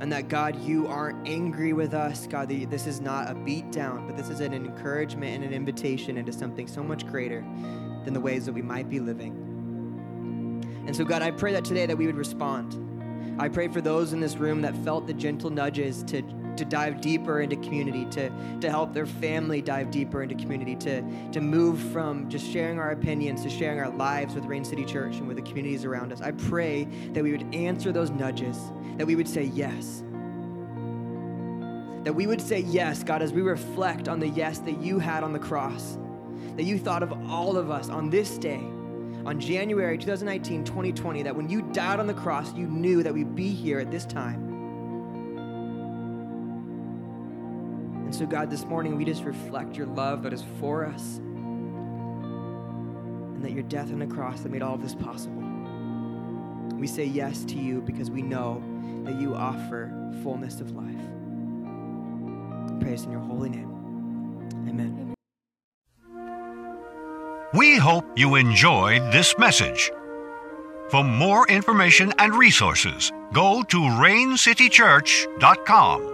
And 0.00 0.12
that, 0.12 0.28
God, 0.28 0.60
you 0.62 0.86
aren't 0.86 1.26
angry 1.26 1.72
with 1.72 1.94
us. 1.94 2.26
God, 2.26 2.48
this 2.48 2.86
is 2.86 3.00
not 3.00 3.30
a 3.30 3.34
beat 3.34 3.70
down, 3.70 4.06
but 4.06 4.16
this 4.16 4.28
is 4.28 4.40
an 4.40 4.52
encouragement 4.52 5.36
and 5.36 5.44
an 5.44 5.52
invitation 5.52 6.16
into 6.16 6.32
something 6.32 6.66
so 6.66 6.82
much 6.82 7.06
greater 7.06 7.40
than 8.04 8.12
the 8.12 8.20
ways 8.20 8.44
that 8.46 8.52
we 8.52 8.62
might 8.62 8.90
be 8.90 9.00
living. 9.00 9.32
And 10.86 10.94
so, 10.94 11.04
God, 11.04 11.22
I 11.22 11.30
pray 11.30 11.52
that 11.52 11.64
today 11.64 11.86
that 11.86 11.96
we 11.96 12.06
would 12.06 12.16
respond. 12.16 12.80
I 13.40 13.48
pray 13.48 13.68
for 13.68 13.80
those 13.80 14.12
in 14.12 14.20
this 14.20 14.36
room 14.36 14.62
that 14.62 14.76
felt 14.84 15.06
the 15.06 15.14
gentle 15.14 15.50
nudges 15.50 16.02
to 16.04 16.22
to 16.56 16.64
dive 16.64 17.00
deeper 17.00 17.40
into 17.40 17.56
community, 17.56 18.04
to, 18.06 18.30
to 18.60 18.70
help 18.70 18.92
their 18.92 19.06
family 19.06 19.60
dive 19.60 19.90
deeper 19.90 20.22
into 20.22 20.34
community, 20.34 20.76
to, 20.76 21.02
to 21.32 21.40
move 21.40 21.78
from 21.92 22.28
just 22.28 22.50
sharing 22.50 22.78
our 22.78 22.90
opinions 22.90 23.42
to 23.42 23.50
sharing 23.50 23.78
our 23.78 23.90
lives 23.90 24.34
with 24.34 24.44
Rain 24.44 24.64
City 24.64 24.84
Church 24.84 25.16
and 25.16 25.28
with 25.28 25.36
the 25.36 25.42
communities 25.42 25.84
around 25.84 26.12
us. 26.12 26.20
I 26.20 26.32
pray 26.32 26.84
that 27.12 27.22
we 27.22 27.32
would 27.32 27.54
answer 27.54 27.92
those 27.92 28.10
nudges, 28.10 28.58
that 28.96 29.06
we 29.06 29.16
would 29.16 29.28
say 29.28 29.44
yes. 29.44 30.02
That 32.04 32.14
we 32.14 32.26
would 32.26 32.40
say 32.40 32.60
yes, 32.60 33.02
God, 33.02 33.22
as 33.22 33.32
we 33.32 33.42
reflect 33.42 34.08
on 34.08 34.20
the 34.20 34.28
yes 34.28 34.58
that 34.60 34.78
you 34.80 34.98
had 34.98 35.24
on 35.24 35.32
the 35.32 35.38
cross, 35.38 35.98
that 36.56 36.64
you 36.64 36.78
thought 36.78 37.02
of 37.02 37.12
all 37.30 37.56
of 37.56 37.70
us 37.70 37.88
on 37.88 38.10
this 38.10 38.38
day 38.38 38.62
on 39.26 39.40
January 39.40 39.96
2019, 39.96 40.64
2020, 40.64 41.22
that 41.22 41.34
when 41.34 41.48
you 41.48 41.62
died 41.72 41.98
on 41.98 42.06
the 42.06 42.14
cross, 42.14 42.52
you 42.54 42.66
knew 42.66 43.02
that 43.02 43.12
we'd 43.12 43.34
be 43.34 43.48
here 43.48 43.78
at 43.78 43.90
this 43.90 44.04
time. 44.04 44.53
And 48.04 48.14
so, 48.14 48.26
God, 48.26 48.50
this 48.50 48.64
morning 48.64 48.96
we 48.96 49.04
just 49.04 49.24
reflect 49.24 49.76
your 49.76 49.86
love 49.86 50.22
that 50.22 50.32
is 50.32 50.44
for 50.60 50.84
us 50.84 51.20
and 53.34 53.42
that 53.42 53.52
your 53.52 53.62
death 53.64 53.90
on 53.90 53.98
the 53.98 54.06
cross 54.06 54.42
that 54.42 54.50
made 54.50 54.62
all 54.62 54.74
of 54.74 54.82
this 54.82 54.94
possible. 54.94 55.42
We 56.74 56.86
say 56.86 57.04
yes 57.04 57.44
to 57.46 57.56
you 57.56 57.80
because 57.80 58.10
we 58.10 58.22
know 58.22 58.62
that 59.04 59.20
you 59.20 59.34
offer 59.34 59.90
fullness 60.22 60.60
of 60.60 60.70
life. 60.72 60.84
Praise 62.80 63.04
in 63.04 63.10
your 63.10 63.20
holy 63.20 63.48
name. 63.48 63.70
Amen. 64.68 65.14
We 67.54 67.76
hope 67.76 68.18
you 68.18 68.34
enjoyed 68.34 69.00
this 69.12 69.38
message. 69.38 69.90
For 70.90 71.02
more 71.02 71.48
information 71.48 72.12
and 72.18 72.34
resources, 72.34 73.10
go 73.32 73.62
to 73.62 73.78
raincitychurch.com. 73.78 76.13